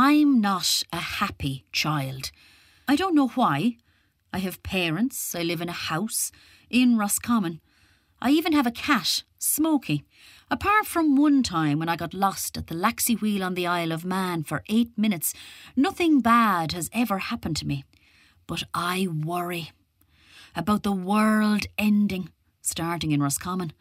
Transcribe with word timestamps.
I'm 0.00 0.40
not 0.40 0.84
a 0.92 1.00
happy 1.18 1.64
child. 1.72 2.30
I 2.86 2.94
don't 2.94 3.16
know 3.16 3.26
why. 3.34 3.78
I 4.32 4.38
have 4.38 4.62
parents, 4.62 5.34
I 5.34 5.42
live 5.42 5.60
in 5.60 5.68
a 5.68 5.72
house 5.72 6.30
in 6.70 6.96
Roscommon. 6.96 7.60
I 8.22 8.30
even 8.30 8.52
have 8.52 8.64
a 8.64 8.70
cat, 8.70 9.24
Smokey. 9.38 10.04
Apart 10.52 10.86
from 10.86 11.16
one 11.16 11.42
time 11.42 11.80
when 11.80 11.88
I 11.88 11.96
got 11.96 12.14
lost 12.14 12.56
at 12.56 12.68
the 12.68 12.76
Laxey 12.76 13.20
Wheel 13.20 13.42
on 13.42 13.54
the 13.54 13.66
Isle 13.66 13.90
of 13.90 14.04
Man 14.04 14.44
for 14.44 14.62
eight 14.68 14.96
minutes, 14.96 15.34
nothing 15.74 16.20
bad 16.20 16.70
has 16.70 16.88
ever 16.92 17.18
happened 17.18 17.56
to 17.56 17.66
me. 17.66 17.82
But 18.46 18.62
I 18.72 19.08
worry 19.08 19.72
about 20.54 20.84
the 20.84 20.92
world 20.92 21.66
ending, 21.76 22.28
starting 22.62 23.10
in 23.10 23.20
Roscommon, 23.20 23.72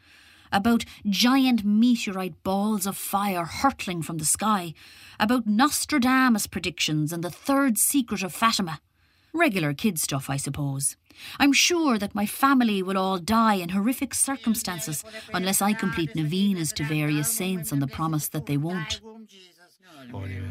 about 0.52 0.86
giant 1.08 1.64
meteorite 1.64 2.44
balls 2.44 2.86
of 2.86 2.98
fire 2.98 3.46
hurtling 3.46 4.02
from 4.02 4.18
the 4.18 4.26
sky, 4.26 4.74
about 5.20 5.48
Nostradamus 5.48 6.48
predictions 6.48 7.12
and 7.12 7.24
the 7.24 7.30
third 7.30 7.78
secret 7.78 8.24
of 8.24 8.34
Fatima. 8.34 8.80
Regular 9.34 9.74
kid 9.74 10.00
stuff, 10.00 10.30
I 10.30 10.38
suppose. 10.38 10.98
I'm 11.40 11.54
sure 11.54 11.98
that 11.98 12.16
my 12.16 12.26
family 12.26 12.82
will 12.84 12.98
all 12.98 13.18
die 13.18 13.56
in 13.56 13.70
horrific 13.70 14.14
circumstances 14.14 15.04
unless 15.34 15.62
I 15.62 15.74
complete 15.74 16.16
novenas 16.16 16.74
to 16.74 16.84
various 16.84 17.32
saints 17.32 17.72
on 17.72 17.80
the 17.80 17.88
promise 17.88 18.28
that 18.30 18.46
they 18.46 18.58
won't. 18.58 19.02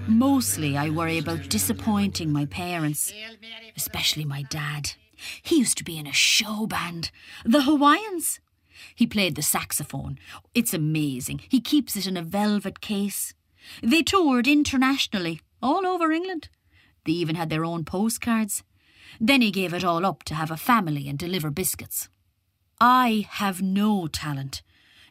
Mostly, 0.06 0.76
I 0.76 0.90
worry 0.90 1.18
about 1.18 1.48
disappointing 1.48 2.32
my 2.32 2.46
parents, 2.46 3.12
especially 3.76 4.24
my 4.24 4.42
dad. 4.42 4.92
He 5.42 5.59
used 5.59 5.78
to 5.78 5.84
be 5.84 5.98
in 5.98 6.06
a 6.06 6.12
show 6.12 6.66
band, 6.66 7.10
the 7.45 7.62
Hawaiians. 7.62 8.40
He 8.94 9.06
played 9.06 9.34
the 9.34 9.42
saxophone. 9.42 10.18
It's 10.54 10.74
amazing. 10.74 11.40
He 11.48 11.60
keeps 11.60 11.96
it 11.96 12.06
in 12.06 12.16
a 12.16 12.22
velvet 12.22 12.80
case. 12.80 13.34
They 13.82 14.02
toured 14.02 14.46
internationally, 14.46 15.40
all 15.62 15.86
over 15.86 16.12
England. 16.12 16.48
They 17.04 17.12
even 17.12 17.36
had 17.36 17.50
their 17.50 17.64
own 17.64 17.84
postcards. 17.84 18.62
Then 19.20 19.40
he 19.40 19.51
gave 19.51 19.73
it 19.73 19.84
all 19.84 20.04
up 20.04 20.23
to 20.24 20.34
have 20.34 20.51
a 20.51 20.56
family 20.56 21.09
and 21.09 21.18
deliver 21.18 21.51
biscuits. 21.51 22.09
I 22.80 23.26
have 23.30 23.62
no 23.62 24.06
talent. 24.06 24.62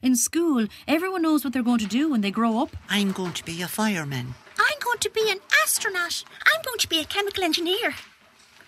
In 0.02 0.16
school, 0.16 0.68
everyone 0.88 1.23
knows 1.23 1.44
what 1.44 1.53
they're 1.53 1.64
going 1.64 1.80
to 1.80 1.88
do 1.88 2.12
when 2.12 2.22
they 2.22 2.30
grow 2.30 2.62
up. 2.62 2.75
I'm 2.90 3.12
going 3.12 3.34
to 3.34 3.44
be 3.44 3.62
a 3.62 3.68
fireman. 3.68 4.36
I'm 4.59 4.80
going 4.84 5.00
to 5.00 5.09
be 5.09 5.31
an 5.31 5.40
astronaut. 5.64 6.23
I'm 6.45 6.62
going 6.64 6.78
to 6.80 6.90
be 6.90 7.00
a 7.00 7.06
chemical 7.06 7.44
engineer. 7.44 7.95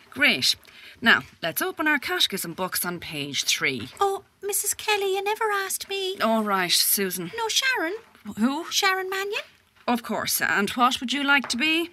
Great. 0.10 0.56
Now, 1.00 1.22
let's 1.44 1.62
open 1.62 1.88
our 1.88 2.00
catechism 2.00 2.54
books 2.54 2.84
on 2.84 3.00
page 3.00 3.44
three. 3.44 3.90
Oh, 4.00 4.24
Mrs. 4.44 4.76
Kelly, 4.78 5.16
you 5.16 5.24
never 5.24 5.46
asked 5.52 5.90
me. 5.90 6.18
All 6.20 6.44
right, 6.44 6.72
Susan. 6.72 7.32
No, 7.38 7.48
Sharon. 7.48 7.96
Who? 8.38 8.66
Sharon 8.72 9.10
Mannion? 9.10 9.42
Of 9.88 10.04
course. 10.04 10.42
And 10.42 10.70
what 10.72 11.00
would 11.00 11.14
you 11.14 11.24
like 11.24 11.48
to 11.50 11.58
be? 11.58 11.90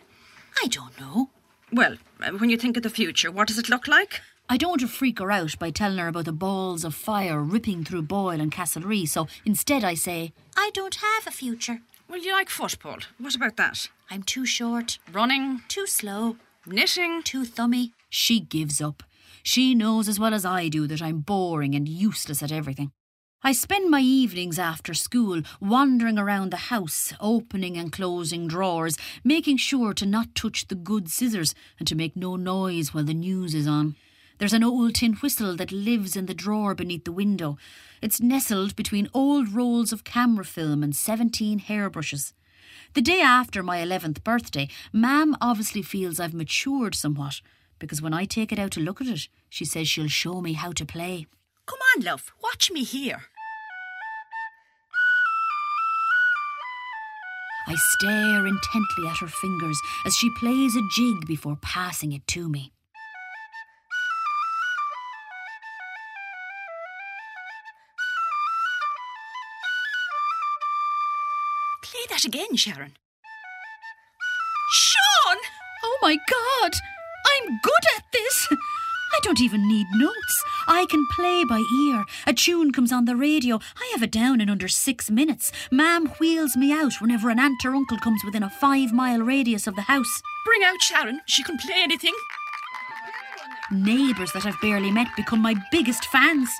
I 0.63 0.67
don't 0.69 0.99
know. 1.01 1.31
Well, 1.73 1.97
uh, 2.23 2.31
when 2.33 2.51
you 2.51 2.57
think 2.57 2.77
of 2.77 2.83
the 2.83 2.91
future, 2.91 3.31
what 3.33 3.49
does 3.49 3.59
it 3.59 3.69
look 3.69 3.89
like? 3.89 4.21
I 4.49 4.57
don't 4.57 4.71
want 4.71 4.81
to 4.83 4.89
freak 4.89 5.19
her 5.21 5.33
out 5.33 5.59
by 5.59 5.71
telling 5.71 5.99
her 5.99 6.09
about 6.09 6.27
the 6.27 6.33
balls 6.33 6.85
of 6.85 6.95
fire 6.95 7.41
ripping 7.41 7.85
through 7.85 8.03
Boyle 8.03 8.41
and 8.41 8.53
Castlerea, 8.53 9.09
so 9.09 9.27
instead 9.45 9.83
I 9.85 9.95
say, 9.95 10.33
I 10.57 10.71
don't 10.75 10.97
have 10.97 11.27
a 11.27 11.31
future. 11.31 11.81
Well, 12.09 12.21
you 12.21 12.33
like 12.33 12.51
football. 12.51 12.99
What 13.19 13.35
about 13.35 13.57
that? 13.57 13.89
I'm 14.11 14.23
too 14.23 14.45
short, 14.45 14.99
Running, 15.11 15.63
too 15.69 15.87
slow, 15.87 16.37
knitting. 16.67 17.23
too 17.23 17.45
thummy. 17.47 17.93
She 18.11 18.39
gives 18.39 18.81
up. 18.83 19.03
She 19.47 19.75
knows 19.75 20.09
as 20.09 20.19
well 20.19 20.33
as 20.33 20.47
I 20.47 20.69
do 20.69 20.87
that 20.87 21.03
I'm 21.03 21.21
boring 21.21 21.75
and 21.75 21.87
useless 21.87 22.43
at 22.43 22.51
everything. 22.51 22.93
I 23.43 23.53
spend 23.53 23.91
my 23.91 24.01
evenings 24.01 24.59
after 24.59 24.95
school 24.95 25.43
wandering 25.61 26.19
around 26.19 26.51
the 26.51 26.73
house, 26.73 27.13
opening 27.21 27.77
and 27.77 27.93
closing 27.93 28.49
drawers, 28.49 28.97
making 29.23 29.59
sure 29.59 29.93
to 29.93 30.07
not 30.07 30.35
touch 30.35 30.69
the 30.69 30.75
good 30.75 31.11
scissors 31.11 31.55
and 31.79 31.87
to 31.87 31.95
make 31.95 32.17
no 32.17 32.37
noise 32.37 32.95
while 32.95 33.05
the 33.05 33.13
news 33.13 33.55
is 33.55 33.67
on. 33.67 33.97
There's 34.39 34.55
an 34.55 34.65
old 34.65 34.95
tin 34.95 35.13
whistle 35.13 35.57
that 35.57 35.71
lives 35.71 36.17
in 36.17 36.25
the 36.25 36.33
drawer 36.33 36.75
beneath 36.75 37.05
the 37.05 37.13
window. 37.13 37.59
It's 38.01 38.23
nestled 38.23 38.75
between 38.75 39.11
old 39.13 39.53
rolls 39.53 39.93
of 39.93 40.05
camera 40.05 40.47
film 40.47 40.83
and 40.83 40.97
17 40.97 41.59
hairbrushes. 41.59 42.33
The 42.95 43.03
day 43.03 43.21
after 43.21 43.63
my 43.63 43.77
11th 43.77 44.25
birthday, 44.25 44.71
Mam 44.91 45.37
obviously 45.43 45.83
feels 45.83 46.19
I've 46.19 46.33
matured 46.33 46.95
somewhat 46.95 47.43
because 47.79 48.03
when 48.03 48.15
I 48.15 48.25
take 48.25 48.53
it 48.53 48.59
out 48.59 48.71
to 48.73 48.81
look 48.81 49.01
at 49.01 49.07
it, 49.07 49.29
she 49.49 49.65
says 49.65 49.89
she'll 49.89 50.09
show 50.09 50.41
me 50.41 50.55
how 50.55 50.73
to 50.73 50.85
play. 50.85 51.27
Come 51.67 51.79
on, 51.97 52.05
love, 52.05 52.33
watch 52.43 52.71
me 52.71 52.85
here. 52.85 53.25
I 57.67 57.75
stare 57.77 58.47
intently 58.47 59.09
at 59.09 59.19
her 59.19 59.27
fingers 59.27 59.81
as 60.05 60.15
she 60.15 60.29
plays 60.39 60.77
a 60.77 60.83
jig 60.95 61.27
before 61.27 61.57
passing 61.63 62.13
it 62.13 62.27
to 62.29 62.49
me. 62.49 62.73
Play 71.83 72.01
that 72.11 72.25
again, 72.25 72.57
Sharon. 72.57 72.97
Sean! 74.71 75.37
Oh 75.83 75.99
my 76.03 76.17
god! 76.29 76.73
I'm 77.27 77.59
good 77.63 77.85
at 77.97 78.05
this! 78.13 78.49
I 79.15 79.21
don't 79.23 79.41
even 79.41 79.69
need 79.69 79.87
notes. 79.95 80.45
I 80.67 80.87
can 80.87 81.07
play 81.15 81.45
by 81.45 81.63
ear. 81.89 82.05
A 82.27 82.33
tune 82.33 82.73
comes 82.73 82.91
on 82.91 83.05
the 83.05 83.15
radio. 83.15 83.61
I 83.77 83.91
have 83.93 84.03
it 84.03 84.11
down 84.11 84.41
in 84.41 84.51
under 84.51 84.67
six 84.67 85.09
minutes. 85.09 85.53
Mam 85.71 86.07
wheels 86.19 86.57
me 86.57 86.73
out 86.73 87.01
whenever 87.01 87.31
an 87.31 87.39
aunt 87.39 87.65
or 87.65 87.75
uncle 87.77 87.99
comes 87.99 88.23
within 88.25 88.43
a 88.43 88.51
five 88.51 88.93
mile 88.93 89.21
radius 89.21 89.69
of 89.69 89.77
the 89.77 89.83
house. 89.83 90.23
Bring 90.45 90.65
out 90.65 90.83
Sharon. 90.83 91.21
She 91.27 91.45
can 91.45 91.59
play 91.59 91.77
anything. 91.77 92.15
Neighbours 93.71 94.33
that 94.33 94.47
I've 94.47 94.61
barely 94.61 94.91
met 94.91 95.09
become 95.17 95.41
my 95.41 95.55
biggest 95.71 96.07
fans. 96.07 96.51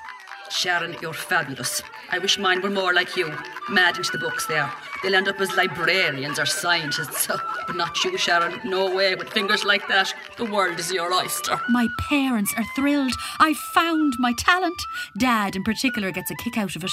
Sharon, 0.49 0.95
you're 1.01 1.13
fabulous. 1.13 1.81
I 2.11 2.19
wish 2.19 2.37
mine 2.37 2.61
were 2.61 2.69
more 2.69 2.93
like 2.93 3.17
you. 3.17 3.33
Mad 3.69 3.97
into 3.97 4.11
the 4.11 4.17
books 4.17 4.45
there. 4.45 4.71
They'll 5.01 5.15
end 5.15 5.27
up 5.27 5.39
as 5.41 5.55
librarians 5.55 6.39
or 6.39 6.45
scientists. 6.45 7.27
But 7.67 7.75
not 7.75 8.03
you, 8.03 8.17
Sharon. 8.17 8.59
No 8.63 8.93
way. 8.95 9.15
With 9.15 9.29
fingers 9.29 9.65
like 9.65 9.87
that, 9.87 10.13
the 10.37 10.45
world 10.45 10.79
is 10.79 10.91
your 10.91 11.11
oyster. 11.11 11.59
My 11.69 11.87
parents 12.09 12.53
are 12.57 12.65
thrilled. 12.75 13.13
I've 13.39 13.57
found 13.57 14.13
my 14.19 14.33
talent. 14.37 14.79
Dad, 15.17 15.55
in 15.55 15.63
particular, 15.63 16.11
gets 16.11 16.29
a 16.29 16.35
kick 16.35 16.57
out 16.57 16.75
of 16.75 16.83
it. 16.83 16.91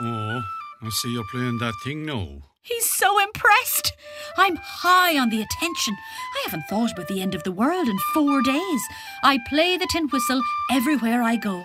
Oh, 0.00 0.42
I 0.82 0.88
see 0.88 1.12
you're 1.12 1.24
playing 1.30 1.58
that 1.58 1.74
thing 1.84 2.06
now. 2.06 2.42
He's 2.62 2.88
so 2.88 3.22
impressed. 3.22 3.92
I'm 4.38 4.56
high 4.56 5.18
on 5.18 5.28
the 5.28 5.42
attention. 5.42 5.94
I 6.34 6.44
haven't 6.46 6.64
thought 6.70 6.92
about 6.92 7.08
the 7.08 7.20
end 7.20 7.34
of 7.34 7.42
the 7.42 7.52
world 7.52 7.86
in 7.86 7.98
four 8.14 8.40
days. 8.40 8.80
I 9.22 9.38
play 9.50 9.76
the 9.76 9.86
tin 9.92 10.08
whistle 10.08 10.40
everywhere 10.72 11.22
I 11.22 11.36
go. 11.36 11.64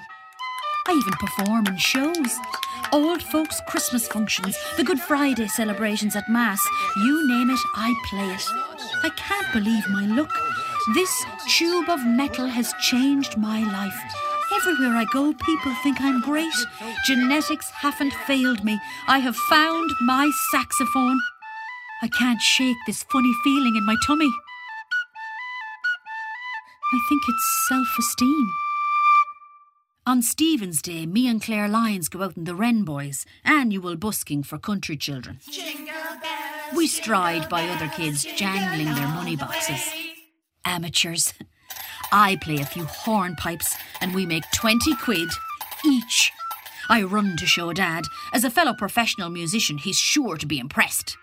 I 0.89 0.93
even 0.93 1.13
perform 1.13 1.67
in 1.67 1.77
shows. 1.77 2.39
Old 2.91 3.21
folks' 3.21 3.61
Christmas 3.67 4.07
functions, 4.07 4.57
the 4.75 4.83
Good 4.83 4.99
Friday 4.99 5.47
celebrations 5.47 6.15
at 6.15 6.27
Mass, 6.27 6.59
you 6.97 7.27
name 7.27 7.51
it, 7.51 7.59
I 7.75 7.93
play 8.09 8.27
it. 8.31 8.43
I 9.03 9.09
can't 9.09 9.53
believe 9.53 9.87
my 9.91 10.07
luck. 10.07 10.35
This 10.95 11.13
tube 11.47 11.89
of 11.89 12.03
metal 12.07 12.47
has 12.47 12.73
changed 12.81 13.37
my 13.37 13.59
life. 13.71 14.01
Everywhere 14.55 14.97
I 14.97 15.05
go, 15.13 15.31
people 15.31 15.75
think 15.83 16.01
I'm 16.01 16.21
great. 16.21 16.57
Genetics 17.05 17.69
haven't 17.69 18.13
failed 18.25 18.63
me. 18.63 18.79
I 19.07 19.19
have 19.19 19.35
found 19.35 19.91
my 20.01 20.31
saxophone. 20.51 21.19
I 22.01 22.07
can't 22.07 22.41
shake 22.41 22.77
this 22.87 23.03
funny 23.03 23.33
feeling 23.43 23.75
in 23.75 23.85
my 23.85 23.95
tummy. 24.07 24.31
I 26.91 26.99
think 27.07 27.21
it's 27.27 27.67
self 27.69 27.99
esteem. 27.99 28.49
On 30.09 30.23
Stephen's 30.23 30.81
Day, 30.81 31.05
me 31.05 31.27
and 31.27 31.39
Claire 31.39 31.67
Lyons 31.67 32.09
go 32.09 32.23
out 32.23 32.35
in 32.35 32.45
the 32.45 32.55
Wren 32.55 32.83
Boys, 32.83 33.27
annual 33.45 33.95
busking 33.95 34.41
for 34.41 34.57
country 34.57 34.97
children. 34.97 35.39
We 36.75 36.87
stride 36.87 37.47
by 37.47 37.69
other 37.69 37.87
kids 37.89 38.25
jangling 38.35 38.95
their 38.95 39.07
money 39.07 39.35
boxes. 39.35 39.87
Amateurs. 40.65 41.35
I 42.11 42.37
play 42.37 42.55
a 42.55 42.65
few 42.65 42.85
hornpipes 42.85 43.75
and 44.01 44.15
we 44.15 44.25
make 44.25 44.45
20 44.51 44.95
quid 44.95 45.29
each. 45.85 46.31
I 46.89 47.03
run 47.03 47.37
to 47.37 47.45
show 47.45 47.71
Dad. 47.71 48.05
As 48.33 48.43
a 48.43 48.49
fellow 48.49 48.73
professional 48.73 49.29
musician, 49.29 49.77
he's 49.77 49.99
sure 49.99 50.37
to 50.37 50.47
be 50.47 50.57
impressed. 50.57 51.17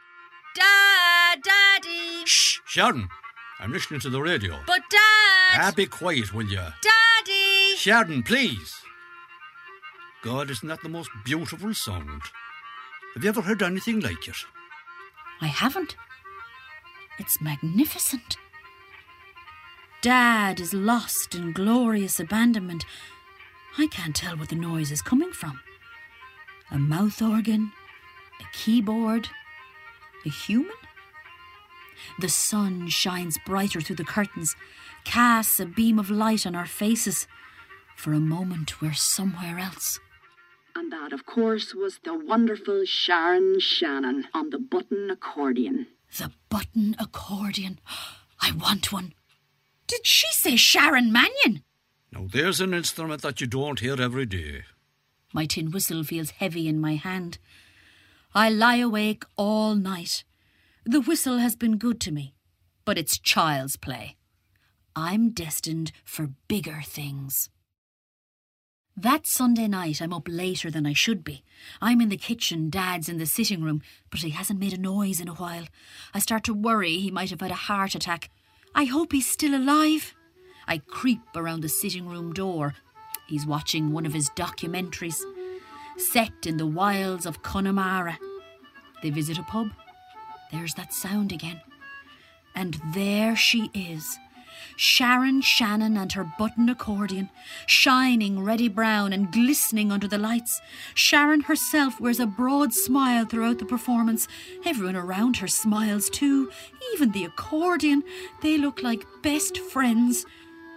Dad, 0.54 1.42
Daddy. 1.42 2.24
Shh, 2.24 2.60
Sharon. 2.64 3.08
I'm 3.60 3.72
listening 3.72 4.00
to 4.00 4.10
the 4.10 4.20
radio. 4.20 4.58
But 4.66 4.82
Dad, 4.90 5.58
Ah, 5.58 5.72
be 5.74 5.86
quiet, 5.86 6.32
will 6.34 6.46
you? 6.46 6.56
Daddy. 6.82 7.76
Sharon, 7.76 8.22
please. 8.22 8.74
God, 10.22 10.50
isn't 10.50 10.68
that 10.68 10.82
the 10.82 10.88
most 10.88 11.10
beautiful 11.24 11.72
sound? 11.72 12.22
Have 13.14 13.22
you 13.24 13.28
ever 13.30 13.40
heard 13.42 13.62
anything 13.62 14.00
like 14.00 14.28
it? 14.28 14.36
I 15.40 15.46
haven't. 15.46 15.96
It's 17.18 17.40
magnificent. 17.40 18.36
Dad 20.02 20.60
is 20.60 20.74
lost 20.74 21.34
in 21.34 21.52
glorious 21.52 22.20
abandonment. 22.20 22.84
I 23.78 23.86
can't 23.86 24.14
tell 24.14 24.36
what 24.36 24.50
the 24.50 24.54
noise 24.56 24.90
is 24.90 25.00
coming 25.02 25.32
from. 25.32 25.60
A 26.70 26.78
mouth 26.78 27.22
organ, 27.22 27.72
a 28.40 28.44
keyboard, 28.56 29.28
a 30.24 30.28
human? 30.28 30.72
The 32.18 32.28
sun 32.28 32.88
shines 32.88 33.38
brighter 33.46 33.80
through 33.80 33.96
the 33.96 34.04
curtains, 34.04 34.54
casts 35.04 35.60
a 35.60 35.66
beam 35.66 35.98
of 35.98 36.10
light 36.10 36.46
on 36.46 36.54
our 36.54 36.66
faces. 36.66 37.26
For 37.96 38.12
a 38.12 38.20
moment, 38.20 38.80
we're 38.80 38.92
somewhere 38.92 39.58
else. 39.58 40.00
And 40.74 40.92
that, 40.92 41.12
of 41.12 41.24
course, 41.24 41.74
was 41.74 42.00
the 42.04 42.14
wonderful 42.14 42.84
Sharon 42.84 43.60
Shannon 43.60 44.28
on 44.34 44.50
the 44.50 44.58
button 44.58 45.10
accordion. 45.10 45.86
The 46.18 46.32
button 46.50 46.94
accordion. 46.98 47.80
I 48.40 48.52
want 48.52 48.92
one. 48.92 49.14
Did 49.86 50.06
she 50.06 50.26
say 50.32 50.56
Sharon 50.56 51.10
Mannion? 51.12 51.62
Now, 52.12 52.26
there's 52.30 52.60
an 52.60 52.74
instrument 52.74 53.22
that 53.22 53.40
you 53.40 53.46
don't 53.46 53.80
hear 53.80 54.00
every 54.00 54.26
day. 54.26 54.62
My 55.32 55.46
tin 55.46 55.70
whistle 55.70 56.04
feels 56.04 56.30
heavy 56.30 56.68
in 56.68 56.80
my 56.80 56.96
hand. 56.96 57.38
I 58.34 58.50
lie 58.50 58.76
awake 58.76 59.24
all 59.36 59.74
night. 59.74 60.24
The 60.88 61.00
whistle 61.00 61.38
has 61.38 61.56
been 61.56 61.78
good 61.78 61.98
to 62.02 62.12
me, 62.12 62.36
but 62.84 62.96
it's 62.96 63.18
child's 63.18 63.76
play. 63.76 64.14
I'm 64.94 65.30
destined 65.30 65.90
for 66.04 66.30
bigger 66.46 66.80
things. 66.86 67.50
That 68.96 69.26
Sunday 69.26 69.66
night, 69.66 70.00
I'm 70.00 70.12
up 70.12 70.28
later 70.28 70.70
than 70.70 70.86
I 70.86 70.92
should 70.92 71.24
be. 71.24 71.42
I'm 71.82 72.00
in 72.00 72.08
the 72.08 72.16
kitchen, 72.16 72.70
Dad's 72.70 73.08
in 73.08 73.18
the 73.18 73.26
sitting 73.26 73.62
room, 73.62 73.82
but 74.10 74.20
he 74.20 74.30
hasn't 74.30 74.60
made 74.60 74.74
a 74.74 74.80
noise 74.80 75.20
in 75.20 75.26
a 75.26 75.34
while. 75.34 75.64
I 76.14 76.20
start 76.20 76.44
to 76.44 76.54
worry 76.54 76.98
he 76.98 77.10
might 77.10 77.30
have 77.30 77.40
had 77.40 77.50
a 77.50 77.54
heart 77.54 77.96
attack. 77.96 78.30
I 78.72 78.84
hope 78.84 79.10
he's 79.10 79.28
still 79.28 79.56
alive. 79.56 80.14
I 80.68 80.78
creep 80.78 81.18
around 81.34 81.62
the 81.62 81.68
sitting 81.68 82.06
room 82.06 82.32
door. 82.32 82.74
He's 83.26 83.44
watching 83.44 83.90
one 83.90 84.06
of 84.06 84.14
his 84.14 84.30
documentaries, 84.30 85.20
set 85.96 86.46
in 86.46 86.58
the 86.58 86.66
wilds 86.66 87.26
of 87.26 87.42
Connemara. 87.42 88.20
They 89.02 89.10
visit 89.10 89.36
a 89.36 89.42
pub. 89.42 89.72
There's 90.52 90.74
that 90.74 90.92
sound 90.92 91.32
again. 91.32 91.60
And 92.54 92.80
there 92.94 93.36
she 93.36 93.70
is 93.74 94.18
Sharon 94.76 95.40
Shannon 95.40 95.96
and 95.96 96.12
her 96.12 96.30
button 96.38 96.68
accordion, 96.68 97.30
shining 97.66 98.44
reddy 98.44 98.68
brown 98.68 99.12
and 99.12 99.32
glistening 99.32 99.90
under 99.90 100.06
the 100.06 100.18
lights. 100.18 100.60
Sharon 100.94 101.42
herself 101.42 102.00
wears 102.00 102.20
a 102.20 102.26
broad 102.26 102.74
smile 102.74 103.24
throughout 103.24 103.58
the 103.58 103.64
performance. 103.64 104.28
Everyone 104.64 104.96
around 104.96 105.38
her 105.38 105.48
smiles 105.48 106.10
too, 106.10 106.50
even 106.92 107.12
the 107.12 107.24
accordion. 107.24 108.02
They 108.42 108.58
look 108.58 108.82
like 108.82 109.06
best 109.22 109.58
friends. 109.58 110.26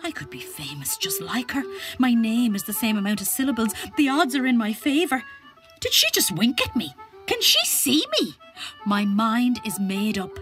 I 0.01 0.11
could 0.11 0.29
be 0.29 0.39
famous 0.39 0.95
just 0.95 1.21
like 1.21 1.51
her. 1.51 1.63
My 1.97 2.13
name 2.13 2.55
is 2.55 2.63
the 2.63 2.73
same 2.73 2.97
amount 2.97 3.21
of 3.21 3.27
syllables. 3.27 3.73
The 3.97 4.07
odds 4.07 4.35
are 4.35 4.47
in 4.47 4.57
my 4.57 4.71
favour. 4.71 5.23
Did 5.81 5.93
she 5.93 6.07
just 6.11 6.31
wink 6.31 6.65
at 6.65 6.75
me? 6.75 6.93
Can 7.27 7.41
she 7.41 7.63
see 7.65 8.05
me? 8.19 8.35
My 8.85 9.05
mind 9.05 9.59
is 9.65 9.79
made 9.79 10.17
up. 10.17 10.37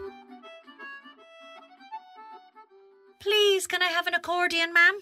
Please, 3.19 3.67
can 3.67 3.81
I 3.81 3.87
have 3.87 4.07
an 4.07 4.13
accordion, 4.13 4.73
ma'am? 4.73 4.99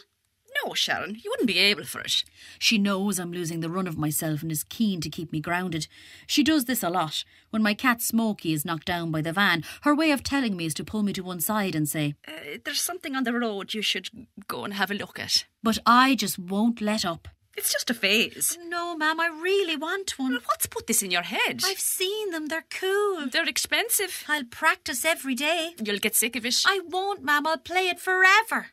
No, 0.63 0.73
Sharon, 0.73 1.15
you 1.21 1.29
wouldn't 1.29 1.47
be 1.47 1.59
able 1.59 1.83
for 1.83 1.99
it. 1.99 2.23
She 2.59 2.77
knows 2.77 3.19
I'm 3.19 3.33
losing 3.33 3.59
the 3.59 3.69
run 3.69 3.87
of 3.87 3.97
myself 3.97 4.41
and 4.41 4.51
is 4.51 4.63
keen 4.63 5.01
to 5.01 5.09
keep 5.09 5.31
me 5.31 5.41
grounded. 5.41 5.87
She 6.27 6.43
does 6.43 6.65
this 6.65 6.81
a 6.81 6.89
lot. 6.89 7.23
When 7.49 7.61
my 7.61 7.73
cat 7.73 8.01
Smokey 8.01 8.53
is 8.53 8.63
knocked 8.63 8.85
down 8.85 9.11
by 9.11 9.21
the 9.21 9.33
van, 9.33 9.63
her 9.81 9.93
way 9.93 10.11
of 10.11 10.23
telling 10.23 10.55
me 10.55 10.65
is 10.65 10.73
to 10.75 10.85
pull 10.85 11.03
me 11.03 11.11
to 11.13 11.23
one 11.23 11.41
side 11.41 11.75
and 11.75 11.89
say, 11.89 12.15
Uh, 12.27 12.57
there's 12.63 12.81
something 12.81 13.15
on 13.15 13.25
the 13.25 13.33
road 13.33 13.73
you 13.73 13.81
should 13.81 14.07
go 14.47 14.63
and 14.63 14.73
have 14.75 14.89
a 14.91 14.95
look 14.95 15.19
at. 15.19 15.45
But 15.61 15.77
I 15.85 16.15
just 16.15 16.39
won't 16.39 16.79
let 16.81 17.03
up. 17.03 17.27
It's 17.57 17.71
just 17.71 17.89
a 17.89 17.93
phase. 17.93 18.57
No, 18.67 18.97
ma'am, 18.97 19.19
I 19.19 19.27
really 19.27 19.77
want 19.77 20.19
one. 20.19 20.39
What's 20.45 20.67
put 20.67 20.87
this 20.87 21.01
in 21.01 21.11
your 21.11 21.21
head? 21.23 21.61
I've 21.65 21.79
seen 21.79 22.31
them, 22.31 22.47
they're 22.47 22.65
cool. 22.69 23.27
They're 23.27 23.47
expensive. 23.47 24.25
I'll 24.27 24.43
practice 24.43 25.05
every 25.05 25.35
day. 25.35 25.73
You'll 25.83 25.99
get 25.99 26.15
sick 26.15 26.35
of 26.35 26.45
it. 26.45 26.55
I 26.65 26.81
won't, 26.85 27.23
ma'am, 27.23 27.47
I'll 27.47 27.57
play 27.57 27.87
it 27.87 27.99
forever. 27.99 28.67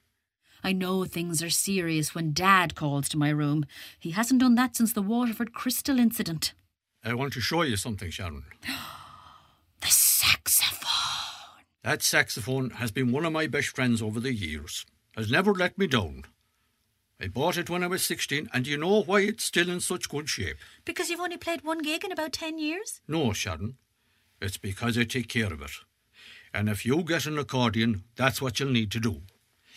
I 0.65 0.73
know 0.73 1.05
things 1.05 1.43
are 1.43 1.51
serious 1.51 2.15
when 2.15 2.33
Dad 2.33 2.75
calls 2.75 3.09
to 3.11 3.19
my 3.19 3.31
room. 3.31 3.67
He 3.99 4.13
hasn't 4.13 4.41
done 4.41 4.55
that 4.57 4.77
since 4.77 4.93
the 4.93 5.03
Waterford 5.03 5.53
Crystal 5.53 5.99
incident. 5.99 6.53
I 7.05 7.15
want 7.15 7.33
to 7.33 7.41
show 7.41 7.63
you 7.63 7.77
something, 7.77 8.11
Sharon. 8.11 8.45
The 9.81 9.89
saxophone. 9.89 11.65
That 11.83 12.03
saxophone 12.03 12.71
has 12.71 12.93
been 12.93 13.11
one 13.11 13.25
of 13.25 13.33
my 13.33 13.49
best 13.49 13.75
friends 13.75 14.01
over 14.01 14.21
the 14.21 14.33
years. 14.33 14.87
Has 15.17 15.29
never 15.29 15.53
let 15.53 15.77
me 15.77 15.89
down. 15.89 16.25
I 17.23 17.29
bought 17.29 17.57
it 17.57 17.71
when 17.71 17.85
I 17.85 17.87
was 17.87 18.03
16, 18.03 18.51
and 18.53 18.67
you 18.67 18.77
know 18.77 19.05
why 19.05 19.21
it's 19.21 19.45
still 19.45 19.71
in 19.71 19.79
such 19.79 20.09
good 20.09 20.29
shape? 20.29 20.57
Because 20.85 21.09
you've 21.09 21.21
only 21.21 21.37
played 21.37 21.63
one 21.63 21.79
gig 21.79 22.05
in 22.05 22.11
about 22.11 22.33
10 22.33 22.59
years? 22.59 23.01
No, 23.07 23.33
Sharon. 23.33 23.77
It's 24.41 24.57
because 24.57 24.99
I 24.99 25.05
take 25.05 25.29
care 25.29 25.53
of 25.53 25.63
it. 25.63 25.71
And 26.53 26.69
if 26.69 26.85
you 26.85 27.05
get 27.05 27.27
an 27.27 27.39
accordion, 27.39 28.03
that's 28.17 28.43
what 28.43 28.59
you'll 28.59 28.71
need 28.71 28.91
to 28.91 28.99
do. 28.99 29.23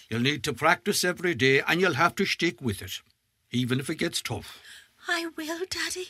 You'll 0.09 0.21
need 0.21 0.43
to 0.45 0.53
practice 0.53 1.03
every 1.03 1.35
day, 1.35 1.61
and 1.67 1.79
you'll 1.79 1.93
have 1.93 2.15
to 2.15 2.25
stick 2.25 2.61
with 2.61 2.81
it, 2.81 3.01
even 3.51 3.79
if 3.79 3.91
it 3.91 3.99
gets 3.99 4.23
tough. 4.23 4.59
I 5.07 5.27
will, 5.37 5.59
Daddy. 5.69 6.07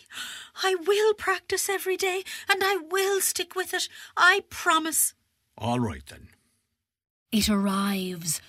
I 0.64 0.76
will 0.88 1.14
practice 1.16 1.68
every 1.68 1.98
day 1.98 2.24
and 2.50 2.64
I 2.64 2.78
will 2.78 3.20
stick 3.20 3.54
with 3.54 3.74
it. 3.74 3.90
I 4.16 4.44
promise. 4.50 5.14
All 5.58 5.82
right 5.82 6.06
then. 6.08 6.30
It 7.30 7.50
arrives 7.50 8.42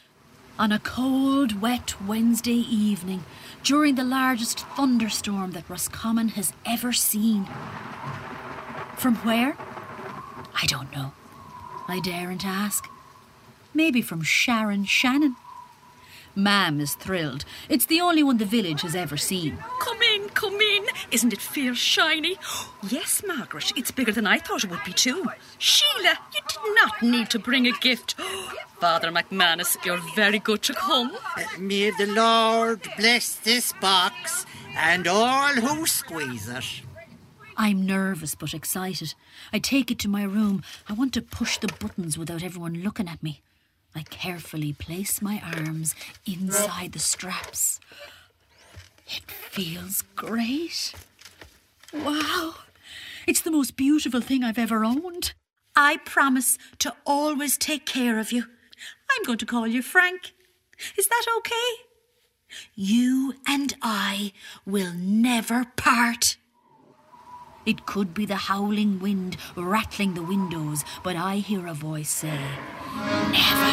on 0.59 0.73
a 0.73 0.79
cold, 0.79 1.61
wet 1.61 1.95
Wednesday 2.07 2.53
evening 2.53 3.25
during 3.63 3.95
the 3.95 4.05
largest 4.05 4.61
thunderstorm 4.61 5.53
that 5.53 5.69
Roscommon 5.69 6.29
has 6.31 6.53
ever 6.65 6.93
seen. 6.93 7.47
From 8.97 9.17
where? 9.17 9.57
I 10.61 10.67
don't 10.67 10.91
know. 10.95 11.13
I 11.89 12.01
daren't 12.01 12.47
ask. 12.47 12.89
Maybe 13.75 14.01
from 14.01 14.23
Sharon 14.23 14.85
Shannon. 14.85 15.37
Mam 16.39 16.81
is 16.81 16.95
thrilled. 16.95 17.47
It's 17.71 17.87
the 17.87 18.03
only 18.03 18.23
one 18.23 18.37
the 18.37 18.45
village 18.45 18.83
has 18.83 18.95
ever 18.95 19.17
seen. 19.17 19.57
Come 19.81 20.03
in, 20.15 20.29
come 20.29 20.61
in. 20.61 20.85
Isn't 21.11 21.33
it 21.33 21.41
fierce 21.41 21.79
shiny? 21.79 22.37
Yes, 22.87 23.23
Margaret, 23.27 23.73
it's 23.75 23.91
bigger 23.91 24.13
than 24.13 24.27
I 24.27 24.39
thought 24.39 24.63
it 24.63 24.71
would 24.71 24.85
be 24.85 24.93
too. 24.93 25.25
Sheila, 25.57 26.19
you 26.35 26.41
did 26.47 26.75
not 26.75 27.03
need 27.03 27.31
to 27.31 27.39
bring 27.39 27.67
a 27.67 27.73
gift. 27.73 28.15
Father 28.79 29.11
McManus, 29.11 29.83
you're 29.87 30.03
very 30.15 30.39
good 30.39 30.61
to 30.65 30.75
come. 30.75 31.17
May 31.59 31.91
the 31.91 32.07
Lord 32.07 32.87
bless 32.99 33.37
this 33.37 33.73
box 33.81 34.45
and 34.77 35.09
all 35.09 35.55
who 35.55 35.87
squeeze 35.87 36.51
it. 36.51 36.83
I'm 37.57 37.87
nervous 37.87 38.35
but 38.35 38.53
excited. 38.53 39.15
I 39.55 39.59
take 39.59 39.91
it 39.91 39.99
to 40.01 40.09
my 40.09 40.25
room. 40.25 40.63
I 40.87 40.93
want 40.93 41.15
to 41.15 41.23
push 41.23 41.57
the 41.57 41.69
buttons 41.69 42.19
without 42.19 42.43
everyone 42.43 42.83
looking 42.83 43.09
at 43.09 43.23
me. 43.23 43.41
I 43.97 44.03
carefully 44.03 44.75
place 44.75 45.23
my 45.23 45.43
arms 45.57 45.95
inside 46.27 46.93
the 46.93 46.99
straps. 46.99 47.81
It 49.07 49.31
feels 49.31 50.03
great. 50.15 50.93
Wow. 51.95 52.57
It's 53.27 53.41
the 53.41 53.51
most 53.51 53.75
beautiful 53.77 54.21
thing 54.21 54.45
I've 54.45 54.59
ever 54.59 54.85
owned. 54.85 55.33
I 55.75 55.97
promise 56.05 56.59
to 56.81 56.95
always 57.07 57.57
take 57.57 57.87
care 57.87 58.19
of 58.19 58.33
you. 58.33 58.45
I'm 59.11 59.23
going 59.25 59.39
to 59.39 59.47
call 59.47 59.67
you 59.67 59.81
Frank. 59.81 60.33
Is 60.99 61.09
that 61.09 61.25
okay? 61.39 61.85
You 62.75 63.35
and 63.49 63.75
I 63.81 64.33
will 64.67 64.93
never 64.93 65.65
part. 65.77 66.37
It 67.67 67.85
could 67.85 68.15
be 68.15 68.25
the 68.25 68.37
howling 68.37 69.01
wind 69.01 69.37
rattling 69.57 70.15
the 70.15 70.23
windows, 70.23 70.85
but 71.03 71.17
I 71.17 71.39
hear 71.39 71.67
a 71.67 71.75
voice 71.75 72.11
say, 72.11 72.39
Never! 73.33 73.73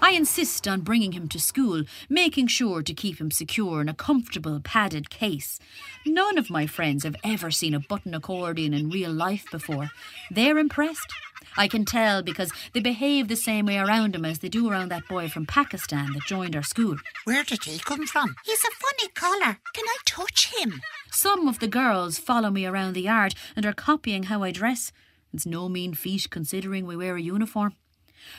I 0.00 0.12
insist 0.12 0.68
on 0.68 0.82
bringing 0.82 1.12
him 1.12 1.26
to 1.30 1.40
school, 1.40 1.82
making 2.08 2.46
sure 2.46 2.80
to 2.80 2.94
keep 2.94 3.20
him 3.20 3.32
secure 3.32 3.80
in 3.80 3.88
a 3.88 3.94
comfortable 3.94 4.60
padded 4.60 5.10
case. 5.10 5.58
None 6.06 6.38
of 6.38 6.48
my 6.48 6.68
friends 6.68 7.02
have 7.02 7.16
ever 7.24 7.50
seen 7.50 7.74
a 7.74 7.80
button 7.80 8.14
accordion 8.14 8.72
in 8.72 8.88
real 8.88 9.10
life 9.10 9.46
before. 9.50 9.90
They're 10.30 10.58
impressed. 10.58 11.12
I 11.56 11.68
can 11.68 11.84
tell 11.84 12.22
because 12.22 12.52
they 12.72 12.80
behave 12.80 13.28
the 13.28 13.36
same 13.36 13.66
way 13.66 13.78
around 13.78 14.14
him 14.14 14.24
as 14.24 14.38
they 14.38 14.48
do 14.48 14.70
around 14.70 14.90
that 14.90 15.08
boy 15.08 15.28
from 15.28 15.46
Pakistan 15.46 16.12
that 16.12 16.24
joined 16.26 16.54
our 16.56 16.62
school. 16.62 16.96
Where 17.24 17.44
did 17.44 17.64
he 17.64 17.78
come 17.78 18.06
from? 18.06 18.34
He's 18.44 18.64
a 18.64 18.70
funny 18.70 19.10
colour. 19.14 19.58
Can 19.74 19.84
I 19.86 19.96
touch 20.04 20.54
him? 20.54 20.80
Some 21.10 21.48
of 21.48 21.58
the 21.58 21.68
girls 21.68 22.18
follow 22.18 22.50
me 22.50 22.66
around 22.66 22.94
the 22.94 23.02
yard 23.02 23.34
and 23.54 23.64
are 23.64 23.72
copying 23.72 24.24
how 24.24 24.42
I 24.42 24.52
dress. 24.52 24.92
It's 25.32 25.46
no 25.46 25.68
mean 25.68 25.94
feat 25.94 26.28
considering 26.30 26.86
we 26.86 26.96
wear 26.96 27.16
a 27.16 27.22
uniform. 27.22 27.74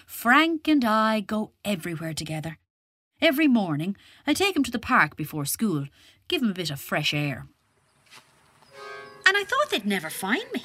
Frank 0.05 0.67
and 0.67 0.83
I 0.83 1.19
go 1.19 1.51
everywhere 1.63 2.13
together. 2.13 2.57
Every 3.21 3.47
morning, 3.47 3.95
I 4.27 4.33
take 4.33 4.55
him 4.55 4.63
to 4.63 4.71
the 4.71 4.79
park 4.79 5.15
before 5.15 5.45
school, 5.45 5.87
give 6.27 6.41
him 6.41 6.51
a 6.51 6.53
bit 6.53 6.69
of 6.69 6.79
fresh 6.79 7.13
air. 7.13 7.47
And 9.25 9.35
I 9.35 9.43
thought 9.43 9.69
they'd 9.71 9.85
never 9.85 10.09
find 10.09 10.45
me. 10.53 10.63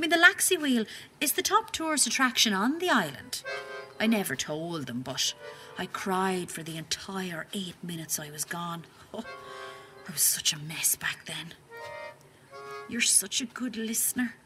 I 0.00 0.08
mean, 0.08 0.08
the 0.08 0.16
Laxey 0.16 0.58
Wheel 0.58 0.86
is 1.20 1.32
the 1.32 1.42
top 1.42 1.72
tourist 1.72 2.06
attraction 2.06 2.54
on 2.54 2.78
the 2.78 2.88
island. 2.88 3.42
I 4.00 4.06
never 4.06 4.34
told 4.34 4.86
them, 4.86 5.02
but 5.02 5.34
I 5.76 5.84
cried 5.84 6.50
for 6.50 6.62
the 6.62 6.78
entire 6.78 7.46
eight 7.52 7.74
minutes 7.82 8.18
I 8.18 8.30
was 8.30 8.46
gone. 8.46 8.86
Oh, 9.12 9.26
I 10.08 10.10
was 10.10 10.22
such 10.22 10.54
a 10.54 10.58
mess 10.58 10.96
back 10.96 11.26
then. 11.26 11.52
You're 12.88 13.02
such 13.02 13.42
a 13.42 13.44
good 13.44 13.76
listener. 13.76 14.36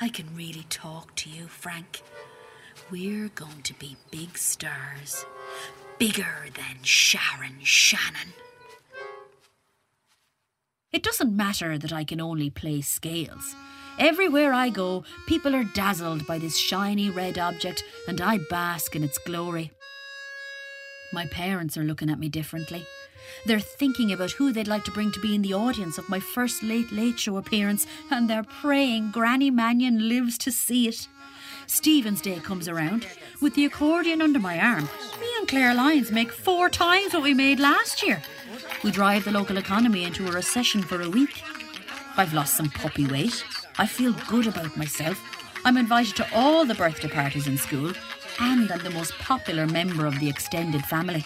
I 0.00 0.08
can 0.08 0.34
really 0.34 0.64
talk 0.70 1.14
to 1.16 1.28
you, 1.28 1.48
Frank. 1.48 2.00
We're 2.90 3.28
going 3.28 3.60
to 3.64 3.74
be 3.74 3.98
big 4.10 4.38
stars. 4.38 5.26
Bigger 5.98 6.46
than 6.54 6.82
Sharon 6.82 7.58
Shannon. 7.62 8.32
It 10.92 11.02
doesn't 11.02 11.36
matter 11.36 11.76
that 11.76 11.92
I 11.92 12.04
can 12.04 12.22
only 12.22 12.48
play 12.48 12.80
scales. 12.80 13.54
Everywhere 13.98 14.52
I 14.52 14.70
go, 14.70 15.04
people 15.26 15.54
are 15.54 15.62
dazzled 15.62 16.26
by 16.26 16.38
this 16.38 16.56
shiny 16.56 17.10
red 17.10 17.38
object, 17.38 17.84
and 18.08 18.20
I 18.20 18.38
bask 18.38 18.96
in 18.96 19.04
its 19.04 19.18
glory. 19.18 19.70
My 21.12 21.26
parents 21.26 21.76
are 21.76 21.84
looking 21.84 22.10
at 22.10 22.18
me 22.18 22.28
differently. 22.28 22.86
They're 23.46 23.60
thinking 23.60 24.12
about 24.12 24.32
who 24.32 24.52
they'd 24.52 24.66
like 24.66 24.84
to 24.84 24.90
bring 24.90 25.12
to 25.12 25.20
be 25.20 25.34
in 25.34 25.42
the 25.42 25.54
audience 25.54 25.96
of 25.96 26.08
my 26.08 26.18
first 26.18 26.62
Late 26.62 26.90
Late 26.90 27.20
Show 27.20 27.36
appearance, 27.36 27.86
and 28.10 28.28
they're 28.28 28.42
praying 28.42 29.12
Granny 29.12 29.50
Mannion 29.50 30.08
lives 30.08 30.38
to 30.38 30.50
see 30.50 30.88
it. 30.88 31.06
Stephen's 31.66 32.20
Day 32.20 32.40
comes 32.40 32.68
around. 32.68 33.06
With 33.40 33.54
the 33.54 33.64
accordion 33.64 34.20
under 34.20 34.40
my 34.40 34.58
arm, 34.58 34.88
me 35.20 35.28
and 35.38 35.46
Claire 35.46 35.74
Lyons 35.74 36.10
make 36.10 36.32
four 36.32 36.68
times 36.68 37.14
what 37.14 37.22
we 37.22 37.32
made 37.32 37.60
last 37.60 38.02
year. 38.02 38.22
We 38.82 38.90
drive 38.90 39.24
the 39.24 39.30
local 39.30 39.56
economy 39.56 40.02
into 40.02 40.26
a 40.26 40.32
recession 40.32 40.82
for 40.82 41.00
a 41.00 41.08
week. 41.08 41.42
I've 42.16 42.34
lost 42.34 42.56
some 42.56 42.70
puppy 42.70 43.06
weight. 43.06 43.44
I 43.76 43.86
feel 43.86 44.12
good 44.28 44.46
about 44.46 44.76
myself. 44.76 45.20
I'm 45.64 45.76
invited 45.76 46.14
to 46.16 46.28
all 46.34 46.64
the 46.64 46.76
birthday 46.76 47.08
parties 47.08 47.48
in 47.48 47.58
school, 47.58 47.92
and 48.38 48.70
I'm 48.70 48.84
the 48.84 48.90
most 48.90 49.12
popular 49.18 49.66
member 49.66 50.06
of 50.06 50.20
the 50.20 50.28
extended 50.28 50.84
family. 50.84 51.24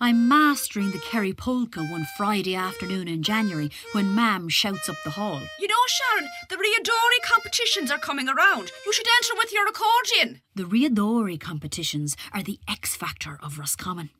I'm 0.00 0.28
mastering 0.28 0.90
the 0.90 0.98
Kerry 0.98 1.32
polka 1.32 1.80
one 1.80 2.06
Friday 2.16 2.54
afternoon 2.54 3.08
in 3.08 3.22
January 3.22 3.70
when 3.92 4.14
Mam 4.14 4.48
shouts 4.48 4.88
up 4.88 4.96
the 5.02 5.10
hall. 5.10 5.40
You 5.58 5.66
know, 5.66 5.74
Sharon, 5.88 6.28
the 6.50 6.56
Riadori 6.56 7.28
competitions 7.28 7.90
are 7.90 7.98
coming 7.98 8.28
around. 8.28 8.70
You 8.84 8.92
should 8.92 9.06
enter 9.16 9.34
with 9.36 9.52
your 9.52 9.66
accordion. 9.66 10.42
The 10.54 10.64
Riadori 10.64 11.40
competitions 11.40 12.16
are 12.32 12.42
the 12.42 12.60
X 12.68 12.94
factor 12.94 13.38
of 13.42 13.58
Roscommon. 13.58 14.10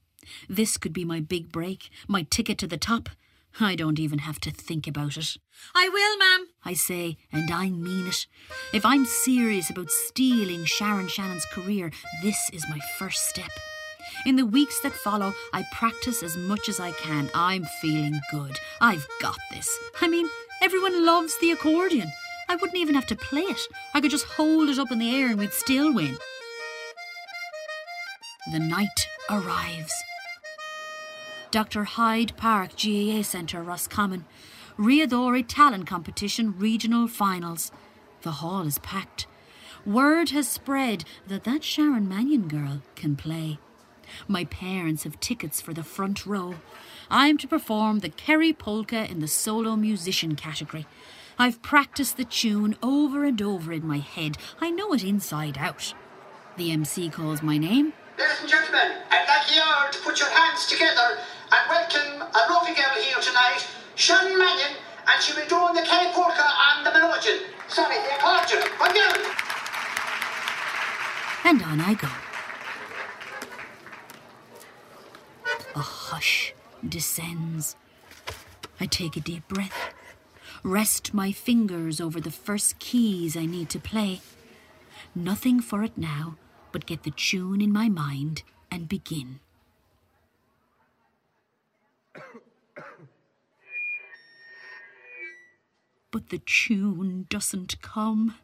This 0.49 0.77
could 0.77 0.93
be 0.93 1.05
my 1.05 1.21
big 1.21 1.53
break, 1.53 1.91
my 2.09 2.27
ticket 2.31 2.59
to 2.59 2.67
the 2.67 2.79
top. 2.79 3.11
I 3.61 3.77
don't 3.77 4.01
even 4.01 4.19
have 4.21 4.41
to 4.41 4.51
think 4.51 4.89
about 4.89 5.17
it. 5.17 5.37
I 5.75 5.89
will, 5.89 6.19
ma'am. 6.19 6.49
I 6.65 6.75
say, 6.75 7.17
and 7.33 7.51
I 7.53 7.71
mean 7.71 8.09
it. 8.09 8.27
If 8.73 8.85
I'm 8.85 9.05
serious 9.05 9.71
about 9.71 9.91
stealing 9.91 10.65
Sharon 10.65 11.07
Shannon's 11.07 11.47
career, 11.47 11.93
this 12.23 12.51
is 12.53 12.69
my 12.69 12.81
first 12.99 13.29
step. 13.29 13.51
In 14.27 14.37
the 14.37 14.47
weeks 14.47 14.81
that 14.81 14.93
follow, 14.93 15.35
I 15.53 15.65
practice 15.73 16.23
as 16.23 16.37
much 16.37 16.69
as 16.69 16.81
I 16.81 16.93
can. 16.93 17.31
I'm 17.35 17.65
feeling 17.81 18.19
good. 18.33 18.57
I've 18.81 19.07
got 19.21 19.39
this. 19.53 19.79
I 20.01 20.09
mean, 20.09 20.29
everyone 20.61 21.07
loves 21.07 21.39
the 21.41 21.53
accordion. 21.53 22.11
I 22.49 22.57
wouldn't 22.57 22.79
even 22.79 22.95
have 22.97 23.07
to 23.07 23.17
play 23.17 23.43
it. 23.43 23.61
I 23.95 24.01
could 24.01 24.11
just 24.11 24.27
hold 24.27 24.69
it 24.69 24.79
up 24.79 24.91
in 24.91 24.99
the 24.99 25.15
air 25.15 25.29
and 25.29 25.39
we'd 25.39 25.53
still 25.53 25.95
win. 25.95 26.19
The 28.53 28.59
night 28.59 29.09
arrives. 29.31 29.95
Dr. 31.55 31.85
Hyde 31.85 32.37
Park 32.37 32.71
GAA 32.71 33.23
Centre, 33.23 33.63
Roscommon. 33.63 34.25
Riadori 34.77 35.45
Talent 35.47 35.87
Competition 35.87 36.59
Regional 36.59 37.07
Finals. 37.07 37.71
The 38.23 38.33
hall 38.33 38.67
is 38.67 38.81
packed. 38.81 39.29
Word 39.87 40.31
has 40.31 40.49
spread 40.49 41.05
that 41.29 41.45
that 41.45 41.63
Sharon 41.63 42.09
Mannion 42.09 42.49
girl 42.49 42.83
can 42.97 43.15
play. 43.15 43.61
My 44.27 44.47
parents 44.47 45.05
have 45.05 45.21
tickets 45.21 45.61
for 45.61 45.73
the 45.73 45.85
front 45.85 46.27
row. 46.27 46.57
I'm 47.09 47.39
to 47.39 47.47
perform 47.47 48.01
the 48.01 48.09
Kerry 48.09 48.53
polka 48.53 49.09
in 49.09 49.21
the 49.21 49.29
solo 49.29 49.77
musician 49.77 50.35
category. 50.35 50.87
I've 51.39 51.63
practiced 51.63 52.17
the 52.17 52.25
tune 52.25 52.75
over 52.83 53.25
and 53.25 53.41
over 53.41 53.73
in 53.73 53.87
my 53.87 53.99
head. 53.99 54.39
I 54.61 54.73
know 54.73 54.93
it 54.93 55.05
inside 55.05 55.57
out. 55.59 55.95
The 56.57 56.73
MC 56.73 57.11
calls 57.11 57.45
my 57.45 57.59
name. 57.59 57.93
Ladies 58.19 58.41
and 58.41 58.49
gentlemen, 58.49 59.03
I'd 59.11 59.29
like 59.29 59.55
you 59.55 59.63
all 59.63 59.89
to 59.89 59.99
put 60.01 60.19
your 60.19 60.31
hands 60.31 60.67
together 60.67 61.21
and 61.55 61.71
welcome 61.71 62.23
a 62.23 62.53
lovely 62.53 62.75
girl 62.75 62.95
here 63.01 63.21
tonight, 63.23 63.65
Shannon 63.95 64.37
Mannion, 64.37 64.77
and 65.07 65.23
she'll 65.23 65.37
be 65.37 65.49
doing 65.49 65.75
the 65.75 65.83
Kerry 65.83 66.11
polka 66.13 66.43
and 66.43 66.85
the 66.85 66.91
melodeon. 66.91 67.43
Sorry, 67.69 67.95
the 67.97 68.17
accordion. 68.17 68.61
Girl. 68.61 69.33
And 71.45 71.63
on 71.63 71.81
I 71.81 71.95
go. 71.95 72.09
A 75.77 75.81
hush 75.81 76.55
descends. 76.89 77.77
I 78.81 78.87
take 78.87 79.17
a 79.17 79.21
deep 79.21 79.47
breath, 79.47 79.95
rest 80.65 81.15
my 81.15 81.31
fingers 81.31 82.01
over 82.01 82.21
the 82.21 82.33
first 82.33 82.81
keys 82.81 83.37
I 83.37 83.47
need 83.47 83.71
to 83.71 83.79
play. 83.79 84.21
Nothing 85.15 85.61
for 85.61 85.85
it 85.85 85.97
now 85.97 86.37
but 86.73 86.87
get 86.87 87.05
the 87.05 87.13
tune 87.13 87.61
in 87.61 87.73
my 87.73 87.89
mind 87.89 88.43
and 88.73 88.89
begin. 88.89 89.39
But 96.15 96.29
the 96.29 96.39
tune 96.39 97.27
doesn't 97.29 97.83
come. 97.83 98.37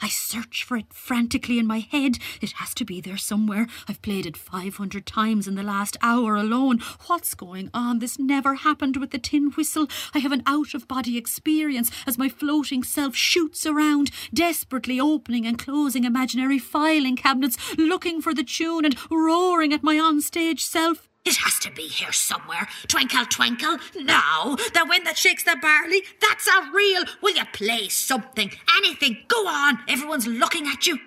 I 0.00 0.08
search 0.08 0.64
for 0.64 0.78
it 0.78 0.94
frantically 0.94 1.58
in 1.58 1.66
my 1.66 1.80
head. 1.80 2.16
It 2.40 2.52
has 2.52 2.72
to 2.72 2.86
be 2.86 3.02
there 3.02 3.18
somewhere. 3.18 3.66
I've 3.86 4.00
played 4.00 4.24
it 4.24 4.34
500 4.34 5.04
times 5.04 5.46
in 5.46 5.54
the 5.54 5.62
last 5.62 5.98
hour 6.00 6.36
alone. 6.36 6.78
What's 7.06 7.34
going 7.34 7.68
on? 7.74 7.98
This 7.98 8.18
never 8.18 8.54
happened 8.54 8.96
with 8.96 9.10
the 9.10 9.18
tin 9.18 9.50
whistle. 9.50 9.88
I 10.14 10.20
have 10.20 10.32
an 10.32 10.42
out 10.46 10.72
of 10.72 10.88
body 10.88 11.18
experience 11.18 11.90
as 12.06 12.16
my 12.16 12.30
floating 12.30 12.82
self 12.82 13.14
shoots 13.14 13.66
around, 13.66 14.10
desperately 14.32 14.98
opening 14.98 15.44
and 15.44 15.58
closing 15.58 16.04
imaginary 16.04 16.58
filing 16.58 17.14
cabinets, 17.14 17.58
looking 17.76 18.22
for 18.22 18.32
the 18.32 18.42
tune 18.42 18.86
and 18.86 18.96
roaring 19.10 19.74
at 19.74 19.82
my 19.82 19.96
onstage 19.96 20.60
self. 20.60 21.07
It 21.28 21.36
has 21.44 21.58
to 21.58 21.70
be 21.70 21.82
here 21.82 22.10
somewhere. 22.10 22.66
Twinkle, 22.86 23.26
twinkle. 23.26 23.76
Now, 24.00 24.56
the 24.72 24.86
wind 24.88 25.06
that 25.06 25.18
shakes 25.18 25.44
the 25.44 25.58
barley, 25.60 26.02
that's 26.22 26.46
a 26.46 26.72
reel. 26.72 27.02
Will 27.20 27.36
you 27.36 27.44
play 27.52 27.90
something? 27.90 28.50
Anything? 28.78 29.18
Go 29.28 29.46
on. 29.46 29.78
Everyone's 29.86 30.26
looking 30.26 30.66
at 30.66 30.86
you. 30.86 30.98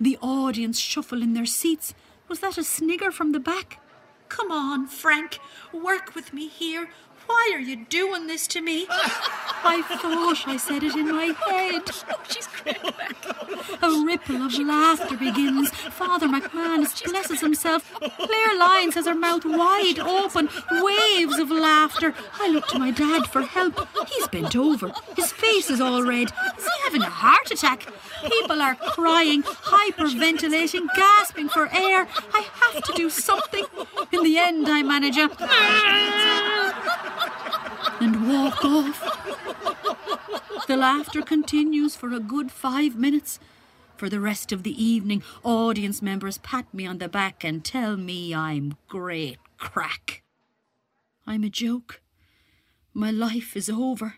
The 0.00 0.18
audience 0.20 0.80
shuffle 0.80 1.22
in 1.22 1.34
their 1.34 1.46
seats. 1.46 1.94
Was 2.26 2.40
that 2.40 2.58
a 2.58 2.64
snigger 2.64 3.12
from 3.12 3.30
the 3.30 3.38
back? 3.38 3.80
Come 4.28 4.50
on, 4.50 4.88
Frank. 4.88 5.38
Work 5.72 6.16
with 6.16 6.32
me 6.32 6.48
here. 6.48 6.90
Why 7.28 7.52
are 7.54 7.60
you 7.60 7.76
doing 7.76 8.26
this 8.26 8.46
to 8.48 8.62
me? 8.62 8.86
I 8.90 9.82
thought 9.82 10.48
I 10.48 10.56
said 10.56 10.82
it 10.82 10.94
in 10.96 11.08
my 11.14 11.26
head. 11.46 11.82
She's 12.30 12.46
great. 12.46 12.78
A 13.82 14.04
ripple 14.04 14.42
of 14.42 14.58
laughter 14.58 15.16
begins. 15.16 15.68
Father 15.70 16.26
McManus 16.26 17.04
blesses 17.04 17.40
himself. 17.40 17.92
Claire 18.00 18.56
Lyons 18.56 18.94
has 18.94 19.06
her 19.06 19.14
mouth 19.14 19.44
wide 19.44 19.98
open. 19.98 20.48
Waves 20.70 21.38
of 21.38 21.50
laughter. 21.50 22.14
I 22.40 22.48
look 22.48 22.66
to 22.68 22.78
my 22.78 22.90
dad 22.90 23.26
for 23.26 23.42
help. 23.42 23.86
He's 24.08 24.28
bent 24.28 24.56
over. 24.56 24.90
His 25.14 25.30
face 25.30 25.68
is 25.68 25.82
all 25.82 26.02
red. 26.02 26.32
Is 26.56 26.64
he 26.64 26.70
having 26.84 27.02
a 27.02 27.10
heart 27.10 27.50
attack? 27.50 27.86
People 28.24 28.62
are 28.62 28.74
crying, 28.74 29.42
hyperventilating, 29.42 30.86
gasping 30.96 31.50
for 31.50 31.66
air. 31.66 32.08
I 32.32 32.48
have 32.60 32.82
to 32.84 32.92
do 32.94 33.10
something. 33.10 33.64
In 34.12 34.22
the 34.22 34.38
end, 34.38 34.66
I 34.68 34.82
manage 34.82 35.18
a 35.18 35.28
and 38.00 38.28
walk 38.28 38.64
off. 38.64 40.66
The 40.66 40.76
laughter 40.76 41.22
continues 41.22 41.96
for 41.96 42.12
a 42.12 42.20
good 42.20 42.50
five 42.50 42.96
minutes. 42.96 43.38
For 43.96 44.08
the 44.08 44.20
rest 44.20 44.52
of 44.52 44.62
the 44.62 44.82
evening, 44.82 45.22
audience 45.42 46.00
members 46.00 46.38
pat 46.38 46.72
me 46.72 46.86
on 46.86 46.98
the 46.98 47.08
back 47.08 47.42
and 47.42 47.64
tell 47.64 47.96
me 47.96 48.34
I'm 48.34 48.76
great 48.86 49.38
crack. 49.58 50.22
I'm 51.26 51.42
a 51.42 51.48
joke. 51.48 52.00
My 52.94 53.10
life 53.10 53.56
is 53.56 53.68
over. 53.68 54.14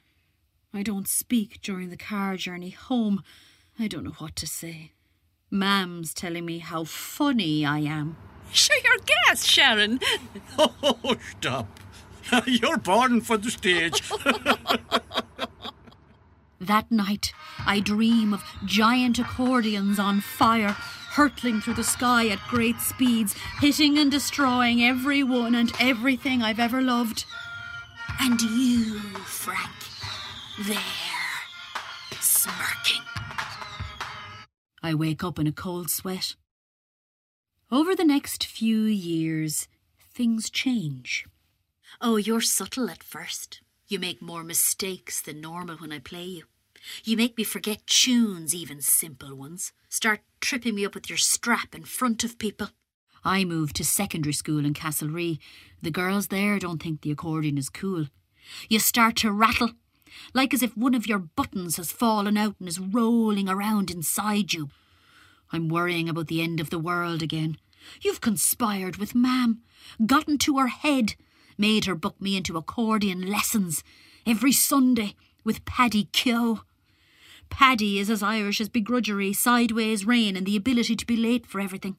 I 0.73 0.83
don't 0.83 1.09
speak 1.09 1.61
during 1.63 1.91
the 1.91 1.97
car 1.97 2.37
journey 2.37 2.71
home. 2.71 3.23
I 3.79 3.89
don't 3.89 4.05
know 4.05 4.15
what 4.19 4.37
to 4.37 4.47
say. 4.47 4.93
Mam's 5.51 6.15
telling 6.15 6.45
me 6.45 6.59
how 6.59 6.85
funny 6.85 7.65
I 7.65 7.81
am. 7.81 8.17
Sure, 8.53 8.77
you're 8.85 9.05
gas, 9.27 9.45
Sharon. 9.45 10.01
Oh, 10.59 11.17
stop. 11.39 11.81
You're 12.47 12.79
born 12.79 13.21
for 13.21 13.37
the 13.37 13.51
stage. 13.51 14.03
That 16.61 16.93
night, 16.93 17.33
I 17.65 17.81
dream 17.81 18.35
of 18.35 18.45
giant 18.67 19.19
accordions 19.19 19.99
on 19.99 20.21
fire, 20.21 20.77
hurtling 21.13 21.63
through 21.63 21.75
the 21.75 21.83
sky 21.83 22.29
at 22.29 22.39
great 22.49 22.81
speeds, 22.81 23.35
hitting 23.61 23.97
and 23.99 24.11
destroying 24.11 24.83
everyone 24.83 25.55
and 25.55 25.73
everything 25.81 26.43
I've 26.43 26.61
ever 26.61 26.83
loved. 26.83 27.25
And 28.21 28.39
you, 28.43 28.99
Frank, 29.25 29.73
there, 30.67 30.77
smirking. 32.21 33.03
I 34.83 34.93
wake 34.95 35.25
up 35.25 35.39
in 35.39 35.47
a 35.47 35.53
cold 35.53 35.89
sweat. 35.89 36.37
Over 37.73 37.97
the 37.97 38.05
next 38.05 38.45
few 38.45 38.83
years, 38.83 39.67
things 40.13 40.51
change. 40.51 41.25
Oh, 42.01 42.17
you're 42.17 42.41
subtle 42.41 42.91
at 42.91 43.03
first. 43.03 43.61
You 43.89 43.99
make 43.99 44.23
more 44.23 44.45
mistakes 44.45 45.21
than 45.21 45.41
normal 45.41 45.77
when 45.77 45.93
I 45.93 45.99
play 45.99 46.25
you. 46.25 46.45
You 47.05 47.17
make 47.17 47.37
me 47.37 47.45
forget 47.45 47.87
tunes, 47.87 48.55
even 48.55 48.81
simple 48.81 49.35
ones. 49.35 49.73
Start 49.89 50.21
tripping 50.41 50.75
me 50.75 50.87
up 50.87 50.95
with 50.95 51.09
your 51.09 51.19
strap 51.19 51.75
in 51.75 51.85
front 51.85 52.25
of 52.25 52.39
people. 52.39 52.69
I 53.25 53.45
moved 53.45 53.77
to 53.77 53.85
secondary 53.85 54.33
school 54.33 54.65
in 54.65 54.73
Castlerea. 54.73 55.39
The 55.83 55.91
girls 55.91 56.29
there 56.29 56.59
don't 56.59 56.83
think 56.83 57.03
the 57.03 57.11
accordion 57.11 57.59
is 57.59 57.69
cool. 57.69 58.07
You 58.69 58.79
start 58.79 59.17
to 59.17 59.33
rattle, 59.33 59.73
like 60.33 60.55
as 60.55 60.63
if 60.63 60.77
one 60.77 60.95
of 60.95 61.07
your 61.07 61.19
buttons 61.19 61.77
has 61.77 61.93
fallen 61.93 62.37
out 62.37 62.57
and 62.59 62.69
is 62.69 62.79
rolling 62.79 63.49
around 63.49 63.91
inside 63.91 64.55
you. 64.55 64.71
I'm 65.53 65.69
worrying 65.69 66.09
about 66.09 66.29
the 66.29 66.41
end 66.41 66.61
of 66.61 66.71
the 66.71 66.79
world 66.79 67.23
again. 67.23 67.59
You've 68.01 68.21
conspired 68.21 68.97
with 68.97 69.15
Mam, 69.15 69.63
gotten 70.07 70.39
to 70.39 70.59
her 70.59 70.69
head, 70.69 71.15
made 71.61 71.85
her 71.85 71.95
book 71.95 72.19
me 72.21 72.39
into 72.39 72.57
accordion 72.57 73.27
lessons 73.31 73.85
every 74.27 74.51
Sunday 74.51 75.15
with 75.45 75.65
Paddy 75.67 76.09
Keogh. 76.11 76.63
Paddy 77.51 77.99
is 77.99 78.09
as 78.09 78.23
Irish 78.23 78.63
as 78.63 78.71
begrudgery, 78.71 79.37
sideways 79.37 80.07
rain, 80.07 80.37
and 80.37 80.47
the 80.47 80.57
ability 80.57 80.97
to 80.97 81.07
be 81.07 81.17
late 81.17 81.47
for 81.47 81.61
everything. 81.61 81.97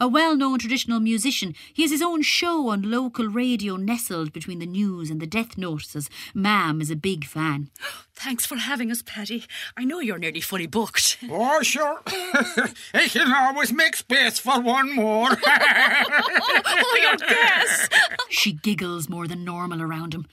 A 0.00 0.06
well 0.06 0.36
known 0.36 0.60
traditional 0.60 1.00
musician, 1.00 1.56
he 1.72 1.82
has 1.82 1.90
his 1.90 2.02
own 2.02 2.22
show 2.22 2.68
on 2.68 2.88
local 2.88 3.26
radio 3.26 3.74
nestled 3.74 4.32
between 4.32 4.60
the 4.60 4.66
news 4.66 5.10
and 5.10 5.20
the 5.20 5.26
death 5.26 5.58
notices. 5.58 6.06
as 6.06 6.10
Mam 6.34 6.80
is 6.80 6.88
a 6.90 6.96
big 6.96 7.24
fan. 7.24 7.70
Thanks 8.14 8.46
for 8.46 8.56
having 8.56 8.92
us, 8.92 9.02
Paddy. 9.02 9.44
I 9.76 9.84
know 9.84 9.98
you're 9.98 10.18
nearly 10.18 10.40
fully 10.40 10.68
booked. 10.68 11.18
Oh, 11.28 11.62
sure. 11.62 12.00
I 12.06 13.08
can 13.08 13.32
always 13.32 13.72
make 13.72 13.96
space 13.96 14.38
for 14.38 14.60
one 14.60 14.94
more. 14.94 15.30
oh, 15.46 16.98
your 17.02 17.16
guess! 17.16 17.88
She 18.28 18.52
giggles 18.52 19.08
more 19.08 19.26
than 19.26 19.44
normal 19.44 19.82
around 19.82 20.14
him. 20.14 20.26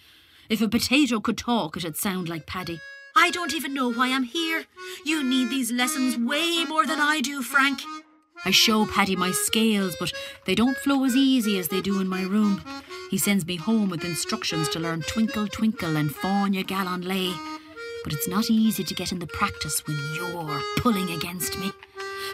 If 0.48 0.62
a 0.62 0.68
potato 0.68 1.20
could 1.20 1.38
talk, 1.38 1.76
it'd 1.76 1.98
sound 1.98 2.30
like 2.30 2.46
Paddy. 2.46 2.82
I 3.16 3.32
don't 3.32 3.54
even 3.54 3.74
know 3.74 3.92
why 3.92 4.10
I'm 4.12 4.24
here. 4.24 4.66
You 5.06 5.24
need 5.24 5.50
these 5.50 5.72
lessons 5.72 6.18
way 6.18 6.66
more 6.66 6.86
than 6.86 7.00
I 7.00 7.22
do, 7.22 7.42
Frank. 7.42 7.82
I 8.44 8.52
show 8.52 8.86
Paddy 8.86 9.16
my 9.16 9.32
scales, 9.32 9.96
but 10.00 10.12
they 10.46 10.56
don't 10.56 10.78
flow 10.78 11.06
as 11.06 11.16
easy 11.16 11.58
as 11.58 11.70
they 11.70 11.82
do 11.82 12.02
in 12.02 12.08
my 12.08 12.24
room. 12.24 12.62
He 13.10 13.18
sends 13.18 13.46
me 13.46 13.56
home 13.56 13.90
with 13.90 14.04
instructions 14.04 14.68
to 14.70 14.80
learn 14.80 15.02
Twinkle 15.04 15.48
Twinkle 15.48 15.96
and 15.96 16.10
Fáinne 16.10 16.66
Geal 16.66 16.88
an 16.88 17.02
Lae. 17.04 17.34
But 18.04 18.14
it's 18.14 18.28
not 18.28 18.50
easy 18.50 18.84
to 18.84 18.94
get 18.94 19.12
in 19.12 19.20
the 19.20 19.28
practice 19.28 19.88
when 19.88 19.98
you're 20.16 20.62
pulling 20.78 21.10
against 21.12 21.58
me. 21.60 21.72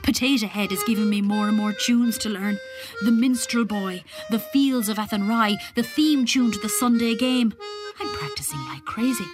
Potato 0.04 0.48
Head 0.48 0.72
is 0.72 0.84
giving 0.84 1.10
me 1.10 1.22
more 1.22 1.48
and 1.48 1.58
more 1.58 1.74
tunes 1.74 2.18
to 2.20 2.30
learn. 2.30 2.58
The 3.04 3.12
Minstrel 3.12 3.66
Boy, 3.66 4.04
The 4.30 4.40
Fields 4.40 4.90
of 4.90 4.98
Athenry, 4.98 5.58
the 5.76 5.84
theme 5.84 6.26
tune 6.26 6.52
to 6.52 6.60
the 6.60 6.70
Sunday 6.70 7.16
game. 7.16 7.54
I'm 8.00 8.14
practicing 8.16 8.60
like 8.66 8.86
crazy, 8.86 9.26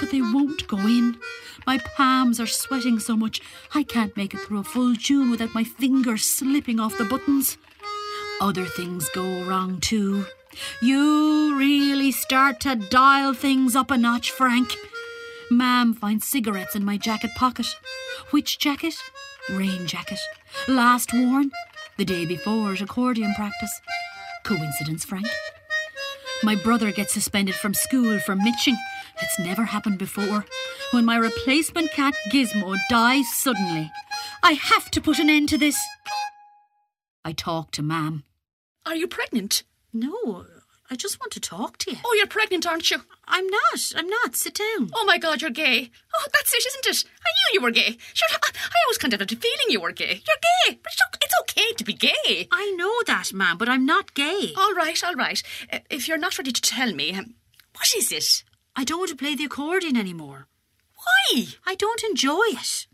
but 0.00 0.10
they 0.10 0.22
won't 0.22 0.66
go 0.66 0.78
in. 0.78 1.18
My 1.66 1.78
palms 1.78 2.40
are 2.40 2.46
sweating 2.46 2.98
so 2.98 3.16
much 3.16 3.40
I 3.74 3.82
can't 3.82 4.16
make 4.16 4.34
it 4.34 4.40
through 4.40 4.60
a 4.60 4.64
full 4.64 4.96
tune 4.96 5.30
without 5.30 5.54
my 5.54 5.62
fingers 5.62 6.24
slipping 6.24 6.80
off 6.80 6.98
the 6.98 7.04
buttons. 7.04 7.58
Other 8.40 8.64
things 8.64 9.08
go 9.10 9.44
wrong 9.44 9.78
too. 9.80 10.24
You 10.80 11.54
really 11.56 12.10
start 12.10 12.60
to 12.60 12.74
dial 12.74 13.34
things 13.34 13.76
up 13.76 13.90
a 13.90 13.96
notch, 13.98 14.30
Frank. 14.30 14.74
Mam 15.50 15.94
finds 15.94 16.26
cigarettes 16.26 16.74
in 16.74 16.84
my 16.84 16.96
jacket 16.96 17.32
pocket. 17.36 17.66
Which 18.30 18.58
jacket? 18.58 18.94
Rain 19.50 19.86
jacket. 19.86 20.18
Last 20.66 21.12
worn? 21.12 21.50
The 21.98 22.04
day 22.04 22.24
before 22.24 22.72
at 22.72 22.80
accordion 22.80 23.34
practice. 23.34 23.80
Coincidence, 24.44 25.04
Frank? 25.04 25.26
My 26.42 26.54
brother 26.54 26.90
gets 26.90 27.12
suspended 27.12 27.54
from 27.54 27.74
school 27.74 28.18
for 28.20 28.34
mitching. 28.34 28.76
It's 29.22 29.38
never 29.38 29.64
happened 29.64 29.98
before. 29.98 30.44
When 30.92 31.04
my 31.04 31.16
replacement 31.16 31.92
cat 31.92 32.14
Gizmo 32.30 32.76
dies 32.88 33.32
suddenly, 33.32 33.90
I 34.42 34.52
have 34.52 34.90
to 34.92 35.00
put 35.00 35.18
an 35.18 35.30
end 35.30 35.48
to 35.50 35.58
this. 35.58 35.78
I 37.24 37.32
talk 37.32 37.70
to 37.72 37.82
Mam. 37.82 38.24
Are 38.86 38.96
you 38.96 39.06
pregnant? 39.06 39.62
No, 39.92 40.46
I 40.90 40.96
just 40.96 41.20
want 41.20 41.32
to 41.32 41.40
talk 41.40 41.76
to 41.78 41.92
you. 41.92 41.98
Oh, 42.04 42.14
you're 42.16 42.26
pregnant, 42.26 42.66
aren't 42.66 42.90
you? 42.90 43.02
I'm 43.28 43.46
not. 43.46 43.92
I'm 43.94 44.08
not. 44.08 44.34
Sit 44.34 44.54
down. 44.54 44.90
Oh 44.94 45.04
my 45.04 45.18
god, 45.18 45.42
you're 45.42 45.50
gay. 45.50 45.90
Oh, 46.16 46.26
that's 46.32 46.52
it, 46.54 46.64
isn't 46.66 46.86
it? 46.86 47.04
I 47.20 47.30
knew 47.30 47.60
you 47.60 47.62
were 47.62 47.70
gay. 47.70 47.98
Sure, 48.14 48.28
I, 48.32 48.50
always 48.86 48.98
kind 48.98 49.14
of 49.14 49.20
had 49.20 49.30
a 49.30 49.36
feeling 49.36 49.68
you 49.68 49.80
were 49.80 49.92
gay. 49.92 50.22
You're 50.26 50.72
gay, 50.74 50.80
but 50.82 50.92
it's, 50.92 51.00
okay 51.42 51.72
to 51.76 51.84
be 51.84 51.92
gay. 51.92 52.48
I 52.52 52.72
know 52.76 52.92
that, 53.06 53.32
ma'am, 53.32 53.56
but 53.58 53.68
I'm 53.68 53.84
not 53.86 54.14
gay. 54.14 54.52
All 54.56 54.74
right, 54.74 55.02
all 55.04 55.14
right. 55.14 55.42
Uh, 55.72 55.78
If 55.90 56.08
you're 56.08 56.18
not 56.18 56.38
ready 56.38 56.52
to 56.52 56.60
tell 56.60 56.92
me, 56.92 57.12
what 57.12 57.94
is 57.96 58.12
it? 58.12 58.44
I 58.76 58.84
don't 58.84 58.98
want 58.98 59.10
to 59.10 59.16
play 59.16 59.34
the 59.34 59.44
accordion 59.44 59.96
anymore. 59.96 60.46
Why? 60.96 61.46
I 61.66 61.74
don't 61.74 62.02
enjoy 62.04 62.42
it. 62.48 62.86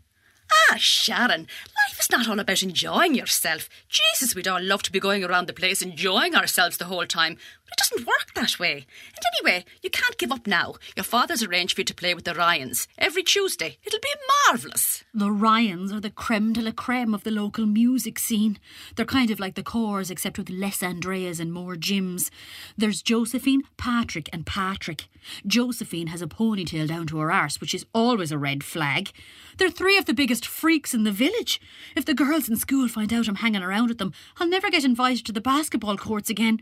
Ah, 0.71 0.75
Sharon, 0.77 1.41
life 1.41 1.99
is 1.99 2.09
not 2.09 2.27
all 2.27 2.39
about 2.39 2.63
enjoying 2.63 3.15
yourself. 3.15 3.69
Jesus, 3.89 4.33
we'd 4.33 4.47
all 4.47 4.61
love 4.61 4.81
to 4.83 4.91
be 4.91 4.99
going 4.99 5.23
around 5.23 5.47
the 5.47 5.53
place 5.53 5.81
enjoying 5.81 6.35
ourselves 6.35 6.77
the 6.77 6.85
whole 6.85 7.05
time. 7.05 7.37
It 7.69 7.77
doesn't 7.77 8.07
work 8.07 8.33
that 8.35 8.59
way. 8.59 8.85
And 9.15 9.23
anyway, 9.39 9.65
you 9.81 9.89
can't 9.89 10.17
give 10.17 10.31
up 10.31 10.47
now. 10.47 10.75
Your 10.95 11.03
father's 11.03 11.43
arranged 11.43 11.75
for 11.75 11.81
you 11.81 11.85
to 11.85 11.93
play 11.93 12.13
with 12.13 12.23
the 12.23 12.33
Ryans 12.33 12.87
every 12.97 13.23
Tuesday. 13.23 13.77
It'll 13.85 13.99
be 13.99 14.09
marvellous. 14.47 15.03
The 15.13 15.31
Ryans 15.31 15.91
are 15.91 15.99
the 15.99 16.09
creme 16.09 16.53
de 16.53 16.61
la 16.61 16.71
creme 16.71 17.13
of 17.13 17.23
the 17.23 17.31
local 17.31 17.65
music 17.65 18.19
scene. 18.19 18.59
They're 18.95 19.05
kind 19.05 19.31
of 19.31 19.39
like 19.39 19.55
the 19.55 19.63
Corrs, 19.63 20.09
except 20.09 20.37
with 20.37 20.49
less 20.49 20.81
Andreas 20.81 21.39
and 21.39 21.51
more 21.51 21.75
Jims. 21.75 22.31
There's 22.77 23.01
Josephine, 23.01 23.63
Patrick, 23.77 24.29
and 24.31 24.45
Patrick. 24.45 25.07
Josephine 25.45 26.07
has 26.07 26.21
a 26.21 26.27
ponytail 26.27 26.87
down 26.87 27.07
to 27.07 27.19
her 27.19 27.31
arse, 27.31 27.59
which 27.59 27.73
is 27.73 27.85
always 27.93 28.31
a 28.31 28.37
red 28.37 28.63
flag. 28.63 29.11
They're 29.57 29.69
three 29.69 29.97
of 29.97 30.05
the 30.05 30.13
biggest 30.13 30.45
freaks 30.45 30.93
in 30.93 31.03
the 31.03 31.11
village. 31.11 31.59
If 31.95 32.05
the 32.05 32.13
girls 32.13 32.47
in 32.47 32.55
school 32.55 32.87
find 32.87 33.11
out 33.11 33.27
I'm 33.27 33.35
hanging 33.35 33.63
around 33.63 33.89
with 33.89 33.97
them, 33.97 34.13
I'll 34.39 34.47
never 34.47 34.69
get 34.69 34.85
invited 34.85 35.25
to 35.25 35.31
the 35.31 35.41
basketball 35.41 35.97
courts 35.97 36.29
again. 36.29 36.61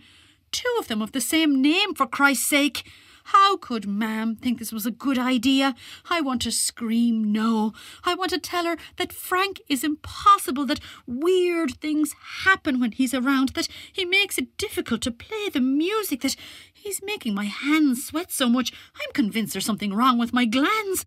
Two 0.55 0.77
of 0.79 0.87
them 0.87 1.01
of 1.01 1.11
the 1.11 1.19
same 1.19 1.61
name, 1.61 1.93
for 1.93 2.07
Christ's 2.07 2.47
sake. 2.47 2.89
How 3.25 3.57
could 3.57 3.85
Mam 3.85 4.37
think 4.37 4.57
this 4.57 4.71
was 4.71 4.85
a 4.85 4.89
good 5.05 5.19
idea? 5.19 5.75
I 6.09 6.21
want 6.21 6.41
to 6.43 6.51
scream 6.51 7.29
no. 7.33 7.73
I 8.05 8.15
want 8.15 8.29
to 8.31 8.39
tell 8.39 8.63
her 8.63 8.77
that 8.95 9.11
Frank 9.11 9.59
is 9.67 9.83
impossible, 9.83 10.65
that 10.67 10.79
weird 11.05 11.81
things 11.81 12.15
happen 12.45 12.79
when 12.79 12.93
he's 12.93 13.13
around, 13.13 13.49
that 13.49 13.67
he 13.91 14.05
makes 14.05 14.37
it 14.37 14.55
difficult 14.55 15.01
to 15.01 15.11
play 15.11 15.49
the 15.49 15.59
music, 15.59 16.21
that 16.21 16.37
he's 16.73 17.03
making 17.03 17.35
my 17.35 17.45
hands 17.47 18.05
sweat 18.05 18.31
so 18.31 18.47
much 18.47 18.71
I'm 18.95 19.11
convinced 19.11 19.51
there's 19.51 19.65
something 19.65 19.93
wrong 19.93 20.17
with 20.17 20.31
my 20.31 20.45
glands. 20.45 21.05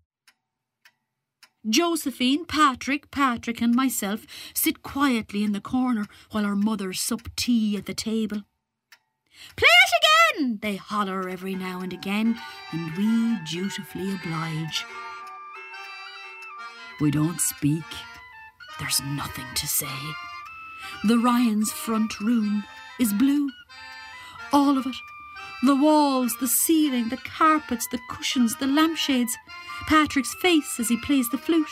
Josephine, 1.66 2.44
Patrick, 2.44 3.10
Patrick, 3.10 3.62
and 3.62 3.74
myself 3.74 4.26
sit 4.52 4.82
quietly 4.82 5.42
in 5.42 5.52
the 5.52 5.62
corner 5.62 6.06
while 6.32 6.44
our 6.44 6.54
mothers 6.54 7.00
sup 7.00 7.34
tea 7.34 7.78
at 7.78 7.86
the 7.86 7.94
table. 7.94 8.42
Play 9.56 9.68
it 9.68 10.04
again! 10.38 10.58
They 10.62 10.76
holler 10.76 11.28
every 11.28 11.54
now 11.54 11.80
and 11.80 11.92
again, 11.92 12.38
and 12.72 12.96
we 12.96 13.38
dutifully 13.50 14.14
oblige. 14.14 14.84
We 17.00 17.10
don't 17.10 17.40
speak. 17.40 17.84
There's 18.78 19.00
nothing 19.02 19.46
to 19.54 19.66
say. 19.66 19.86
The 21.04 21.18
Ryan's 21.18 21.72
front 21.72 22.18
room 22.20 22.64
is 22.98 23.12
blue. 23.12 23.50
All 24.52 24.76
of 24.78 24.86
it. 24.86 24.96
The 25.62 25.76
walls, 25.76 26.36
the 26.38 26.48
ceiling, 26.48 27.08
the 27.08 27.16
carpets, 27.16 27.86
the 27.88 27.98
cushions, 28.10 28.56
the 28.56 28.66
lampshades. 28.66 29.36
Patrick's 29.86 30.34
face 30.34 30.78
as 30.78 30.88
he 30.88 30.96
plays 30.96 31.28
the 31.30 31.38
flute. 31.38 31.70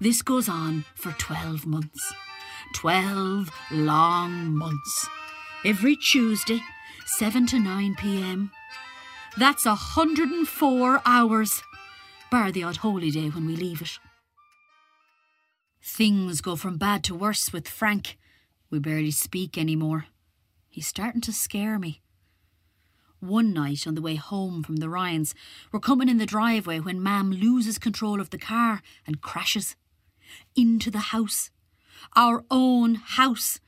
This 0.00 0.22
goes 0.22 0.48
on 0.48 0.84
for 0.94 1.12
12 1.12 1.66
months. 1.66 2.12
12 2.74 3.50
long 3.70 4.56
months. 4.56 5.08
Every 5.64 5.94
Tuesday, 5.94 6.60
7 7.06 7.46
to 7.46 7.60
9 7.60 7.94
pm. 7.94 8.50
That's 9.38 9.64
104 9.64 11.02
hours, 11.06 11.62
bar 12.32 12.50
the 12.50 12.64
odd 12.64 12.78
holy 12.78 13.12
day 13.12 13.28
when 13.28 13.46
we 13.46 13.54
leave 13.54 13.80
it. 13.80 14.00
Things 15.80 16.40
go 16.40 16.56
from 16.56 16.78
bad 16.78 17.04
to 17.04 17.14
worse 17.14 17.52
with 17.52 17.68
Frank. 17.68 18.18
We 18.70 18.80
barely 18.80 19.12
speak 19.12 19.56
anymore. 19.56 20.06
He's 20.68 20.88
starting 20.88 21.20
to 21.20 21.32
scare 21.32 21.78
me. 21.78 22.02
One 23.20 23.52
night 23.52 23.86
on 23.86 23.94
the 23.94 24.02
way 24.02 24.16
home 24.16 24.64
from 24.64 24.76
the 24.76 24.88
Ryans, 24.88 25.32
we're 25.70 25.78
coming 25.78 26.08
in 26.08 26.18
the 26.18 26.26
driveway 26.26 26.80
when 26.80 27.00
Mam 27.00 27.30
loses 27.30 27.78
control 27.78 28.20
of 28.20 28.30
the 28.30 28.38
car 28.38 28.82
and 29.06 29.20
crashes 29.20 29.76
into 30.56 30.90
the 30.90 31.12
house. 31.14 31.50
Our 32.16 32.44
own 32.50 32.96
house. 32.96 33.60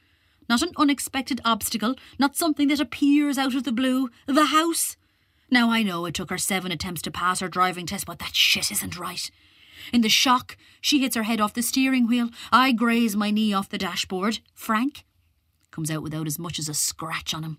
Not 0.48 0.62
an 0.62 0.72
unexpected 0.76 1.40
obstacle, 1.44 1.94
not 2.18 2.36
something 2.36 2.68
that 2.68 2.80
appears 2.80 3.38
out 3.38 3.54
of 3.54 3.64
the 3.64 3.72
blue. 3.72 4.10
The 4.26 4.46
house. 4.46 4.96
Now 5.50 5.70
I 5.70 5.82
know 5.82 6.04
it 6.06 6.14
took 6.14 6.30
her 6.30 6.38
seven 6.38 6.72
attempts 6.72 7.02
to 7.02 7.10
pass 7.10 7.40
her 7.40 7.48
driving 7.48 7.86
test, 7.86 8.06
but 8.06 8.18
that 8.18 8.34
shit 8.34 8.70
isn't 8.70 8.98
right. 8.98 9.30
In 9.92 10.00
the 10.00 10.08
shock, 10.08 10.56
she 10.80 11.00
hits 11.00 11.16
her 11.16 11.24
head 11.24 11.40
off 11.40 11.54
the 11.54 11.62
steering 11.62 12.06
wheel. 12.06 12.30
I 12.50 12.72
graze 12.72 13.16
my 13.16 13.30
knee 13.30 13.52
off 13.52 13.68
the 13.68 13.78
dashboard. 13.78 14.40
Frank 14.54 15.04
comes 15.70 15.90
out 15.90 16.02
without 16.02 16.26
as 16.26 16.38
much 16.38 16.58
as 16.58 16.68
a 16.68 16.74
scratch 16.74 17.34
on 17.34 17.42
him. 17.42 17.58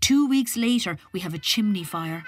Two 0.00 0.28
weeks 0.28 0.56
later, 0.56 0.98
we 1.12 1.20
have 1.20 1.34
a 1.34 1.38
chimney 1.38 1.84
fire. 1.84 2.24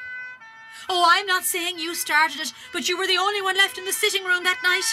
Oh, 0.88 1.05
I'm 1.09 1.27
not 1.27 1.44
saying 1.44 1.79
you 1.79 1.94
started 1.94 2.40
it, 2.40 2.53
but 2.72 2.88
you 2.88 2.98
were 2.98 3.07
the 3.07 3.18
only 3.18 3.42
one 3.42 3.57
left 3.57 3.79
in 3.79 3.85
the 3.85 3.92
sitting 3.92 4.24
room 4.24 4.44
that 4.44 4.61
night. 4.62 4.85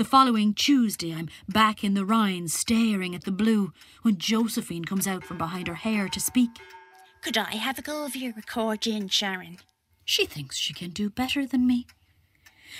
The 0.00 0.04
following 0.06 0.54
Tuesday, 0.54 1.12
I'm 1.12 1.28
back 1.46 1.84
in 1.84 1.92
the 1.92 2.06
Ryans 2.06 2.54
staring 2.54 3.14
at 3.14 3.24
the 3.24 3.30
blue 3.30 3.74
when 4.00 4.16
Josephine 4.16 4.86
comes 4.86 5.06
out 5.06 5.24
from 5.24 5.36
behind 5.36 5.68
her 5.68 5.74
hair 5.74 6.08
to 6.08 6.18
speak. 6.18 6.48
Could 7.20 7.36
I 7.36 7.56
have 7.56 7.78
a 7.78 7.82
go 7.82 8.06
of 8.06 8.16
your 8.16 8.32
accordion, 8.38 9.08
Sharon? 9.08 9.58
She 10.06 10.24
thinks 10.24 10.56
she 10.56 10.72
can 10.72 10.88
do 10.88 11.10
better 11.10 11.44
than 11.44 11.66
me. 11.66 11.86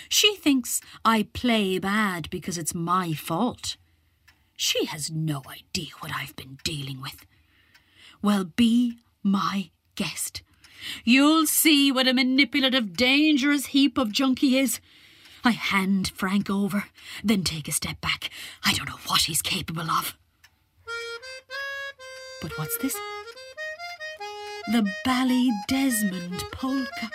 She 0.09 0.35
thinks 0.37 0.81
I 1.05 1.25
play 1.35 1.79
bad 1.79 2.31
because 2.31 2.57
it's 2.57 2.75
my 2.75 3.13
fault. 3.13 3.77
She 4.57 4.87
has 4.87 5.11
no 5.11 5.43
idea 5.47 5.91
what 5.99 6.13
I've 6.17 6.37
been 6.37 6.57
dealing 6.65 7.03
with. 7.03 7.27
Well, 8.23 8.45
be 8.45 8.97
my 9.23 9.69
guest. 9.95 10.41
You'll 11.05 11.47
see 11.47 11.93
what 11.93 12.09
a 12.09 12.15
manipulative, 12.15 12.95
dangerous 12.97 13.67
heap 13.67 13.99
of 13.99 14.11
junk 14.11 14.39
he 14.39 14.59
is. 14.59 14.81
I 15.45 15.53
hand 15.53 16.13
Frank 16.15 16.51
over, 16.51 16.85
then 17.25 17.45
take 17.45 17.69
a 17.69 17.73
step 17.73 18.01
back. 18.01 18.31
I 18.65 18.73
don't 18.75 18.89
know 18.89 18.99
what 19.07 19.23
he's 19.23 19.43
capable 19.43 19.91
of. 19.91 20.17
But 22.43 22.57
what's 22.59 22.77
this? 22.79 22.95
The 24.73 24.91
Bally 25.05 25.51
Desmond 25.69 26.45
polka. 26.53 27.11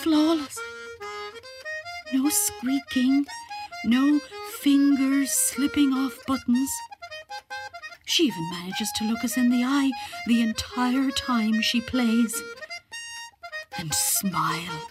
Flawless. 0.00 0.58
No 2.12 2.28
squeaking, 2.28 3.26
no 3.84 4.20
fingers 4.60 5.30
slipping 5.30 5.92
off 5.92 6.18
buttons. 6.26 6.70
She 8.04 8.24
even 8.24 8.50
manages 8.50 8.90
to 8.96 9.04
look 9.04 9.24
us 9.24 9.36
in 9.36 9.50
the 9.50 9.64
eye 9.64 9.90
the 10.26 10.42
entire 10.42 11.10
time 11.10 11.60
she 11.60 11.80
plays. 11.80 12.40
And 13.78 13.92
smile. 13.92 14.86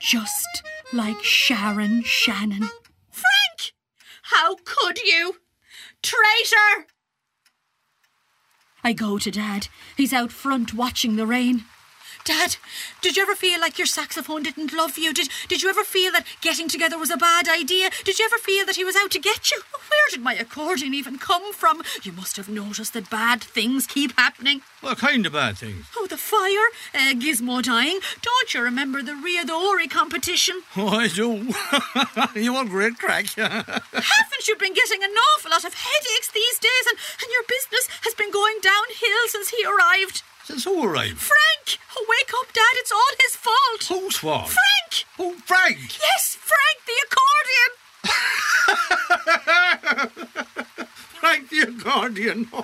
Just 0.00 0.62
like 0.92 1.22
Sharon 1.22 2.02
Shannon. 2.02 2.68
Frank! 3.10 3.74
How 4.22 4.56
could 4.64 4.98
you? 4.98 5.36
Traitor! 6.02 6.86
I 8.84 8.92
go 8.92 9.18
to 9.18 9.30
Dad. 9.30 9.68
He's 9.96 10.12
out 10.12 10.30
front 10.32 10.72
watching 10.72 11.16
the 11.16 11.26
rain. 11.26 11.64
Dad, 12.28 12.56
did 13.00 13.16
you 13.16 13.22
ever 13.22 13.34
feel 13.34 13.58
like 13.58 13.78
your 13.78 13.86
saxophone 13.86 14.42
didn't 14.42 14.74
love 14.74 14.98
you? 14.98 15.14
Did, 15.14 15.30
did 15.48 15.62
you 15.62 15.70
ever 15.70 15.82
feel 15.82 16.12
that 16.12 16.26
getting 16.42 16.68
together 16.68 16.98
was 16.98 17.10
a 17.10 17.16
bad 17.16 17.48
idea? 17.48 17.88
Did 18.04 18.18
you 18.18 18.26
ever 18.26 18.36
feel 18.36 18.66
that 18.66 18.76
he 18.76 18.84
was 18.84 18.96
out 18.96 19.10
to 19.12 19.18
get 19.18 19.50
you? 19.50 19.62
Where 19.88 20.08
did 20.10 20.20
my 20.20 20.34
accordion 20.34 20.92
even 20.92 21.16
come 21.16 21.54
from? 21.54 21.82
You 22.02 22.12
must 22.12 22.36
have 22.36 22.50
noticed 22.50 22.92
that 22.92 23.08
bad 23.08 23.40
things 23.40 23.86
keep 23.86 24.14
happening. 24.18 24.60
What 24.82 24.98
kind 24.98 25.24
of 25.24 25.32
bad 25.32 25.56
things? 25.56 25.86
Oh, 25.96 26.06
the 26.06 26.18
fire, 26.18 26.68
uh, 26.92 27.14
Gizmo 27.14 27.62
dying. 27.62 27.98
Don't 28.20 28.52
you 28.52 28.60
remember 28.60 29.00
the 29.00 29.14
Ria 29.14 29.46
the 29.46 29.54
Ori 29.54 29.88
competition? 29.88 30.60
Oh, 30.76 30.88
I 30.88 31.08
do. 31.08 31.54
you 32.38 32.52
want 32.52 32.68
great 32.68 32.98
crack. 32.98 33.24
Haven't 33.36 34.46
you 34.46 34.54
been 34.56 34.74
getting 34.74 35.02
an 35.02 35.10
awful 35.10 35.50
lot 35.50 35.64
of 35.64 35.72
headaches 35.72 36.30
these 36.30 36.58
days 36.58 36.84
and, 36.90 36.98
and 37.22 37.30
your 37.32 37.42
business 37.48 37.88
has 38.04 38.14
been 38.14 38.30
going 38.30 38.58
downhill 38.60 39.28
since 39.28 39.48
he 39.48 39.64
arrived? 39.64 40.22
Since 40.48 40.64
who 40.64 40.82
arrived? 40.82 41.18
Frank! 41.18 41.78
Oh, 41.94 42.06
wake 42.08 42.30
up, 42.40 42.50
Dad. 42.54 42.74
It's 42.76 42.90
all 42.90 43.12
his 43.20 43.36
fault. 43.36 43.84
Whose 43.86 44.16
fault? 44.16 44.48
Frank! 44.48 45.04
Oh, 45.18 45.34
Frank! 45.44 45.98
Yes, 46.00 46.38
Frank, 46.40 46.78
the 46.86 46.94
accordion. 47.04 47.70
Frank 51.20 51.50
the 51.50 51.68
accordion. 51.68 52.48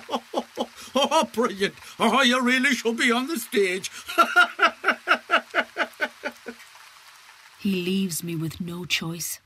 Oh, 0.97 1.25
brilliant. 1.31 1.73
Oh, 1.99 2.21
you 2.21 2.41
really 2.41 2.73
should 2.73 2.95
be 2.97 3.11
on 3.11 3.27
the 3.27 3.37
stage. 3.37 3.91
He 7.59 7.83
leaves 7.83 8.23
me 8.23 8.35
with 8.35 8.61
no 8.61 8.85
choice. 8.85 9.39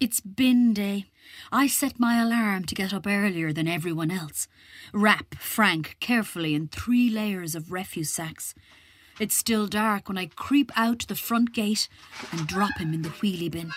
It's 0.00 0.20
bin 0.20 0.74
day. 0.74 1.06
I 1.50 1.66
set 1.66 1.98
my 1.98 2.22
alarm 2.22 2.66
to 2.66 2.74
get 2.76 2.94
up 2.94 3.04
earlier 3.04 3.52
than 3.52 3.66
everyone 3.66 4.12
else. 4.12 4.46
Wrap 4.92 5.34
Frank 5.34 5.96
carefully 5.98 6.54
in 6.54 6.68
three 6.68 7.10
layers 7.10 7.56
of 7.56 7.72
refuse 7.72 8.10
sacks. 8.10 8.54
It's 9.18 9.34
still 9.34 9.66
dark 9.66 10.08
when 10.08 10.16
I 10.16 10.26
creep 10.26 10.70
out 10.76 11.04
the 11.08 11.16
front 11.16 11.52
gate 11.52 11.88
and 12.30 12.46
drop 12.46 12.78
him 12.78 12.94
in 12.94 13.02
the 13.02 13.08
wheelie 13.08 13.50
bin. 13.50 13.72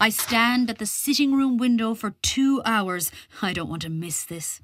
I 0.00 0.08
stand 0.08 0.68
at 0.68 0.78
the 0.78 0.86
sitting 0.86 1.32
room 1.32 1.58
window 1.58 1.94
for 1.94 2.14
two 2.22 2.60
hours. 2.64 3.12
I 3.40 3.52
don't 3.52 3.70
want 3.70 3.82
to 3.82 3.88
miss 3.88 4.24
this. 4.24 4.60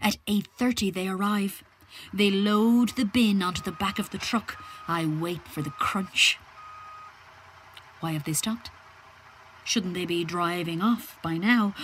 At 0.00 0.18
8:30 0.28 0.92
they 0.92 1.08
arrive. 1.08 1.64
They 2.12 2.30
load 2.30 2.90
the 2.90 3.04
bin 3.04 3.42
onto 3.42 3.62
the 3.62 3.72
back 3.72 3.98
of 3.98 4.10
the 4.10 4.18
truck. 4.18 4.62
I 4.86 5.06
wait 5.06 5.48
for 5.48 5.60
the 5.62 5.74
crunch. 5.86 6.38
Why 7.98 8.12
have 8.12 8.22
they 8.22 8.32
stopped? 8.32 8.70
Shouldn't 9.64 9.94
they 9.94 10.04
be 10.04 10.24
driving 10.24 10.82
off 10.82 11.18
by 11.22 11.36
now? 11.36 11.74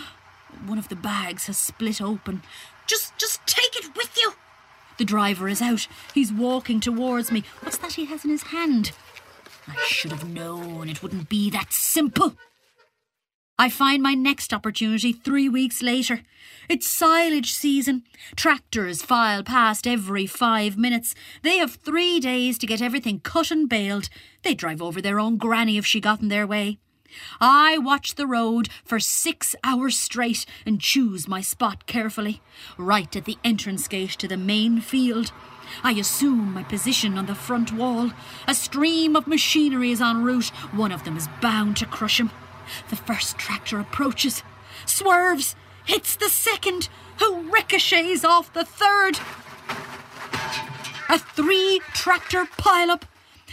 One 0.66 0.78
of 0.78 0.88
the 0.88 0.96
bags 0.96 1.46
has 1.46 1.56
split 1.56 2.00
open. 2.00 2.42
Just, 2.86 3.16
just 3.18 3.46
take 3.46 3.76
it 3.76 3.96
with 3.96 4.16
you. 4.16 4.34
The 4.98 5.04
driver 5.04 5.48
is 5.48 5.62
out. 5.62 5.86
He's 6.12 6.32
walking 6.32 6.78
towards 6.80 7.32
me. 7.32 7.42
What's 7.62 7.78
that 7.78 7.94
he 7.94 8.04
has 8.06 8.24
in 8.24 8.30
his 8.30 8.44
hand? 8.44 8.92
I 9.66 9.76
should 9.86 10.12
have 10.12 10.28
known 10.28 10.88
it 10.88 11.02
wouldn't 11.02 11.28
be 11.28 11.48
that 11.50 11.72
simple. 11.72 12.34
I 13.58 13.68
find 13.68 14.02
my 14.02 14.14
next 14.14 14.54
opportunity 14.54 15.12
three 15.12 15.48
weeks 15.48 15.82
later. 15.82 16.22
It's 16.68 16.88
silage 16.88 17.52
season. 17.52 18.04
Tractors 18.34 19.02
file 19.02 19.42
past 19.42 19.86
every 19.86 20.26
five 20.26 20.78
minutes. 20.78 21.14
They 21.42 21.58
have 21.58 21.74
three 21.74 22.20
days 22.20 22.56
to 22.58 22.66
get 22.66 22.80
everything 22.80 23.20
cut 23.20 23.50
and 23.50 23.68
baled. 23.68 24.08
They'd 24.42 24.56
drive 24.56 24.80
over 24.80 25.02
their 25.02 25.20
own 25.20 25.36
granny 25.36 25.76
if 25.76 25.84
she 25.84 26.00
got 26.00 26.22
in 26.22 26.28
their 26.28 26.46
way. 26.46 26.78
I 27.40 27.78
watch 27.78 28.14
the 28.14 28.26
road 28.26 28.68
for 28.84 29.00
six 29.00 29.54
hours 29.64 29.98
straight 29.98 30.46
and 30.66 30.80
choose 30.80 31.28
my 31.28 31.40
spot 31.40 31.86
carefully, 31.86 32.42
right 32.76 33.14
at 33.14 33.24
the 33.24 33.38
entrance 33.44 33.88
gate 33.88 34.10
to 34.18 34.28
the 34.28 34.36
main 34.36 34.80
field. 34.80 35.32
I 35.84 35.92
assume 35.92 36.52
my 36.52 36.62
position 36.62 37.16
on 37.16 37.26
the 37.26 37.34
front 37.34 37.72
wall. 37.72 38.10
A 38.46 38.54
stream 38.54 39.16
of 39.16 39.26
machinery 39.26 39.92
is 39.92 40.00
en 40.00 40.22
route. 40.22 40.48
One 40.72 40.92
of 40.92 41.04
them 41.04 41.16
is 41.16 41.28
bound 41.40 41.76
to 41.78 41.86
crush 41.86 42.18
him. 42.18 42.30
The 42.88 42.96
first 42.96 43.38
tractor 43.38 43.80
approaches, 43.80 44.42
swerves, 44.86 45.56
hits 45.84 46.16
the 46.16 46.28
second, 46.28 46.88
who 47.18 47.50
ricochets 47.50 48.24
off 48.24 48.52
the 48.52 48.64
third. 48.64 49.18
A 51.08 51.18
three 51.18 51.80
tractor 51.92 52.44
pileup. 52.44 53.02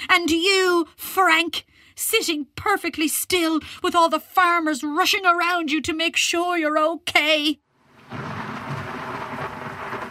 And 0.10 0.30
you, 0.30 0.88
Frank, 0.96 1.66
sitting 1.98 2.48
perfectly 2.56 3.10
still 3.10 3.60
with 3.84 3.96
all 3.96 4.08
the 4.08 4.20
farmers 4.20 4.84
rushing 4.84 5.26
around 5.26 5.72
you 5.72 5.82
to 5.82 5.94
make 5.94 6.16
sure 6.16 6.58
you're 6.58 6.80
okay. 6.80 7.60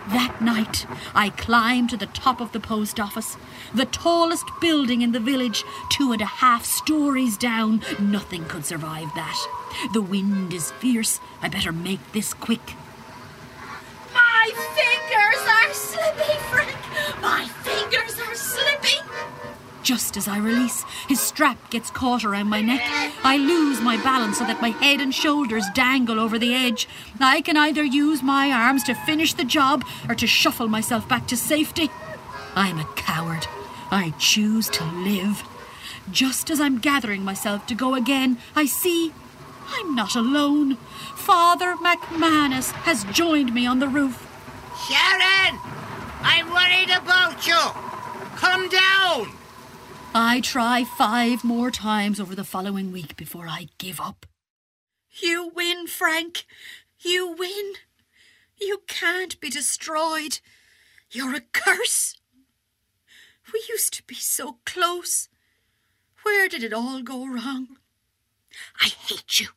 That 0.09 0.41
night, 0.41 0.87
I 1.15 1.31
climbed 1.31 1.91
to 1.91 1.97
the 1.97 2.07
top 2.07 2.41
of 2.41 2.53
the 2.53 2.61
post 2.61 3.01
office, 3.01 3.37
the 3.75 3.87
tallest 3.87 4.45
building 4.61 5.03
in 5.03 5.11
the 5.11 5.19
village, 5.19 5.65
two 5.91 6.13
and 6.13 6.21
a 6.21 6.27
half 6.27 6.65
stories 6.65 7.37
down. 7.37 7.83
Nothing 7.99 8.45
could 8.45 8.65
survive 8.65 9.09
that. 9.17 9.37
The 9.93 10.03
wind 10.03 10.53
is 10.53 10.71
fierce. 10.73 11.19
I 11.43 11.49
better 11.49 11.73
make 11.73 12.13
this 12.13 12.35
quick. 12.35 12.75
My 14.15 14.53
fingers 14.77 15.43
are 15.49 15.75
slipping, 15.75 16.41
Frank. 16.51 16.77
My 17.21 17.47
fingers 17.65 18.21
are 18.21 18.35
slipping. 18.37 18.96
Just 19.87 20.17
as 20.17 20.27
I 20.27 20.39
release, 20.39 20.83
his 21.09 21.21
strap 21.21 21.71
gets 21.71 21.91
caught 21.91 22.25
around 22.25 22.49
my 22.49 22.61
neck. 22.61 22.81
I 23.23 23.37
lose 23.37 23.81
my 23.81 23.97
balance 24.03 24.39
so 24.39 24.45
that 24.45 24.61
my 24.61 24.71
head 24.71 25.01
and 25.01 25.15
shoulders 25.15 25.65
dangle 25.75 26.19
over 26.19 26.41
the 26.41 26.53
edge. 26.53 26.89
I 27.21 27.41
can 27.41 27.57
either 27.57 27.85
use 27.85 28.21
my 28.21 28.51
arms 28.51 28.83
to 28.83 28.95
finish 28.95 29.35
the 29.35 29.45
job 29.45 29.85
or 30.09 30.17
to 30.17 30.27
shuffle 30.27 30.67
myself 30.67 31.09
back 31.09 31.29
to 31.29 31.37
safety. 31.37 31.89
I'm 32.57 32.81
a 32.81 32.85
coward. 32.97 33.47
I 33.89 34.13
choose 34.19 34.69
to 34.71 34.85
live. 34.85 35.45
Just 36.11 36.51
as 36.51 36.61
I'm 36.61 36.79
gathering 36.79 37.23
myself 37.23 37.65
to 37.69 37.77
go 37.77 37.95
again, 37.95 38.39
I 38.57 38.67
see 38.67 39.13
I'm 39.69 39.95
not 39.95 40.17
alone. 40.17 40.79
Father 41.15 41.77
McManus 41.77 42.73
has 42.73 43.05
joined 43.05 43.55
me 43.55 43.69
on 43.69 43.79
the 43.79 43.87
roof. 43.87 44.27
Sharon! 44.89 45.61
I'm 46.23 46.51
worried 46.51 46.91
about 46.91 47.47
you. 47.47 47.55
Come 48.35 48.69
down. 48.69 49.46
I 50.19 50.41
try 50.41 50.83
five 50.83 51.45
more 51.45 51.71
times 51.71 52.19
over 52.19 52.35
the 52.35 52.43
following 52.43 52.91
week 52.91 53.19
before 53.19 53.47
I 53.47 53.69
give 53.77 54.01
up. 54.01 54.25
You 55.11 55.53
win, 55.55 55.87
Frank. 55.87 56.47
You 56.99 57.33
win. 57.39 57.75
You 58.59 58.81
can't 58.87 59.39
be 59.41 59.51
destroyed. 59.51 60.41
You're 61.11 61.35
a 61.35 61.43
curse. 61.53 62.17
We 63.53 63.63
used 63.69 63.93
to 63.93 64.03
be 64.05 64.15
so 64.15 64.57
close. 64.65 65.29
Where 66.23 66.49
did 66.49 66.63
it 66.63 66.73
all 66.73 67.03
go 67.03 67.27
wrong? 67.27 67.77
I 68.81 68.87
hate 68.87 69.39
you. 69.39 69.49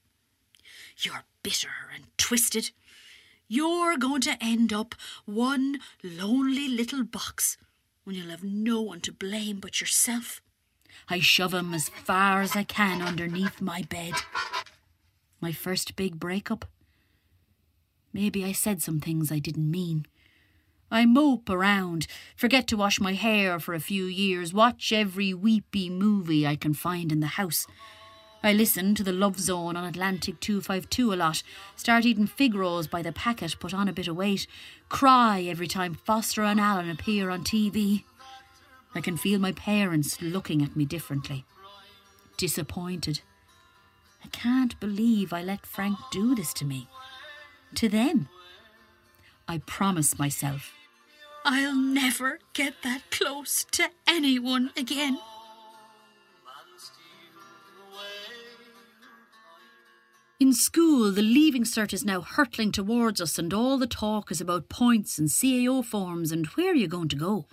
You're 0.98 1.24
bitter 1.42 1.88
and 1.96 2.04
twisted. 2.18 2.72
You're 3.48 3.96
going 3.96 4.20
to 4.24 4.38
end 4.42 4.74
up 4.74 4.94
one 5.24 5.80
lonely 6.04 6.68
little 6.68 7.06
box 7.06 7.56
when 8.04 8.18
you'll 8.18 8.32
have 8.32 8.44
no 8.44 8.82
one 8.82 9.00
to 9.00 9.14
blame 9.14 9.62
but 9.62 9.80
yourself. 9.80 10.42
I 11.10 11.20
shove 11.20 11.54
him 11.54 11.74
as 11.74 11.90
far 11.90 12.42
as 12.42 12.56
I 12.56 12.64
can 12.64 13.02
underneath 13.02 13.62
my 13.62 13.84
bed. 13.84 14.14
My 15.42 15.52
first 15.52 15.96
big 15.96 16.20
breakup. 16.20 16.66
Maybe 18.14 18.44
I 18.44 18.52
said 18.52 18.82
some 18.82 19.00
things 19.00 19.32
I 19.32 19.40
didn't 19.40 19.70
mean. 19.70 20.06
I 20.92 21.06
mope 21.06 21.50
around, 21.50 22.08
forget 22.36 22.68
to 22.68 22.78
wash 22.78 23.00
my 23.00 23.14
hair 23.14 23.60
for 23.60 23.76
a 23.76 23.80
few 23.80 24.06
years, 24.06 24.54
watch 24.54 24.92
every 24.92 25.34
weepy 25.34 25.90
movie 25.90 26.48
I 26.48 26.56
can 26.56 26.74
find 26.74 27.12
in 27.12 27.20
the 27.20 27.28
house. 27.28 27.68
I 28.42 28.54
listen 28.54 28.96
to 28.96 29.04
the 29.04 29.12
Love 29.12 29.40
Zone 29.40 29.76
on 29.76 29.84
Atlantic 29.84 30.40
252 30.40 31.14
a 31.14 31.16
lot, 31.16 31.44
start 31.76 32.06
eating 32.06 32.26
fig 32.26 32.56
rolls 32.56 32.88
by 32.88 33.02
the 33.02 33.12
packet, 33.12 33.60
put 33.60 33.74
on 33.74 33.88
a 33.88 33.94
bit 33.94 34.08
of 34.08 34.16
weight, 34.16 34.48
cry 34.88 35.42
every 35.42 35.68
time 35.68 35.94
Foster 35.94 36.44
and 36.44 36.60
Allen 36.60 36.90
appear 36.90 37.30
on 37.30 37.44
TV. 37.44 38.06
I 38.96 39.02
can 39.02 39.18
feel 39.18 39.40
my 39.40 39.52
parents 39.52 40.22
looking 40.22 40.62
at 40.64 40.76
me 40.76 40.86
differently. 40.86 41.46
Disappointed. 42.38 43.22
I 44.24 44.28
can't 44.30 44.80
believe 44.80 45.32
I 45.32 45.44
let 45.44 45.66
Frank 45.66 45.98
do 46.12 46.36
this 46.36 46.54
to 46.56 46.66
me. 46.66 46.88
To 47.76 47.88
them. 47.88 48.30
I 49.48 49.60
promise 49.60 50.18
myself. 50.20 50.74
I'll 51.46 51.76
never 51.76 52.40
get 52.54 52.76
that 52.84 53.04
close 53.12 53.66
to 53.72 53.90
anyone 54.08 54.72
again. 54.76 55.20
In 60.40 60.54
school, 60.54 61.12
the 61.12 61.22
leaving 61.22 61.64
cert 61.64 61.92
is 61.92 62.06
now 62.06 62.22
hurtling 62.22 62.72
towards 62.72 63.20
us, 63.20 63.38
and 63.38 63.54
all 63.54 63.78
the 63.78 63.88
talk 63.88 64.32
is 64.32 64.40
about 64.40 64.70
points 64.70 65.20
and 65.20 65.28
CAO 65.28 65.84
forms 65.84 66.32
and 66.32 66.46
where 66.48 66.74
you're 66.74 66.88
going 66.88 67.10
to 67.10 67.16
go. 67.16 67.46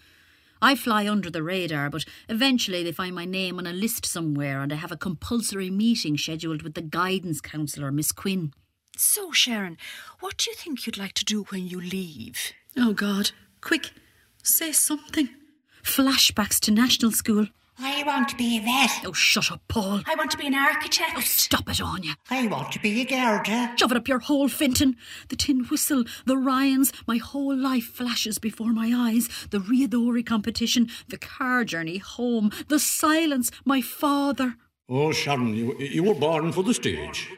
I 0.67 0.75
fly 0.75 1.09
under 1.09 1.31
the 1.31 1.45
radar, 1.45 1.89
but 1.91 2.05
eventually 2.29 2.83
they 2.83 2.91
find 2.91 3.15
my 3.15 3.25
name 3.25 3.61
on 3.61 3.69
a 3.69 3.73
list 3.73 4.05
somewhere, 4.05 4.61
and 4.63 4.73
I 4.73 4.77
have 4.77 4.91
a 4.91 4.97
compulsory 4.97 5.71
meeting 5.71 6.19
scheduled 6.19 6.63
with 6.63 6.75
the 6.75 6.83
guidance 6.83 7.41
counsellor, 7.41 7.93
Miss 7.93 8.11
Quinn. 8.11 8.53
So, 8.97 9.31
Sharon, 9.31 9.79
what 10.19 10.39
do 10.39 10.51
you 10.51 10.57
think 10.57 10.85
you'd 10.85 10.99
like 10.99 11.13
to 11.13 11.25
do 11.25 11.45
when 11.51 11.69
you 11.69 11.81
leave? 11.81 12.53
Oh, 12.77 12.95
God. 12.95 13.31
Quick, 13.61 13.93
say 14.43 14.73
something. 14.73 15.29
Flashbacks 15.85 16.59
to 16.63 16.73
national 16.73 17.13
school. 17.13 17.47
I 17.79 18.03
want 18.05 18.29
to 18.31 18.37
be 18.37 18.59
a 18.59 18.61
vet. 18.61 19.05
Oh, 19.05 19.13
shut 19.13 19.53
up, 19.53 19.61
Paul. 19.69 20.03
I 20.07 20.15
want 20.15 20.31
to 20.31 20.39
be 20.39 20.47
an 20.47 20.55
architect. 20.55 21.13
Oh, 21.17 21.21
stop 21.21 21.69
it, 21.69 21.81
Anya. 21.81 22.17
I 22.31 22.47
want 22.47 22.73
to 22.73 22.81
be 22.81 23.01
a 23.03 23.05
gardener. 23.05 23.75
Shove 23.77 23.91
it 23.91 23.97
up 23.97 24.09
your 24.09 24.21
hole, 24.21 24.49
Finton. 24.49 24.95
The 25.29 25.37
tin 25.37 25.65
whistle, 25.65 26.05
the 26.25 26.39
Ryans, 26.39 26.93
my 27.07 27.19
whole 27.19 27.57
life 27.57 27.85
flashes 27.85 28.39
before 28.39 28.73
my 28.73 28.93
eyes. 28.95 29.29
The 29.51 29.59
Riadori 29.59 30.25
competition, 30.25 30.89
the 31.09 31.19
car 31.19 31.65
journey 31.65 31.99
home, 31.99 32.51
the 32.69 32.79
silence, 32.79 33.51
my 33.65 33.81
father. 33.81 34.57
Oh, 34.89 35.13
Sharon, 35.13 35.55
you, 35.55 35.77
you 35.79 36.05
were 36.05 36.15
born 36.15 36.53
for 36.53 36.63
the 36.63 36.73
stage. 36.75 37.29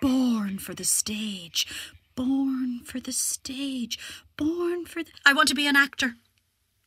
Born 0.00 0.58
for 0.58 0.74
the 0.74 0.84
stage. 0.84 1.66
Born 2.14 2.80
for 2.84 3.00
the 3.00 3.12
stage. 3.12 3.98
Born 4.36 4.84
for 4.86 5.02
the. 5.02 5.10
I 5.26 5.32
want 5.32 5.48
to 5.48 5.54
be 5.54 5.66
an 5.66 5.76
actor. 5.76 6.14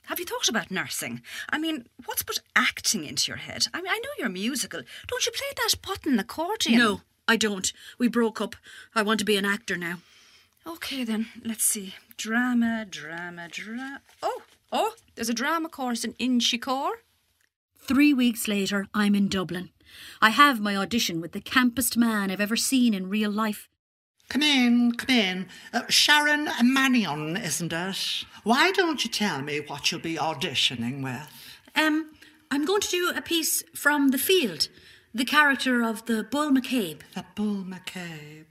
Have 0.07 0.19
you 0.19 0.25
thought 0.25 0.49
about 0.49 0.69
nursing? 0.69 1.21
I 1.49 1.57
mean, 1.57 1.87
what's 2.05 2.23
put 2.23 2.39
acting 2.55 3.05
into 3.05 3.31
your 3.31 3.37
head? 3.37 3.67
I 3.73 3.81
mean, 3.81 3.91
I 3.91 3.99
know 3.99 4.09
you're 4.19 4.29
musical. 4.29 4.81
Don't 5.07 5.25
you 5.25 5.31
play 5.31 5.47
that 5.55 5.81
button 5.81 6.19
accordion? 6.19 6.77
No, 6.77 7.01
I 7.27 7.37
don't. 7.37 7.71
We 7.97 8.07
broke 8.07 8.41
up. 8.41 8.55
I 8.93 9.01
want 9.01 9.19
to 9.19 9.25
be 9.25 9.37
an 9.37 9.45
actor 9.45 9.77
now. 9.77 9.99
Okay, 10.67 11.03
then. 11.03 11.27
Let's 11.43 11.63
see. 11.63 11.95
Drama, 12.17 12.85
drama, 12.89 13.47
drama. 13.49 14.01
Oh, 14.21 14.41
oh, 14.71 14.93
there's 15.15 15.29
a 15.29 15.33
drama 15.33 15.69
course 15.69 16.03
in 16.03 16.13
Inchicore. 16.13 16.95
Three 17.79 18.13
weeks 18.13 18.47
later, 18.47 18.87
I'm 18.93 19.15
in 19.15 19.27
Dublin. 19.27 19.69
I 20.21 20.29
have 20.29 20.59
my 20.59 20.75
audition 20.75 21.21
with 21.21 21.33
the 21.33 21.41
campest 21.41 21.97
man 21.97 22.31
I've 22.31 22.41
ever 22.41 22.55
seen 22.55 22.93
in 22.93 23.09
real 23.09 23.31
life. 23.31 23.69
Come 24.29 24.41
in, 24.41 24.93
come 24.93 25.15
in. 25.15 25.47
Uh, 25.71 25.83
Sharon 25.89 26.49
Mannion, 26.63 27.37
isn't 27.37 27.71
it? 27.71 28.25
Why 28.43 28.71
don't 28.71 29.03
you 29.03 29.09
tell 29.09 29.41
me 29.41 29.59
what 29.59 29.91
you'll 29.91 30.01
be 30.01 30.15
auditioning 30.15 31.03
with? 31.03 31.29
Um, 31.75 32.11
I'm 32.49 32.65
going 32.65 32.81
to 32.81 32.89
do 32.89 33.11
a 33.15 33.21
piece 33.21 33.63
from 33.75 34.09
The 34.09 34.17
Field, 34.17 34.69
the 35.13 35.25
character 35.25 35.83
of 35.83 36.05
the 36.05 36.23
Bull 36.23 36.51
McCabe. 36.51 37.01
The 37.13 37.25
Bull 37.35 37.63
McCabe. 37.63 38.45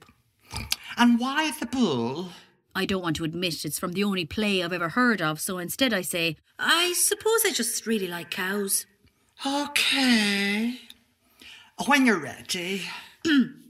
And 0.96 1.18
why 1.18 1.50
the 1.58 1.66
bull? 1.66 2.28
I 2.74 2.84
don't 2.86 3.02
want 3.02 3.16
to 3.16 3.24
admit 3.24 3.64
it's 3.64 3.78
from 3.78 3.92
the 3.92 4.04
only 4.04 4.24
play 4.24 4.62
I've 4.62 4.72
ever 4.72 4.90
heard 4.90 5.20
of, 5.20 5.40
so 5.40 5.58
instead 5.58 5.92
I 5.92 6.02
say, 6.02 6.36
I 6.58 6.92
suppose 6.94 7.44
I 7.44 7.50
just 7.52 7.86
really 7.86 8.08
like 8.08 8.30
cows. 8.30 8.86
Okay. 9.44 10.78
When 11.86 12.06
you're 12.06 12.20
ready. 12.20 12.82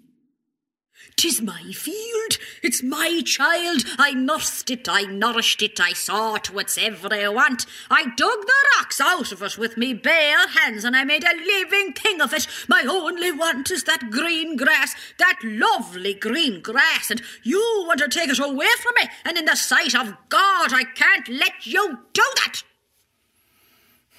Tis 1.17 1.41
my 1.41 1.63
field, 1.73 2.39
it's 2.63 2.83
my 2.83 3.21
child. 3.25 3.85
I 3.99 4.13
nursed 4.13 4.71
it, 4.71 4.89
I 4.89 5.03
nourished 5.03 5.63
it, 5.63 5.81
I 5.81 5.93
saw 5.93 6.37
to 6.39 6.59
its 6.59 6.79
every 6.79 7.29
want. 7.29 7.67
I 7.91 8.05
dug 8.05 8.17
the 8.47 8.53
rocks 8.77 9.01
out 9.01 9.31
of 9.31 9.43
it 9.43 9.59
with 9.59 9.77
me 9.77 9.95
bare 9.95 10.49
hands, 10.49 10.85
and 10.85 10.97
I 10.97 11.05
made 11.05 11.25
a 11.25 11.37
living 11.37 11.93
thing 11.93 12.21
of 12.21 12.33
it. 12.33 12.47
My 12.69 12.85
only 12.89 13.31
want 13.31 13.71
is 13.71 13.85
that 13.85 14.11
green 14.11 14.57
grass, 14.57 14.95
that 15.19 15.39
lovely 15.43 16.15
green 16.15 16.61
grass, 16.61 17.11
and 17.11 17.23
you 17.43 17.85
want 17.87 18.01
to 18.01 18.09
take 18.09 18.31
it 18.31 18.39
away 18.39 18.69
from 18.81 18.95
me, 18.97 19.09
and 19.25 19.37
in 19.37 19.45
the 19.45 19.57
sight 19.57 19.95
of 19.95 20.17
God, 20.29 20.73
I 20.73 20.85
can't 20.95 21.29
let 21.29 21.67
you 21.67 21.99
do 22.13 22.25
that. 22.37 22.63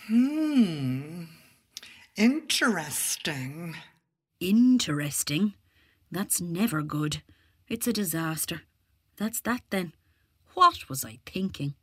Hmm. 0.07 1.23
Interesting. 2.15 3.75
Interesting. 4.39 5.53
That's 6.13 6.39
never 6.39 6.83
good. 6.83 7.23
It's 7.67 7.87
a 7.87 7.91
disaster. 7.91 8.61
That's 9.17 9.41
that 9.41 9.61
then. 9.71 9.93
What 10.53 10.87
was 10.87 11.03
I 11.03 11.17
thinking? 11.25 11.73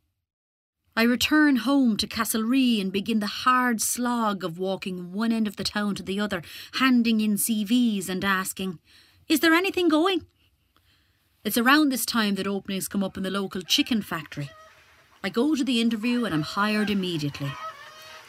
I 0.97 1.03
return 1.03 1.57
home 1.57 1.97
to 1.97 2.07
Castlerea 2.07 2.81
and 2.81 2.93
begin 2.93 3.19
the 3.19 3.27
hard 3.27 3.83
slog 3.83 4.45
of 4.45 4.57
walking 4.57 5.13
one 5.13 5.33
end 5.33 5.49
of 5.49 5.57
the 5.57 5.65
town 5.65 5.97
to 5.97 6.05
the 6.05 6.21
other, 6.21 6.43
handing 6.75 7.21
in 7.21 7.35
CVs 7.35 8.09
and 8.09 8.25
asking, 8.25 8.79
Is 9.29 9.41
there 9.41 9.53
anything 9.53 9.89
going? 9.89 10.27
It's 11.43 11.59
around 11.59 11.89
this 11.89 12.07
time 12.07 12.37
that 12.37 12.47
openings 12.47 12.87
come 12.87 13.03
up 13.03 13.17
in 13.17 13.25
the 13.25 13.33
local 13.33 13.63
chicken 13.63 14.01
factory. 14.01 14.51
I 15.25 15.29
go 15.29 15.57
to 15.57 15.65
the 15.65 15.81
interview 15.81 16.25
and 16.25 16.33
I'm 16.33 16.43
hired 16.43 16.89
immediately. 16.89 17.51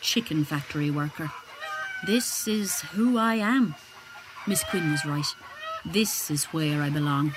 Chicken 0.02 0.46
factory 0.46 0.90
worker. 0.90 1.30
This 2.08 2.48
is 2.48 2.82
who 2.82 3.20
I 3.20 3.36
am. 3.36 3.76
Miss 4.48 4.64
Quinn 4.64 4.92
was 4.92 5.06
right. 5.06 5.36
This 5.86 6.30
is 6.30 6.46
where 6.46 6.82
I 6.82 6.90
belong. 6.90 7.34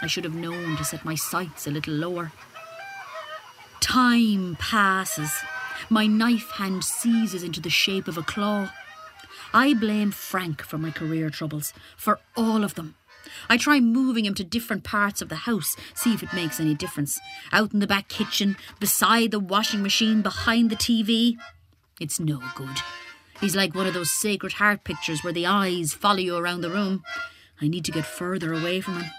I 0.00 0.06
should 0.06 0.24
have 0.24 0.34
known 0.34 0.76
to 0.76 0.84
set 0.84 1.04
my 1.04 1.14
sights 1.14 1.66
a 1.66 1.70
little 1.70 1.94
lower. 1.94 2.32
Time 3.80 4.56
passes. 4.58 5.30
My 5.90 6.06
knife 6.06 6.50
hand 6.52 6.82
seizes 6.82 7.42
into 7.42 7.60
the 7.60 7.70
shape 7.70 8.08
of 8.08 8.16
a 8.16 8.22
claw. 8.22 8.70
I 9.52 9.74
blame 9.74 10.10
Frank 10.10 10.62
for 10.62 10.78
my 10.78 10.90
career 10.90 11.30
troubles, 11.30 11.74
for 11.96 12.20
all 12.36 12.64
of 12.64 12.74
them. 12.74 12.94
I 13.48 13.56
try 13.56 13.80
moving 13.80 14.24
him 14.24 14.34
to 14.34 14.44
different 14.44 14.84
parts 14.84 15.20
of 15.20 15.28
the 15.28 15.36
house, 15.36 15.76
see 15.94 16.14
if 16.14 16.22
it 16.22 16.32
makes 16.32 16.58
any 16.58 16.74
difference. 16.74 17.20
Out 17.52 17.72
in 17.72 17.80
the 17.80 17.86
back 17.86 18.08
kitchen, 18.08 18.56
beside 18.80 19.30
the 19.30 19.40
washing 19.40 19.82
machine, 19.82 20.22
behind 20.22 20.70
the 20.70 20.76
TV. 20.76 21.36
It's 22.00 22.18
no 22.18 22.40
good. 22.54 22.78
He's 23.40 23.56
like 23.56 23.74
one 23.74 23.86
of 23.86 23.94
those 23.94 24.10
Sacred 24.10 24.54
Heart 24.54 24.84
pictures 24.84 25.22
where 25.22 25.32
the 25.32 25.46
eyes 25.46 25.92
follow 25.92 26.18
you 26.18 26.36
around 26.36 26.62
the 26.62 26.70
room. 26.70 27.04
I 27.60 27.68
need 27.68 27.84
to 27.84 27.92
get 27.92 28.06
further 28.06 28.52
away 28.52 28.80
from 28.80 29.00
him. 29.00 29.10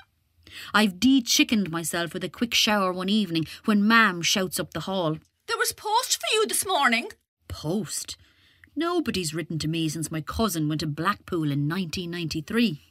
I've 0.73 0.99
de-chickened 0.99 1.69
myself 1.69 2.13
with 2.13 2.23
a 2.23 2.29
quick 2.29 2.53
shower 2.53 2.91
one 2.93 3.09
evening 3.09 3.45
when 3.65 3.87
Mam 3.87 4.21
shouts 4.21 4.59
up 4.59 4.73
the 4.73 4.81
hall. 4.81 5.17
There 5.47 5.57
was 5.57 5.73
post 5.73 6.19
for 6.19 6.33
you 6.33 6.47
this 6.47 6.65
morning. 6.65 7.09
Post? 7.47 8.17
Nobody's 8.75 9.33
written 9.33 9.57
to 9.59 9.67
me 9.67 9.87
since 9.89 10.11
my 10.11 10.21
cousin 10.21 10.67
went 10.67 10.81
to 10.81 10.87
Blackpool 10.87 11.51
in 11.51 11.67
1993. 11.69 12.81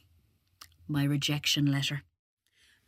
My 0.87 1.03
rejection 1.03 1.71
letter. 1.71 2.03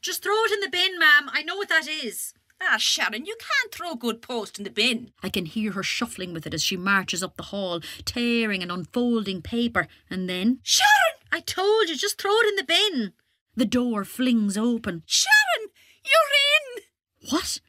Just 0.01 0.23
throw 0.23 0.43
it 0.45 0.51
in 0.51 0.59
the 0.61 0.69
bin, 0.69 0.97
ma'am. 0.99 1.29
I 1.31 1.43
know 1.43 1.55
what 1.55 1.69
that 1.69 1.87
is. 1.87 2.33
Ah, 2.61 2.77
Sharon, 2.77 3.25
you 3.25 3.35
can't 3.39 3.71
throw 3.71 3.95
good 3.95 4.21
post 4.21 4.57
in 4.57 4.63
the 4.63 4.71
bin. 4.71 5.11
I 5.21 5.29
can 5.29 5.45
hear 5.45 5.73
her 5.73 5.83
shuffling 5.83 6.33
with 6.33 6.47
it 6.47 6.53
as 6.53 6.63
she 6.63 6.75
marches 6.75 7.21
up 7.21 7.37
the 7.37 7.43
hall, 7.43 7.81
tearing 8.03 8.63
and 8.63 8.71
unfolding 8.71 9.41
paper, 9.41 9.87
and 10.09 10.27
then. 10.27 10.59
Sharon! 10.63 11.06
I 11.31 11.41
told 11.41 11.89
you, 11.89 11.95
just 11.95 12.21
throw 12.21 12.31
it 12.31 12.47
in 12.47 12.55
the 12.55 12.63
bin. 12.63 13.13
The 13.55 13.65
door 13.65 14.05
flings 14.05 14.57
open. 14.57 15.03
Sharon! 15.05 15.71
You're 16.05 16.77
in! 16.77 17.31
What? 17.31 17.59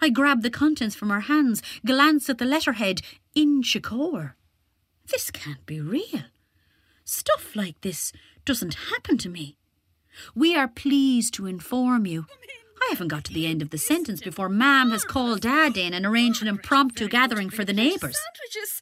I 0.00 0.10
grab 0.10 0.42
the 0.42 0.50
contents 0.50 0.94
from 0.94 1.10
her 1.10 1.20
hands, 1.20 1.62
glance 1.84 2.28
at 2.28 2.38
the 2.38 2.44
letterhead, 2.44 3.00
Inchicore. 3.36 4.34
This 5.10 5.30
can't 5.30 5.64
be 5.66 5.80
real. 5.80 6.24
Stuff 7.04 7.56
like 7.56 7.80
this 7.80 8.12
doesn't 8.44 8.74
happen 8.92 9.18
to 9.18 9.28
me. 9.28 9.56
We 10.34 10.54
are 10.56 10.68
pleased 10.68 11.34
to 11.34 11.46
inform 11.46 12.06
you. 12.06 12.26
I 12.82 12.88
haven't 12.90 13.08
got 13.08 13.24
to 13.24 13.32
the 13.32 13.46
end 13.46 13.62
of 13.62 13.70
the 13.70 13.78
sentence 13.78 14.20
before 14.20 14.48
Mam 14.48 14.90
has 14.90 15.04
called 15.04 15.40
Dad 15.40 15.76
in 15.76 15.94
and 15.94 16.04
arranged 16.04 16.42
an 16.42 16.48
impromptu 16.48 17.08
gathering 17.08 17.50
for 17.50 17.64
the 17.64 17.72
neighbours. 17.72 18.18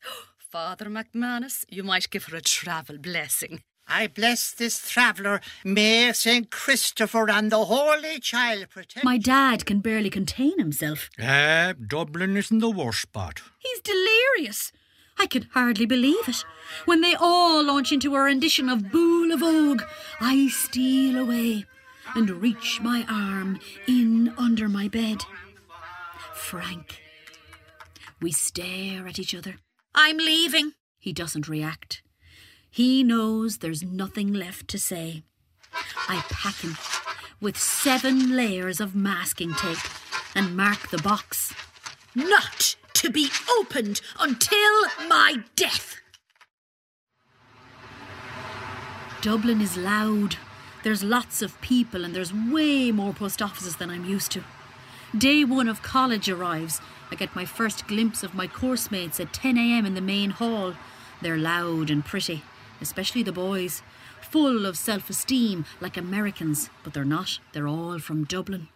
Father 0.51 0.87
McManus, 0.87 1.64
you 1.68 1.83
might 1.83 2.11
give 2.11 2.25
her 2.25 2.37
a 2.37 2.42
travel 2.42 2.98
blessing. 2.98 3.62
I 3.94 4.07
bless 4.07 4.52
this 4.52 4.90
traveller. 4.90 5.42
May 5.64 6.12
St. 6.14 6.50
Christopher 6.50 7.28
and 7.31 7.52
the 7.52 7.66
Holy 7.66 8.18
Child 8.20 8.70
protect. 8.70 9.05
My 9.05 9.18
dad 9.18 9.66
can 9.66 9.81
barely 9.81 10.09
contain 10.09 10.59
himself. 10.59 11.11
Eh, 11.18 11.74
Dublin 11.87 12.37
isn't 12.38 12.61
the 12.61 12.70
worst 12.70 13.12
part. 13.12 13.42
He's 13.59 13.81
delirious. 13.81 14.72
I 15.18 15.26
can 15.26 15.46
hardly 15.52 15.85
believe 15.85 16.26
it. 16.26 16.42
When 16.87 17.02
they 17.02 17.14
all 17.14 17.62
launch 17.62 17.92
into 17.92 18.14
a 18.14 18.20
rendition 18.20 18.70
of 18.70 18.85
Boolavogue, 18.85 19.87
I 20.20 20.48
steal 20.48 21.18
away 21.18 21.66
and 22.14 22.31
reach 22.31 22.81
my 22.81 23.05
arm 23.11 23.61
in 23.87 24.33
under 24.38 24.70
my 24.70 24.88
bed. 24.88 25.18
Frank. 26.33 26.98
We 28.22 28.33
stare 28.33 29.07
at 29.07 29.18
each 29.18 29.35
other. 29.35 29.57
I'm 29.94 30.16
leaving. 30.16 30.72
He 30.98 31.12
doesn't 31.12 31.46
react. 31.48 32.02
He 32.75 33.05
knows 33.05 33.59
there's 33.59 33.83
nothing 33.83 34.33
left 34.33 34.67
to 34.69 34.79
say. 34.79 35.25
I 36.09 36.25
pack 36.31 36.55
him 36.61 36.79
with 37.39 37.59
seven 37.59 38.35
layers 38.35 38.81
of 38.81 38.95
masking 38.95 39.53
tape 39.53 39.77
and 40.35 40.57
mark 40.57 40.89
the 40.89 40.97
box. 40.97 41.53
Not 42.15 42.77
to 42.95 43.11
be 43.11 43.29
opened 43.61 44.01
until 44.19 44.85
my 45.07 45.45
death. 45.55 45.97
Dublin 49.21 49.61
is 49.61 49.77
loud. 49.77 50.37
There's 50.83 51.05
lots 51.05 51.43
of 51.43 51.61
people 51.61 52.07
and 52.07 52.17
there's 52.17 52.33
way 52.33 52.91
more 52.91 53.13
post 53.13 53.43
offices 53.43 53.77
than 53.77 53.91
I'm 53.91 54.07
used 54.07 54.33
to. 54.33 54.45
Day 55.17 55.45
one 55.45 55.69
of 55.69 55.83
college 55.83 56.31
arrives. 56.31 56.81
I 57.11 57.17
get 57.17 57.37
my 57.37 57.45
first 57.45 57.87
glimpse 57.87 58.23
of 58.23 58.33
my 58.35 58.47
course 58.47 58.91
mates 58.91 59.21
at 59.21 59.35
10am 59.35 59.87
in 59.87 59.95
the 59.95 60.01
main 60.01 60.31
hall. 60.31 60.73
They're 61.21 61.37
loud 61.37 61.91
and 61.91 62.03
pretty, 62.03 62.43
especially 62.83 63.23
the 63.23 63.33
boys. 63.33 63.83
Full 64.21 64.66
of 64.66 64.77
self 64.77 65.09
esteem, 65.09 65.64
like 65.81 65.97
Americans, 65.97 66.68
but 66.85 66.92
they're 66.92 67.05
not. 67.05 67.38
They're 67.53 67.68
all 67.68 67.99
from 67.99 68.25
Dublin. 68.25 68.68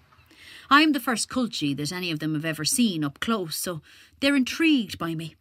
I'm 0.71 0.93
the 0.93 1.01
first 1.01 1.29
culture 1.29 1.75
that 1.75 1.93
any 1.93 2.11
of 2.11 2.19
them 2.19 2.35
have 2.35 2.45
ever 2.45 2.65
seen 2.65 3.05
up 3.05 3.21
close, 3.21 3.57
so 3.57 3.83
they're 4.21 4.35
intrigued 4.35 4.99
by 4.99 5.15
me. 5.15 5.37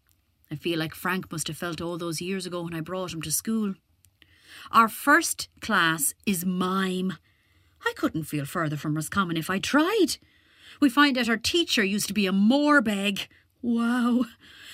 I 0.52 0.56
feel 0.56 0.78
like 0.78 0.94
Frank 0.94 1.32
must 1.32 1.48
have 1.48 1.58
felt 1.58 1.82
all 1.82 1.98
those 1.98 2.22
years 2.22 2.46
ago 2.46 2.64
when 2.64 2.76
I 2.76 2.82
brought 2.82 3.14
him 3.14 3.22
to 3.24 3.32
school. 3.32 3.76
Our 4.72 4.88
first 4.88 5.50
class 5.62 6.14
is 6.26 6.46
mime. 6.46 7.14
I 7.86 7.94
couldn't 7.96 8.24
feel 8.24 8.46
further 8.46 8.78
from 8.78 8.96
Roscommon 8.96 9.38
if 9.38 9.50
I 9.50 9.60
tried. 9.60 10.18
We 10.80 10.90
find 10.90 11.18
out 11.18 11.30
our 11.30 11.38
teacher 11.38 11.84
used 11.84 12.08
to 12.08 12.14
be 12.14 12.28
a 12.28 12.32
moorbeg. 12.32 13.28
Wow. 13.66 14.26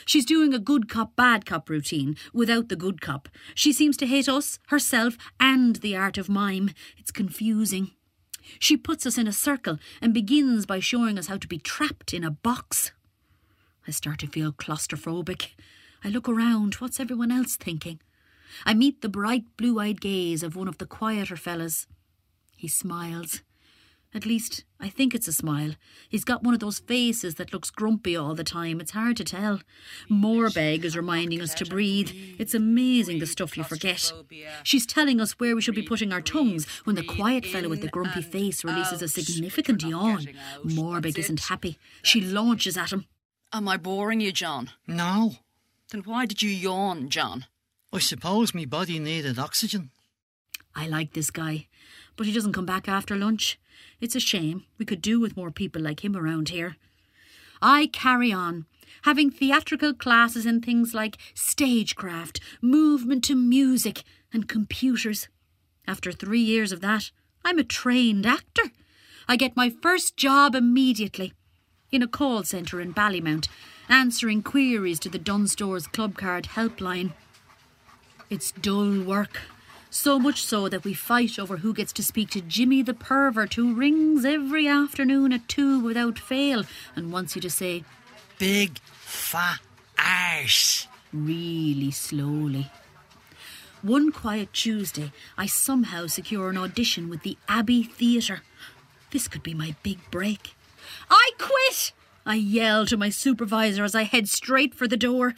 She's 0.06 0.26
doing 0.26 0.54
a 0.54 0.60
good 0.60 0.90
cop, 0.90 1.16
bad 1.16 1.46
cop 1.46 1.70
routine 1.70 2.18
without 2.34 2.68
the 2.68 2.76
good 2.76 3.00
cop. 3.00 3.30
She 3.56 3.72
seems 3.72 3.96
to 3.96 4.06
hate 4.06 4.28
us, 4.28 4.60
herself, 4.68 5.16
and 5.40 5.78
the 5.78 5.96
art 5.96 6.18
of 6.18 6.28
mime. 6.28 6.72
It's 6.98 7.10
confusing. 7.10 7.92
She 8.60 8.76
puts 8.76 9.06
us 9.06 9.18
in 9.18 9.28
a 9.28 9.32
circle 9.32 9.80
and 10.02 10.14
begins 10.14 10.66
by 10.66 10.82
showing 10.82 11.18
us 11.18 11.28
how 11.28 11.38
to 11.38 11.48
be 11.48 11.58
trapped 11.58 12.14
in 12.14 12.26
a 12.26 12.32
box. 12.32 12.92
I 13.88 13.92
start 13.92 14.20
to 14.20 14.28
feel 14.28 14.52
claustrophobic. 14.52 15.52
I 16.04 16.10
look 16.10 16.28
around. 16.28 16.74
What's 16.76 17.00
everyone 17.00 17.32
else 17.32 17.56
thinking? 17.56 18.02
I 18.66 18.74
meet 18.74 19.02
the 19.02 19.08
bright 19.08 19.46
blue 19.56 19.80
eyed 19.80 20.02
gaze 20.02 20.44
of 20.44 20.58
one 20.58 20.68
of 20.68 20.80
the 20.80 20.86
quieter 20.86 21.38
fellas. 21.38 21.88
He 22.58 22.68
smiles. 22.68 23.42
At 24.14 24.26
least, 24.26 24.66
I 24.78 24.90
think 24.90 25.16
it's 25.16 25.30
a 25.30 25.34
smile. 25.34 25.76
He's 26.10 26.26
got 26.26 26.44
one 26.44 26.54
of 26.54 26.60
those 26.60 26.80
faces 26.80 27.36
that 27.36 27.54
looks 27.54 27.70
grumpy 27.70 28.16
all 28.16 28.36
the 28.36 28.44
time. 28.44 28.82
It's 28.82 28.92
hard 28.92 29.16
to 29.18 29.24
tell. 29.24 29.62
Moorbeg 30.10 30.84
is 30.84 30.98
reminding 30.98 31.42
us 31.42 31.54
to 31.56 31.66
breathe. 31.66 32.12
It's 32.38 32.54
amazing 32.54 33.20
the 33.20 33.26
stuff 33.26 33.56
you 33.56 33.64
forget. 33.64 34.12
She's 34.64 34.86
telling 34.86 35.22
us 35.22 35.40
where 35.40 35.56
we 35.56 35.62
should 35.62 35.76
be 35.76 35.82
putting 35.82 36.12
our 36.12 36.22
tongues 36.22 36.68
when 36.84 36.98
the 36.98 37.06
quiet 37.06 37.46
fellow 37.46 37.70
with 37.70 37.82
the 37.82 37.88
grumpy 37.88 38.22
face 38.22 38.66
releases 38.66 39.02
a 39.02 39.08
significant 39.08 39.82
yawn. 39.82 40.28
Moorbeg 40.66 41.18
isn't 41.18 41.46
happy. 41.46 41.78
She 42.04 42.20
launches 42.20 42.76
at 42.76 42.92
him. 42.92 43.06
Am 43.54 43.70
I 43.70 43.78
boring 43.78 44.20
you, 44.20 44.34
John? 44.34 44.72
No. 44.88 45.36
Then 45.90 46.02
why 46.02 46.26
did 46.26 46.42
you 46.42 46.50
yawn, 46.50 47.10
John? 47.10 47.46
I 47.94 48.00
suppose 48.00 48.54
me 48.54 48.66
body 48.66 49.00
needed 49.00 49.40
oxygen. 49.40 49.92
I 50.74 50.88
like 50.88 51.14
this 51.14 51.32
guy, 51.32 51.68
but 52.16 52.26
he 52.26 52.34
doesn't 52.34 52.54
come 52.54 52.66
back 52.66 52.88
after 52.88 53.16
lunch. 53.16 53.60
It's 54.00 54.16
a 54.16 54.20
shame. 54.20 54.66
We 54.78 54.86
could 54.86 55.02
do 55.02 55.20
with 55.20 55.38
more 55.38 55.52
people 55.52 55.82
like 55.82 56.04
him 56.04 56.16
around 56.16 56.50
here. 56.50 56.76
I 57.62 57.88
carry 57.88 58.32
on, 58.32 58.66
having 59.04 59.30
theatrical 59.30 59.94
classes 59.94 60.46
in 60.46 60.62
things 60.62 60.94
like 60.94 61.18
stagecraft, 61.34 62.40
movement 62.62 63.24
to 63.26 63.36
music, 63.36 64.04
and 64.34 64.48
computers. 64.48 65.28
After 65.88 66.12
three 66.12 66.42
years 66.42 66.72
of 66.72 66.82
that, 66.82 67.12
I'm 67.44 67.60
a 67.60 67.64
trained 67.64 68.26
actor. 68.26 68.72
I 69.28 69.36
get 69.36 69.56
my 69.56 69.70
first 69.70 70.18
job 70.18 70.56
immediately 70.56 71.34
in 71.92 72.02
a 72.02 72.08
call 72.08 72.44
centre 72.44 72.80
in 72.80 72.94
Ballymount, 72.94 73.48
answering 73.90 74.42
queries 74.42 75.00
to 75.02 75.10
the 75.10 75.20
Dunnes 75.20 75.52
Stores 75.52 75.88
Club 75.88 76.16
Card 76.18 76.46
helpline. 76.56 77.14
It's 78.30 78.52
dull 78.52 79.02
work. 79.02 79.42
So 79.94 80.18
much 80.18 80.42
so 80.46 80.70
that 80.70 80.86
we 80.86 80.94
fight 80.94 81.38
over 81.38 81.58
who 81.58 81.74
gets 81.74 81.92
to 81.94 82.04
speak 82.04 82.30
to 82.30 82.40
Jimmy 82.42 82.82
the 82.82 82.94
pervert 82.94 83.56
who 83.56 83.76
rings 83.76 84.24
every 84.24 84.66
afternoon 84.66 85.34
at 85.34 85.50
two 85.50 85.82
without 85.82 86.18
fail 86.18 86.64
and 86.96 87.12
wants 87.12 87.36
you 87.36 87.42
to 87.42 87.50
say, 87.50 87.84
Big 88.40 88.80
fat 88.80 89.60
arse. 90.00 90.88
really 91.12 91.92
slowly. 91.92 92.72
One 93.82 94.14
quiet 94.14 94.54
Tuesday, 94.54 95.12
I 95.38 95.46
somehow 95.46 96.08
secure 96.08 96.50
an 96.50 96.58
audition 96.58 97.10
with 97.10 97.24
the 97.24 97.38
Abbey 97.50 97.84
Theatre. 97.84 98.44
This 99.12 99.28
could 99.28 99.44
be 99.44 99.54
my 99.54 99.76
big 99.84 100.00
break. 100.10 100.56
I 101.10 101.32
quit! 101.38 101.92
I 102.26 102.36
yell 102.36 102.86
to 102.86 102.96
my 102.96 103.10
supervisor 103.10 103.84
as 103.84 103.94
I 103.94 104.04
head 104.04 104.30
straight 104.30 104.74
for 104.74 104.88
the 104.88 104.96
door. 104.96 105.36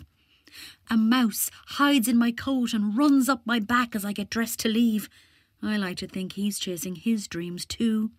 A 0.89 0.97
mouse 0.97 1.49
hides 1.67 2.07
in 2.07 2.17
my 2.17 2.31
coat 2.31 2.73
and 2.73 2.97
runs 2.97 3.29
up 3.29 3.41
my 3.45 3.59
back 3.59 3.95
as 3.95 4.05
I 4.05 4.13
get 4.13 4.29
dressed 4.29 4.59
to 4.59 4.69
leave. 4.69 5.09
I 5.61 5.77
like 5.77 5.97
to 5.97 6.07
think 6.07 6.33
he's 6.33 6.59
chasing 6.59 6.95
his 6.95 7.27
dreams 7.27 7.65
too. 7.65 8.11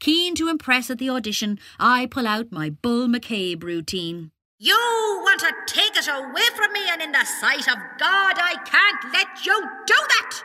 Keen 0.00 0.34
to 0.36 0.48
impress 0.48 0.90
at 0.90 0.98
the 0.98 1.10
audition, 1.10 1.58
I 1.78 2.06
pull 2.06 2.26
out 2.26 2.52
my 2.52 2.70
Bull 2.70 3.08
McCabe 3.08 3.62
routine. 3.62 4.30
You 4.58 4.76
want 5.22 5.40
to 5.40 5.52
take 5.66 5.96
it 5.96 6.08
away 6.08 6.46
from 6.56 6.72
me, 6.72 6.80
and 6.90 7.00
in 7.00 7.12
the 7.12 7.24
sight 7.40 7.68
of 7.68 7.78
God, 7.98 8.34
I 8.38 8.56
can't 8.64 9.12
let 9.12 9.46
you 9.46 9.60
do 9.86 9.94
that. 9.94 10.42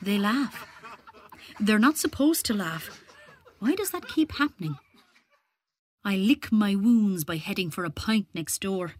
They 0.00 0.16
laugh. 0.16 0.66
They're 1.58 1.78
not 1.78 1.98
supposed 1.98 2.46
to 2.46 2.54
laugh. 2.54 3.02
Why 3.58 3.74
does 3.74 3.90
that 3.90 4.08
keep 4.08 4.32
happening? 4.32 4.76
I 6.04 6.16
lick 6.16 6.50
my 6.50 6.74
wounds 6.74 7.24
by 7.24 7.36
heading 7.36 7.70
for 7.70 7.84
a 7.84 7.90
pint 7.90 8.28
next 8.32 8.60
door. 8.60 8.94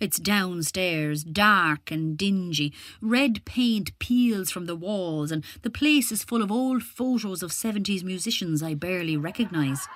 It's 0.00 0.20
downstairs, 0.20 1.24
dark 1.24 1.90
and 1.90 2.16
dingy. 2.16 2.72
Red 3.00 3.44
paint 3.44 3.98
peels 3.98 4.48
from 4.48 4.66
the 4.66 4.76
walls, 4.76 5.32
and 5.32 5.44
the 5.62 5.70
place 5.70 6.12
is 6.12 6.22
full 6.22 6.40
of 6.40 6.52
old 6.52 6.84
photos 6.84 7.42
of 7.42 7.50
70s 7.50 8.04
musicians 8.04 8.62
I 8.62 8.74
barely 8.74 9.16
recognise. 9.16 9.88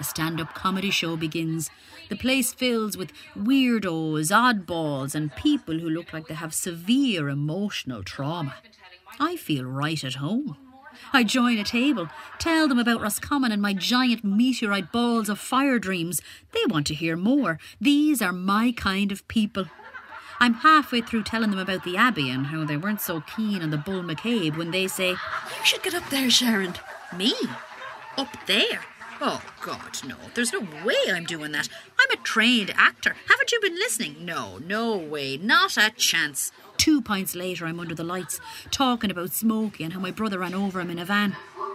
A 0.00 0.04
stand 0.04 0.40
up 0.40 0.54
comedy 0.54 0.90
show 0.90 1.16
begins. 1.16 1.70
The 2.08 2.16
place 2.16 2.52
fills 2.52 2.96
with 2.96 3.12
weirdos, 3.36 4.32
oddballs, 4.32 5.14
and 5.14 5.34
people 5.36 5.78
who 5.78 5.88
look 5.88 6.12
like 6.12 6.26
they 6.26 6.34
have 6.34 6.52
severe 6.52 7.28
emotional 7.28 8.02
trauma. 8.02 8.56
I 9.20 9.36
feel 9.36 9.64
right 9.64 10.02
at 10.02 10.14
home. 10.14 10.56
I 11.12 11.24
join 11.24 11.58
a 11.58 11.64
table, 11.64 12.08
tell 12.38 12.68
them 12.68 12.78
about 12.78 13.00
Roscommon 13.00 13.52
and 13.52 13.62
my 13.62 13.74
giant 13.74 14.24
meteorite 14.24 14.92
balls 14.92 15.28
of 15.28 15.38
fire 15.38 15.78
dreams. 15.78 16.20
They 16.52 16.64
want 16.66 16.86
to 16.88 16.94
hear 16.94 17.16
more. 17.16 17.58
These 17.80 18.20
are 18.22 18.32
my 18.32 18.72
kind 18.76 19.10
of 19.10 19.26
people. 19.28 19.66
I'm 20.40 20.54
halfway 20.54 21.00
through 21.00 21.24
telling 21.24 21.50
them 21.50 21.58
about 21.58 21.84
the 21.84 21.96
Abbey 21.96 22.30
and 22.30 22.46
how 22.46 22.64
they 22.64 22.76
weren't 22.76 23.00
so 23.00 23.22
keen 23.22 23.62
on 23.62 23.70
the 23.70 23.76
Bull 23.76 24.02
McCabe 24.02 24.56
when 24.56 24.70
they 24.70 24.86
say, 24.86 25.10
You 25.10 25.64
should 25.64 25.82
get 25.82 25.94
up 25.94 26.08
there, 26.10 26.30
Sharon. 26.30 26.74
Me? 27.16 27.34
Up 28.16 28.36
there? 28.46 28.80
Oh, 29.20 29.42
God, 29.62 29.98
no. 30.06 30.14
There's 30.34 30.52
no 30.52 30.60
way 30.84 30.94
I'm 31.12 31.24
doing 31.24 31.50
that. 31.52 31.68
I'm 31.98 32.10
a 32.12 32.22
trained 32.22 32.72
actor. 32.76 33.16
Haven't 33.28 33.50
you 33.50 33.60
been 33.60 33.74
listening? 33.74 34.24
No, 34.24 34.58
no 34.58 34.96
way. 34.96 35.36
Not 35.36 35.76
a 35.76 35.90
chance. 35.96 36.52
Two 36.78 37.02
pints 37.02 37.34
later, 37.34 37.66
I'm 37.66 37.80
under 37.80 37.94
the 37.94 38.04
lights, 38.04 38.40
talking 38.70 39.10
about 39.10 39.32
Smokey 39.32 39.84
and 39.84 39.92
how 39.92 40.00
my 40.00 40.10
brother 40.10 40.38
ran 40.38 40.54
over 40.54 40.80
him 40.80 40.90
in 40.90 40.98
a 40.98 41.04
van. 41.04 41.36
One 41.56 41.74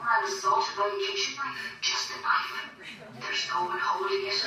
just 1.81 2.09
a 2.09 2.21
knife. 2.21 2.71
There's 3.19 3.47
no 3.53 3.65
one 3.65 3.79
it. 4.25 4.45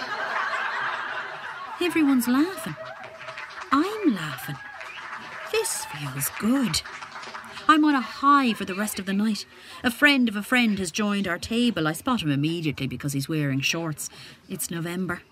Everyone's 1.80 2.26
laughing. 2.26 2.74
I'm 3.70 4.14
laughing. 4.14 4.56
This 5.52 5.84
feels 5.84 6.30
good. 6.40 6.80
I'm 7.68 7.84
on 7.84 7.94
a 7.94 8.00
high 8.00 8.52
for 8.52 8.64
the 8.64 8.74
rest 8.74 8.98
of 8.98 9.06
the 9.06 9.12
night. 9.12 9.44
A 9.84 9.90
friend 9.90 10.28
of 10.28 10.36
a 10.36 10.42
friend 10.42 10.78
has 10.78 10.90
joined 10.90 11.28
our 11.28 11.38
table. 11.38 11.86
I 11.86 11.92
spot 11.92 12.22
him 12.22 12.30
immediately 12.30 12.86
because 12.86 13.12
he's 13.12 13.28
wearing 13.28 13.60
shorts. 13.60 14.08
It's 14.48 14.70
November. 14.70 15.22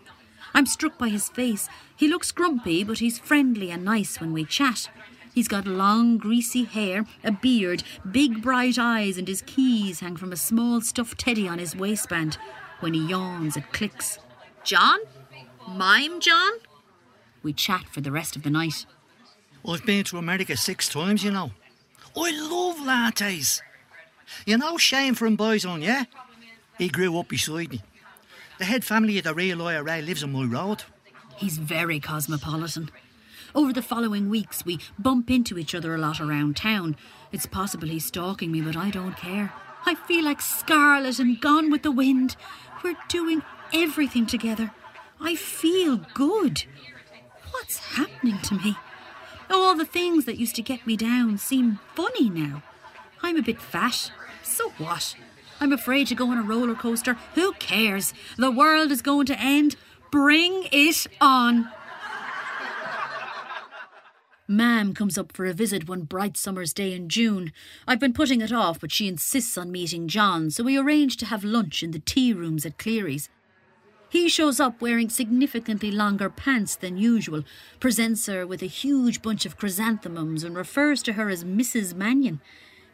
I'm 0.53 0.67
struck 0.67 0.99
by 0.99 1.09
his 1.09 1.29
face. 1.29 1.69
He 1.97 2.09
looks 2.09 2.33
grumpy, 2.33 2.85
but 2.85 2.99
he's 2.99 3.19
friendly 3.19 3.71
and 3.71 3.85
nice 3.85 4.21
when 4.21 4.33
we 4.33 4.45
chat. 4.45 4.89
He's 5.35 5.49
got 5.49 5.67
long, 5.67 6.17
greasy 6.17 6.63
hair, 6.63 7.05
a 7.25 7.33
beard, 7.33 7.83
big, 8.11 8.41
bright 8.41 8.79
eyes, 8.79 9.19
and 9.19 9.27
his 9.27 9.43
keys 9.43 9.99
hang 9.99 10.17
from 10.17 10.33
a 10.33 10.37
small 10.37 10.81
stuffed 10.81 11.19
teddy 11.19 11.49
on 11.49 11.59
his 11.59 11.75
waistband. 11.75 12.39
When 12.79 12.95
he 12.95 13.05
yawns, 13.07 13.57
it 13.57 13.73
clicks. 13.73 14.19
John? 14.63 15.01
Mime 15.69 16.21
John? 16.21 16.53
We 17.43 17.53
chat 17.53 17.89
for 17.91 18.01
the 18.01 18.13
rest 18.13 18.37
of 18.37 18.45
the 18.45 18.51
night. 18.51 18.87
I've 19.67 19.85
been 19.85 20.05
to 20.05 20.19
America 20.19 20.57
six 20.57 20.89
times, 20.89 21.25
you 21.25 21.33
know. 21.33 21.51
I 22.17 22.31
love 22.31 22.77
lattes. 22.77 23.61
You 24.47 24.59
know 24.59 24.79
Shane 24.79 25.15
from 25.15 25.37
Boyzone, 25.37 25.83
yeah? 25.83 26.05
He 26.79 26.89
grew 26.89 27.19
up 27.19 27.29
beside 27.29 27.71
me. 27.71 27.83
The 28.59 28.67
head 28.67 28.85
family 28.85 29.19
of 29.19 29.25
the 29.25 29.35
real 29.35 29.63
IRA 29.63 30.01
lives 30.01 30.23
on 30.23 30.33
my 30.33 30.45
road. 30.45 30.85
He's 31.37 31.59
very 31.59 31.99
cosmopolitan. 31.99 32.91
Over 33.55 33.73
the 33.73 33.83
following 33.83 34.29
weeks, 34.29 34.67
we 34.67 34.81
bump 34.99 35.31
into 35.31 35.59
each 35.59 35.77
other 35.77 35.95
a 35.95 35.99
lot 35.99 36.21
around 36.21 36.57
town. 36.57 36.97
It's 37.31 37.47
possible 37.47 37.87
he's 37.87 38.05
stalking 38.05 38.51
me, 38.51 38.61
but 38.61 38.77
I 38.77 38.91
don't 38.91 39.17
care. 39.17 39.53
I 39.87 39.95
feel 39.95 40.25
like 40.25 40.41
Scarlett 40.41 41.21
and 41.21 41.41
Gone 41.41 41.71
with 41.71 41.83
the 41.83 41.93
Wind. 41.93 42.35
We're 42.83 42.97
doing 43.09 43.43
everything 43.73 44.27
together. 44.27 44.73
I 45.21 45.37
feel 45.37 46.01
good. 46.15 46.65
What's 47.53 47.79
happening 47.79 48.41
to 48.41 48.55
me? 48.57 48.77
All 49.49 49.77
the 49.77 49.85
things 49.85 50.25
that 50.25 50.39
used 50.39 50.57
to 50.57 50.63
get 50.63 50.85
me 50.85 50.97
down 50.97 51.39
seem 51.39 51.79
funny 51.95 52.29
now. 52.29 52.65
I'm 53.23 53.37
a 53.37 53.43
bit 53.43 53.63
fat. 53.63 54.11
So 54.43 54.71
what? 54.79 55.15
I'm 55.61 55.73
afraid 55.73 56.09
to 56.09 56.17
go 56.17 56.31
on 56.31 56.39
a 56.39 56.43
roller 56.43 56.75
coaster. 56.75 57.17
Who 57.37 57.53
cares? 57.53 58.13
The 58.37 58.51
world 58.51 58.91
is 58.91 59.01
going 59.01 59.27
to 59.27 59.39
end. 59.39 59.77
Bring 60.11 60.67
it 60.73 61.07
on. 61.21 61.71
Mam 64.47 64.93
comes 64.93 65.17
up 65.17 65.33
for 65.33 65.47
a 65.47 65.55
visit 65.55 65.89
one 65.89 66.03
bright 66.03 66.37
summer's 66.37 66.75
day 66.75 66.93
in 66.93 67.09
June. 67.09 67.51
I've 67.89 67.99
been 67.99 68.13
putting 68.13 68.43
it 68.43 68.53
off, 68.53 68.79
but 68.79 68.93
she 68.93 69.09
insists 69.09 69.57
on 69.57 69.73
meeting 69.73 70.07
John, 70.07 70.51
so 70.51 70.63
we 70.63 70.77
arrange 70.77 71.17
to 71.19 71.27
have 71.27 71.45
lunch 71.45 71.83
in 71.83 71.93
the 71.93 71.99
tea 71.99 72.35
rooms 72.35 72.67
at 72.67 72.77
Clerys. 72.77 73.31
He 74.11 74.29
shows 74.29 74.61
up 74.61 74.83
wearing 74.83 75.09
significantly 75.09 75.91
longer 75.91 76.29
pants 76.29 76.77
than 76.77 76.99
usual, 76.99 77.43
presents 77.81 78.27
her 78.27 78.47
with 78.47 78.63
a 78.63 78.67
huge 78.67 79.23
bunch 79.23 79.47
of 79.47 79.57
chrysanthemums, 79.57 80.45
and 80.45 80.55
refers 80.55 81.03
to 81.05 81.15
her 81.15 81.31
as 81.31 81.43
Mrs. 81.43 81.95
Mannion. 81.95 82.43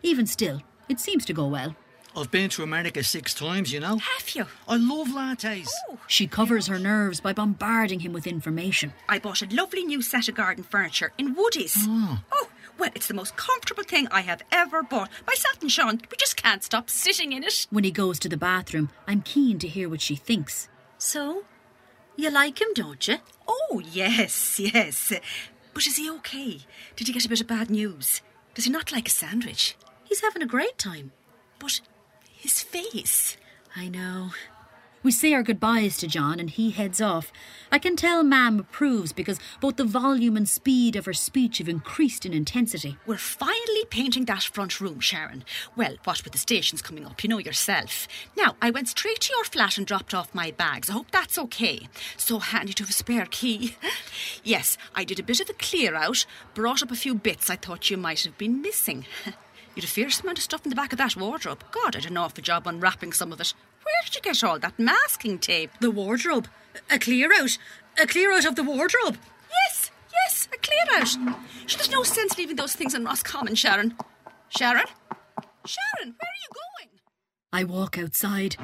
Even 0.04 0.26
still, 0.26 0.62
it 0.88 1.00
seems 1.00 1.24
to 1.24 1.32
go 1.32 1.48
well. 1.48 1.74
I've 2.16 2.30
been 2.30 2.50
to 2.50 2.62
America 2.62 3.04
six 3.04 3.32
times, 3.34 3.72
you 3.72 3.80
know. 3.80 3.98
Have 3.98 4.30
you? 4.30 4.46
I 4.68 4.76
love 4.76 5.08
lattes. 5.08 5.68
She 6.06 6.26
covers 6.26 6.66
her 6.66 6.78
nerves 6.78 7.20
by 7.20 7.32
bombarding 7.32 8.00
him 8.00 8.12
with 8.12 8.26
information. 8.26 8.92
I 9.08 9.18
bought 9.18 9.42
a 9.42 9.54
lovely 9.54 9.84
new 9.84 10.02
set 10.02 10.28
of 10.28 10.34
garden 10.34 10.64
furniture 10.64 11.12
in 11.18 11.34
Woody's. 11.34 11.76
Ah. 11.78 12.22
Oh, 12.32 12.48
well, 12.78 12.90
it's 12.94 13.06
the 13.06 13.14
most 13.14 13.36
comfortable 13.36 13.84
thing 13.84 14.08
I 14.10 14.22
have 14.22 14.42
ever 14.50 14.82
bought. 14.82 15.10
Myself 15.26 15.60
and 15.60 15.70
Sean, 15.70 16.00
we 16.10 16.16
just 16.18 16.36
can't 16.36 16.64
stop 16.64 16.90
sitting 16.90 17.32
in 17.32 17.44
it. 17.44 17.66
When 17.70 17.84
he 17.84 17.90
goes 17.90 18.18
to 18.20 18.28
the 18.28 18.36
bathroom, 18.36 18.90
I'm 19.06 19.22
keen 19.22 19.58
to 19.60 19.68
hear 19.68 19.88
what 19.88 20.00
she 20.00 20.16
thinks. 20.16 20.68
So, 20.98 21.44
you 22.16 22.30
like 22.30 22.60
him, 22.60 22.68
don't 22.74 23.06
you? 23.06 23.16
Oh, 23.46 23.80
yes, 23.92 24.58
yes. 24.58 25.12
But 25.72 25.86
is 25.86 25.96
he 25.96 26.10
okay? 26.10 26.60
Did 26.96 27.06
he 27.06 27.12
get 27.12 27.24
a 27.24 27.28
bit 27.28 27.40
of 27.40 27.46
bad 27.46 27.70
news? 27.70 28.20
Does 28.54 28.64
he 28.64 28.70
not 28.70 28.90
like 28.92 29.06
a 29.06 29.12
sandwich? 29.12 29.76
He's 30.04 30.22
having 30.22 30.42
a 30.42 30.46
great 30.46 30.76
time. 30.76 31.12
But 31.60 31.80
his 32.40 32.62
face. 32.62 33.36
I 33.76 33.88
know. 33.88 34.30
We 35.02 35.12
say 35.12 35.32
our 35.32 35.42
goodbyes 35.42 35.96
to 35.98 36.06
John 36.06 36.38
and 36.38 36.50
he 36.50 36.70
heads 36.70 37.00
off. 37.00 37.32
I 37.72 37.78
can 37.78 37.96
tell 37.96 38.22
Mam 38.22 38.60
approves 38.60 39.14
because 39.14 39.40
both 39.58 39.76
the 39.76 39.84
volume 39.84 40.36
and 40.36 40.46
speed 40.46 40.94
of 40.94 41.06
her 41.06 41.14
speech 41.14 41.56
have 41.56 41.70
increased 41.70 42.26
in 42.26 42.34
intensity. 42.34 42.98
We're 43.06 43.16
finally 43.16 43.86
painting 43.88 44.26
that 44.26 44.42
front 44.42 44.78
room, 44.78 45.00
Sharon. 45.00 45.44
Well, 45.74 45.96
what 46.04 46.22
with 46.22 46.34
the 46.34 46.38
stations 46.38 46.82
coming 46.82 47.06
up, 47.06 47.22
you 47.22 47.30
know 47.30 47.38
yourself. 47.38 48.08
Now, 48.36 48.56
I 48.60 48.70
went 48.70 48.88
straight 48.88 49.20
to 49.20 49.32
your 49.34 49.44
flat 49.44 49.78
and 49.78 49.86
dropped 49.86 50.12
off 50.12 50.34
my 50.34 50.50
bags. 50.50 50.90
I 50.90 50.94
hope 50.94 51.10
that's 51.10 51.38
okay. 51.38 51.88
So 52.18 52.38
handy 52.38 52.74
to 52.74 52.82
have 52.82 52.90
a 52.90 52.94
spare 52.94 53.26
key. 53.30 53.76
yes, 54.44 54.76
I 54.94 55.04
did 55.04 55.18
a 55.18 55.22
bit 55.22 55.40
of 55.40 55.48
a 55.48 55.54
clear 55.54 55.94
out, 55.94 56.26
brought 56.52 56.82
up 56.82 56.90
a 56.90 56.96
few 56.96 57.14
bits 57.14 57.48
I 57.48 57.56
thought 57.56 57.90
you 57.90 57.96
might 57.96 58.24
have 58.24 58.36
been 58.36 58.60
missing. 58.60 59.06
You'd 59.80 59.88
a 59.88 59.92
fierce 59.92 60.20
amount 60.20 60.36
of 60.36 60.44
stuff 60.44 60.66
in 60.66 60.68
the 60.68 60.76
back 60.76 60.92
of 60.92 60.98
that 60.98 61.16
wardrobe. 61.16 61.64
God, 61.70 61.96
I 61.96 62.00
did 62.00 62.10
an 62.10 62.18
awful 62.18 62.42
job 62.42 62.66
unwrapping 62.66 63.14
some 63.14 63.32
of 63.32 63.40
it. 63.40 63.54
Where 63.82 63.94
did 64.04 64.14
you 64.14 64.20
get 64.20 64.44
all 64.44 64.58
that 64.58 64.78
masking 64.78 65.38
tape? 65.38 65.70
The 65.80 65.90
wardrobe. 65.90 66.48
A 66.90 66.98
clear 66.98 67.32
out. 67.32 67.56
A 67.98 68.06
clear 68.06 68.30
out 68.30 68.44
of 68.44 68.56
the 68.56 68.62
wardrobe. 68.62 69.16
Yes, 69.50 69.90
yes, 70.12 70.48
a 70.52 70.58
clear 70.58 71.00
out. 71.00 71.08
Sure, 71.08 71.78
there's 71.78 71.90
no 71.90 72.02
sense 72.02 72.36
leaving 72.36 72.56
those 72.56 72.74
things 72.74 72.92
in 72.92 73.06
Roscommon, 73.06 73.54
Sharon. 73.54 73.94
Sharon? 74.50 74.84
Sharon, 75.64 76.14
where 76.18 76.28
are 76.28 76.42
you 76.42 76.50
going? 76.52 77.00
I 77.50 77.64
walk 77.64 77.96
outside. 77.96 78.56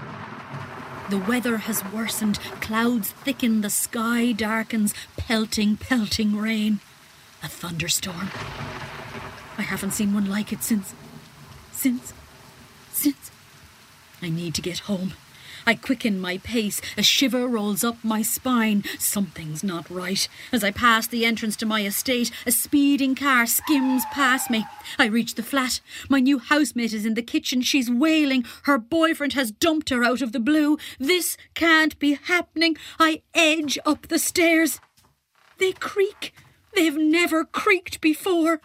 The 1.09 1.25
weather 1.27 1.57
has 1.57 1.83
worsened. 1.95 2.39
Clouds 2.61 3.11
thicken, 3.11 3.63
the 3.63 3.71
sky 3.71 4.33
darkens, 4.33 4.93
pelting, 5.17 5.79
pelting 5.79 6.37
rain. 6.37 6.81
A 7.43 7.49
thunderstorm. 7.49 8.29
I 9.57 9.63
haven't 9.63 9.93
seen 9.93 10.13
one 10.13 10.29
like 10.29 10.53
it 10.53 10.63
since. 10.63 10.93
Since. 11.77 12.13
since. 12.93 13.31
I 14.23 14.29
need 14.29 14.55
to 14.55 14.63
get 14.63 14.81
home. 14.81 15.13
I 15.69 15.75
quicken 15.75 16.21
my 16.21 16.39
pace. 16.39 16.81
A 16.97 17.03
shiver 17.03 17.49
rolls 17.49 17.83
up 17.83 17.97
my 18.05 18.23
spine. 18.23 18.85
Something's 18.99 19.65
not 19.65 19.91
right. 19.91 20.29
As 20.53 20.63
I 20.63 20.71
pass 20.71 21.09
the 21.09 21.25
entrance 21.25 21.57
to 21.57 21.67
my 21.67 21.85
estate, 21.85 22.31
a 22.47 22.53
speeding 22.53 23.17
car 23.17 23.47
skims 23.47 24.05
past 24.13 24.49
me. 24.49 24.65
I 24.97 25.07
reach 25.07 25.35
the 25.35 25.43
flat. 25.43 25.81
My 26.09 26.21
new 26.21 26.39
housemate 26.39 26.93
is 26.93 27.05
in 27.05 27.15
the 27.15 27.23
kitchen. 27.23 27.63
She's 27.63 27.91
wailing. 27.91 28.45
Her 28.63 28.79
boyfriend 28.79 29.33
has 29.33 29.51
dumped 29.51 29.91
her 29.91 30.05
out 30.05 30.23
of 30.23 30.31
the 30.31 30.41
blue. 30.41 30.79
This 31.01 31.37
can't 31.55 31.99
be 31.99 32.15
happening. 32.15 32.77
I 33.01 33.23
edge 33.35 33.77
up 33.85 34.07
the 34.07 34.21
stairs. 34.21 34.81
They 35.59 35.73
creak. 35.73 36.33
They've 36.75 36.97
never 36.97 37.45
creaked 37.45 38.01
before. 38.01 38.61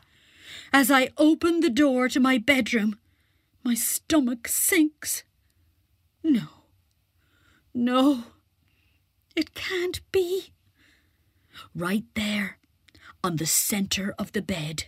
As 0.71 0.91
I 0.91 1.09
open 1.17 1.61
the 1.61 1.69
door 1.69 2.07
to 2.09 2.19
my 2.19 2.37
bedroom, 2.37 2.97
my 3.63 3.73
stomach 3.73 4.47
sinks. 4.47 5.23
No. 6.23 6.47
No. 7.73 8.23
It 9.35 9.53
can't 9.53 10.01
be. 10.11 10.53
Right 11.75 12.05
there, 12.15 12.57
on 13.23 13.37
the 13.37 13.45
centre 13.45 14.15
of 14.17 14.31
the 14.31 14.41
bed. 14.41 14.85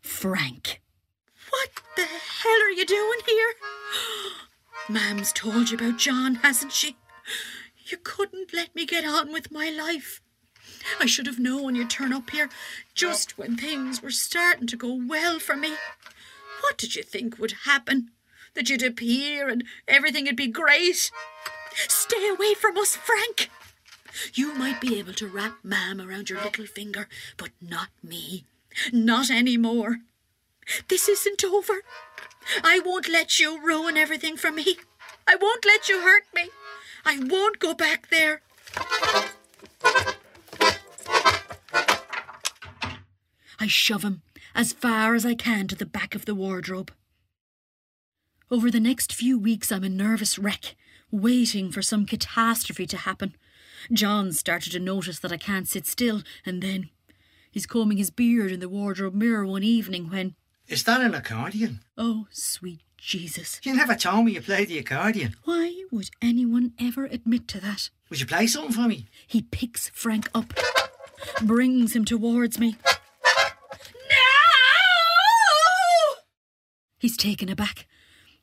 Frank. 0.00 0.80
What 1.50 1.70
the 1.96 2.06
hell 2.06 2.62
are 2.62 2.70
you 2.70 2.86
doing 2.86 3.20
here? 3.26 3.54
Mam's 4.88 5.32
told 5.32 5.70
you 5.70 5.76
about 5.76 5.98
John, 5.98 6.36
hasn't 6.36 6.72
she? 6.72 6.96
You 7.86 7.98
couldn't 7.98 8.52
let 8.52 8.74
me 8.74 8.86
get 8.86 9.04
on 9.04 9.32
with 9.32 9.50
my 9.50 9.70
life. 9.70 10.20
I 11.00 11.06
should 11.06 11.26
have 11.26 11.38
known 11.38 11.74
you'd 11.74 11.90
turn 11.90 12.12
up 12.12 12.30
here 12.30 12.48
just 12.94 13.38
when 13.38 13.56
things 13.56 14.02
were 14.02 14.10
starting 14.10 14.66
to 14.68 14.76
go 14.76 14.98
well 15.06 15.38
for 15.38 15.56
me. 15.56 15.72
What 16.60 16.78
did 16.78 16.94
you 16.94 17.02
think 17.02 17.38
would 17.38 17.52
happen? 17.64 18.10
That 18.54 18.68
you'd 18.68 18.82
appear 18.82 19.48
and 19.48 19.64
everything'd 19.86 20.36
be 20.36 20.48
great? 20.48 21.10
Stay 21.74 22.28
away 22.28 22.54
from 22.54 22.76
us, 22.76 22.96
Frank. 22.96 23.50
You 24.34 24.54
might 24.54 24.80
be 24.80 24.98
able 24.98 25.12
to 25.14 25.28
wrap 25.28 25.58
Mam 25.62 26.00
around 26.00 26.30
your 26.30 26.42
little 26.42 26.66
finger, 26.66 27.08
but 27.36 27.50
not 27.60 27.88
me. 28.02 28.44
Not 28.92 29.30
any 29.30 29.56
more. 29.56 29.98
This 30.88 31.08
isn't 31.08 31.44
over. 31.44 31.82
I 32.62 32.80
won't 32.80 33.08
let 33.08 33.38
you 33.38 33.60
ruin 33.62 33.96
everything 33.96 34.36
for 34.36 34.50
me. 34.50 34.78
I 35.26 35.36
won't 35.36 35.64
let 35.64 35.88
you 35.88 36.00
hurt 36.00 36.24
me. 36.34 36.50
I 37.04 37.18
won't 37.18 37.58
go 37.58 37.74
back 37.74 38.08
there. 38.10 38.42
I 43.60 43.66
shove 43.66 44.02
him 44.02 44.22
as 44.54 44.72
far 44.72 45.14
as 45.14 45.24
I 45.24 45.34
can 45.34 45.66
to 45.68 45.76
the 45.76 45.86
back 45.86 46.14
of 46.14 46.24
the 46.24 46.34
wardrobe. 46.34 46.92
Over 48.50 48.70
the 48.70 48.80
next 48.80 49.12
few 49.12 49.38
weeks, 49.38 49.70
I'm 49.70 49.84
a 49.84 49.88
nervous 49.88 50.38
wreck, 50.38 50.74
waiting 51.10 51.70
for 51.70 51.82
some 51.82 52.06
catastrophe 52.06 52.86
to 52.86 52.96
happen. 52.96 53.36
John 53.92 54.32
started 54.32 54.72
to 54.72 54.80
notice 54.80 55.18
that 55.18 55.32
I 55.32 55.36
can't 55.36 55.68
sit 55.68 55.86
still, 55.86 56.22
and 56.46 56.62
then 56.62 56.90
he's 57.50 57.66
combing 57.66 57.98
his 57.98 58.10
beard 58.10 58.50
in 58.50 58.60
the 58.60 58.68
wardrobe 58.68 59.14
mirror 59.14 59.46
one 59.46 59.62
evening 59.62 60.10
when. 60.10 60.34
Is 60.66 60.84
that 60.84 61.00
an 61.00 61.14
accordion? 61.14 61.80
Oh, 61.96 62.26
sweet 62.30 62.80
Jesus. 62.98 63.60
You 63.62 63.74
never 63.74 63.94
told 63.94 64.24
me 64.26 64.32
you 64.32 64.40
played 64.40 64.68
the 64.68 64.78
accordion. 64.78 65.36
Why 65.44 65.84
would 65.90 66.10
anyone 66.20 66.72
ever 66.80 67.04
admit 67.04 67.48
to 67.48 67.60
that? 67.60 67.90
Would 68.10 68.20
you 68.20 68.26
play 68.26 68.46
something 68.46 68.72
for 68.72 68.88
me? 68.88 69.06
He 69.26 69.42
picks 69.42 69.88
Frank 69.90 70.28
up, 70.34 70.52
brings 71.42 71.94
him 71.94 72.04
towards 72.04 72.58
me. 72.58 72.76
He's 76.98 77.16
taken 77.16 77.48
aback. 77.48 77.86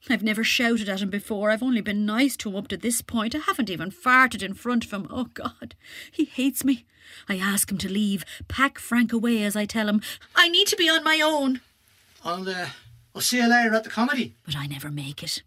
I've 0.10 0.24
never 0.24 0.44
shouted 0.44 0.88
at 0.88 1.02
him 1.02 1.10
before. 1.10 1.50
I've 1.50 1.64
only 1.64 1.82
been 1.82 2.06
nice 2.06 2.38
to 2.38 2.50
him 2.50 2.56
up 2.56 2.68
to 2.68 2.78
this 2.78 3.02
point. 3.02 3.34
I 3.34 3.40
haven't 3.40 3.70
even 3.70 3.90
farted 3.90 4.44
in 4.44 4.54
front 4.54 4.86
of 4.86 4.94
him. 4.94 5.08
Oh, 5.10 5.26
God. 5.34 5.76
He 6.12 6.26
hates 6.26 6.64
me. 6.64 6.86
I 7.28 7.38
ask 7.38 7.72
him 7.72 7.78
to 7.80 7.92
leave, 7.92 8.24
pack 8.48 8.80
Frank 8.80 9.14
away 9.14 9.44
as 9.44 9.56
I 9.56 9.66
tell 9.66 9.88
him, 9.88 10.02
I 10.36 10.48
need 10.48 10.68
to 10.68 10.76
be 10.76 10.90
on 10.90 11.04
my 11.04 11.22
own. 11.24 11.62
I'll, 12.24 12.48
uh, 12.48 12.68
I'll 13.14 13.22
see 13.22 13.38
you 13.38 13.48
later 13.50 13.74
at 13.74 13.84
the 13.84 13.90
comedy. 13.90 14.36
But 14.46 14.56
I 14.56 14.68
never 14.68 14.90
make 14.90 15.24
it. 15.24 15.44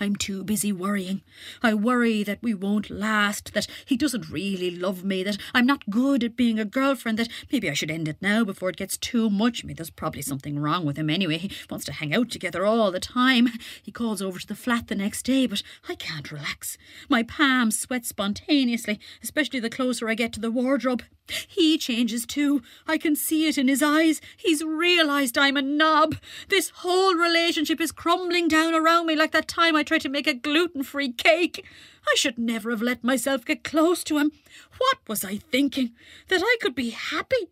I'm 0.00 0.16
too 0.16 0.44
busy 0.44 0.72
worrying. 0.72 1.22
I 1.62 1.74
worry 1.74 2.22
that 2.22 2.42
we 2.42 2.54
won't 2.54 2.90
last, 2.90 3.54
that 3.54 3.66
he 3.84 3.96
doesn't 3.96 4.30
really 4.30 4.70
love 4.70 5.04
me, 5.04 5.22
that 5.22 5.38
I'm 5.54 5.66
not 5.66 5.88
good 5.90 6.24
at 6.24 6.36
being 6.36 6.58
a 6.58 6.64
girlfriend, 6.64 7.18
that 7.18 7.28
maybe 7.50 7.70
I 7.70 7.74
should 7.74 7.90
end 7.90 8.08
it 8.08 8.20
now 8.20 8.44
before 8.44 8.70
it 8.70 8.76
gets 8.76 8.96
too 8.96 9.30
much. 9.30 9.64
I 9.64 9.66
mean, 9.66 9.76
there's 9.76 9.90
probably 9.90 10.22
something 10.22 10.58
wrong 10.58 10.84
with 10.84 10.96
him 10.96 11.10
anyway. 11.10 11.38
He 11.38 11.50
wants 11.70 11.84
to 11.86 11.92
hang 11.92 12.14
out 12.14 12.30
together 12.30 12.64
all 12.64 12.90
the 12.90 13.00
time. 13.00 13.48
He 13.82 13.92
calls 13.92 14.22
over 14.22 14.38
to 14.38 14.46
the 14.46 14.54
flat 14.54 14.88
the 14.88 14.94
next 14.94 15.22
day, 15.22 15.46
but 15.46 15.62
I 15.88 15.94
can't 15.94 16.30
relax. 16.30 16.78
My 17.08 17.22
palms 17.22 17.78
sweat 17.78 18.04
spontaneously, 18.04 19.00
especially 19.22 19.60
the 19.60 19.70
closer 19.70 20.08
I 20.08 20.14
get 20.14 20.32
to 20.34 20.40
the 20.40 20.50
wardrobe. 20.50 21.02
He 21.48 21.78
changes 21.78 22.26
too. 22.26 22.62
I 22.86 22.98
can 22.98 23.16
see 23.16 23.46
it 23.46 23.56
in 23.56 23.68
his 23.68 23.82
eyes. 23.82 24.20
He's 24.36 24.62
realised 24.62 25.38
I'm 25.38 25.56
a 25.56 25.62
knob. 25.62 26.16
This 26.48 26.70
whole 26.70 27.14
relationship 27.14 27.80
is 27.80 27.92
crumbling 27.92 28.46
down 28.48 28.74
around 28.74 29.06
me 29.06 29.16
like 29.16 29.32
that 29.32 29.48
time 29.48 29.74
I 29.74 29.82
tried 29.82 30.02
to 30.02 30.08
make 30.08 30.26
a 30.26 30.34
gluten 30.34 30.82
free 30.82 31.12
cake. 31.12 31.64
I 32.06 32.14
should 32.16 32.38
never 32.38 32.70
have 32.70 32.82
let 32.82 33.02
myself 33.02 33.44
get 33.44 33.64
close 33.64 34.04
to 34.04 34.18
him. 34.18 34.32
What 34.76 34.98
was 35.08 35.24
I 35.24 35.36
thinking? 35.38 35.92
That 36.28 36.42
I 36.42 36.56
could 36.60 36.74
be 36.74 36.90
happy? 36.90 37.50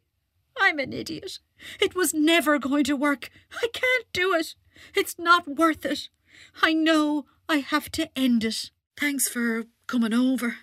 I'm 0.57 0.79
an 0.79 0.93
idiot. 0.93 1.39
It 1.81 1.95
was 1.95 2.13
never 2.13 2.59
going 2.59 2.85
to 2.85 2.97
work. 2.97 3.31
I 3.63 3.69
can't 3.73 4.07
do 4.13 4.35
it. 4.35 4.55
It's 4.95 5.19
not 5.19 5.49
worth 5.49 5.87
it. 5.87 6.11
I 6.63 6.75
know 6.75 7.25
I 7.49 7.59
have 7.59 7.91
to 7.93 8.11
end 8.17 8.45
it. 8.45 8.71
Thanks 8.99 9.29
for 9.29 9.65
coming 9.87 10.13
over. 10.13 10.57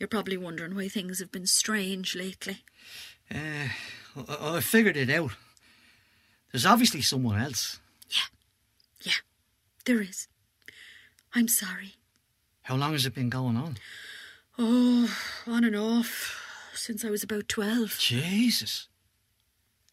You're 0.00 0.08
probably 0.08 0.38
wondering 0.38 0.74
why 0.74 0.88
things 0.88 1.18
have 1.20 1.30
been 1.30 1.46
strange 1.46 2.16
lately. 2.16 2.64
Uh, 3.32 3.68
I, 4.16 4.56
I 4.56 4.60
figured 4.60 4.96
it 4.96 5.10
out. 5.10 5.32
There's 6.50 6.64
obviously 6.64 7.02
someone 7.02 7.38
else. 7.38 7.78
Yeah, 8.08 8.22
yeah, 9.02 9.20
there 9.84 10.00
is. 10.00 10.26
I'm 11.34 11.48
sorry. 11.48 11.96
How 12.62 12.76
long 12.76 12.92
has 12.92 13.04
it 13.04 13.14
been 13.14 13.28
going 13.28 13.56
on? 13.58 13.76
Oh, 14.58 15.14
on 15.46 15.64
and 15.64 15.76
off 15.76 16.42
since 16.74 17.04
I 17.04 17.10
was 17.10 17.22
about 17.22 17.48
12. 17.48 17.98
Jesus. 17.98 18.88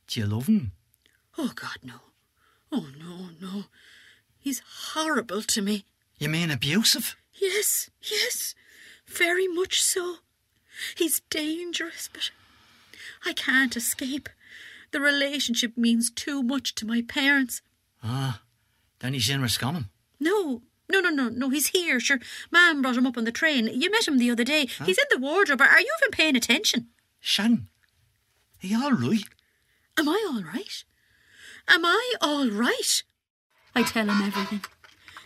Do 0.07 0.21
you 0.21 0.25
love 0.25 0.47
him? 0.47 0.71
Oh, 1.37 1.51
God, 1.53 1.77
no. 1.83 1.95
Oh, 2.71 2.87
no, 2.97 3.29
no. 3.41 3.65
He's 4.39 4.61
horrible 4.93 5.41
to 5.41 5.61
me. 5.61 5.83
You 6.17 6.29
mean 6.29 6.49
abusive? 6.49 7.17
Yes, 7.33 7.89
yes, 8.01 8.55
very 9.07 9.47
much 9.47 9.81
so. 9.81 10.17
He's 10.95 11.21
dangerous, 11.29 12.09
but 12.11 12.31
I 13.25 13.33
can't 13.33 13.75
escape. 13.75 14.29
The 14.91 14.99
relationship 14.99 15.77
means 15.77 16.09
too 16.11 16.43
much 16.43 16.75
to 16.75 16.85
my 16.85 17.01
parents. 17.01 17.61
Ah, 18.03 18.41
then 18.99 19.13
he's 19.13 19.29
in 19.29 19.41
Roscommon. 19.41 19.89
No, 20.19 20.61
no, 20.89 20.99
no, 20.99 21.09
no, 21.09 21.29
no, 21.29 21.49
he's 21.49 21.67
here, 21.67 21.99
sure. 21.99 22.19
Mam 22.51 22.81
brought 22.81 22.95
him 22.97 23.05
up 23.07 23.17
on 23.17 23.25
the 23.25 23.31
train. 23.31 23.67
You 23.67 23.91
met 23.91 24.07
him 24.07 24.17
the 24.17 24.31
other 24.31 24.43
day. 24.43 24.67
He's 24.85 24.97
in 24.97 25.05
the 25.09 25.19
wardrobe. 25.19 25.61
Are 25.61 25.79
you 25.79 25.93
even 26.01 26.11
paying 26.11 26.35
attention? 26.35 26.87
Shannon, 27.19 27.67
are 28.63 28.67
you 28.67 28.81
all 28.81 28.93
right? 28.93 29.23
Am 29.97 30.07
I 30.07 30.25
all 30.29 30.43
right? 30.43 30.83
Am 31.67 31.83
I 31.85 32.13
all 32.21 32.49
right? 32.49 33.03
I 33.75 33.83
tell 33.83 34.09
him 34.09 34.21
everything. 34.21 34.61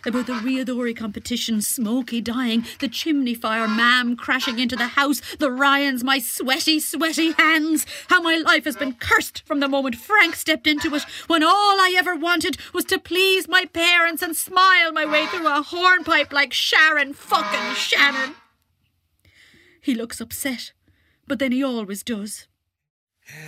About 0.04 0.26
the 0.26 0.32
Riadori 0.32 0.96
competition, 0.96 1.62
Smokey 1.62 2.20
dying, 2.20 2.64
the 2.80 2.88
chimney 2.88 3.34
fire, 3.34 3.68
Mam 3.68 4.16
crashing 4.16 4.58
into 4.58 4.74
the 4.74 4.88
house, 4.88 5.22
the 5.38 5.50
Ryans, 5.50 6.02
my 6.02 6.18
sweaty, 6.18 6.80
sweaty 6.80 7.30
hands, 7.32 7.86
how 8.08 8.20
my 8.20 8.36
life 8.36 8.64
has 8.64 8.76
been 8.76 8.94
cursed 8.94 9.46
from 9.46 9.60
the 9.60 9.68
moment 9.68 9.94
Frank 9.94 10.34
stepped 10.34 10.66
into 10.66 10.92
it, 10.96 11.04
when 11.28 11.44
all 11.44 11.52
I 11.52 11.94
ever 11.96 12.16
wanted 12.16 12.56
was 12.74 12.84
to 12.86 12.98
please 12.98 13.46
my 13.46 13.64
parents 13.64 14.22
and 14.22 14.34
smile 14.34 14.90
my 14.90 15.06
way 15.06 15.26
through 15.26 15.46
a 15.46 15.62
hornpipe 15.62 16.32
like 16.32 16.52
Sharon 16.52 17.14
fucking 17.14 17.74
Shannon. 17.76 18.34
He 19.80 19.94
looks 19.94 20.20
upset, 20.20 20.72
but 21.28 21.38
then 21.38 21.52
he 21.52 21.62
always 21.62 22.02
does. 22.02 22.48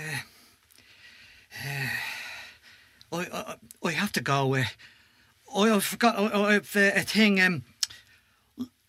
I, 3.13 3.27
I, 3.33 3.57
I 3.85 3.91
have 3.91 4.13
to 4.13 4.21
go. 4.21 4.55
Uh, 4.55 4.65
I, 5.55 5.77
I 5.77 5.81
forgot. 5.81 6.19
I, 6.19 6.57
I've 6.57 6.77
uh, 6.77 6.91
a 6.95 7.03
thing. 7.03 7.41
Um, 7.41 7.63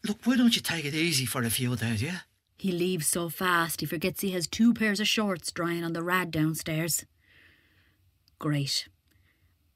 look, 0.08 0.26
why 0.26 0.36
don't 0.36 0.56
you 0.56 0.62
take 0.62 0.86
it 0.86 0.94
easy 0.94 1.26
for 1.26 1.44
a 1.44 1.50
few 1.50 1.76
days, 1.76 2.02
yeah? 2.02 2.20
He 2.58 2.72
leaves 2.72 3.08
so 3.08 3.30
fast 3.30 3.82
he 3.82 3.86
forgets 3.86 4.22
he 4.22 4.32
has 4.32 4.48
two 4.48 4.74
pairs 4.74 5.00
of 5.00 5.08
shorts 5.08 5.52
drying 5.52 5.84
on 5.84 5.94
the 5.94 6.04
rad 6.04 6.32
downstairs. 6.32 7.06
Great. 8.40 8.88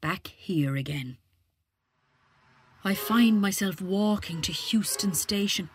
Back 0.02 0.28
here 0.28 0.76
again. 0.76 1.18
I 2.84 2.94
find 2.94 3.42
myself 3.42 3.82
walking 3.82 4.42
to 4.42 4.54
Heuston 4.54 5.14
Station, 5.14 5.70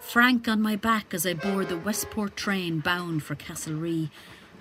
Frank 0.00 0.48
on 0.48 0.62
my 0.62 0.74
back 0.74 1.12
as 1.12 1.26
I 1.26 1.34
board 1.34 1.68
the 1.68 1.76
Westport 1.76 2.34
train 2.34 2.80
bound 2.80 3.22
for 3.22 3.34
Castlerea. 3.34 4.10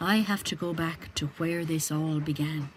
I 0.01 0.17
have 0.17 0.43
to 0.45 0.55
go 0.55 0.73
back 0.73 1.15
to 1.15 1.27
where 1.37 1.63
this 1.63 1.91
all 1.91 2.19
began. 2.19 2.69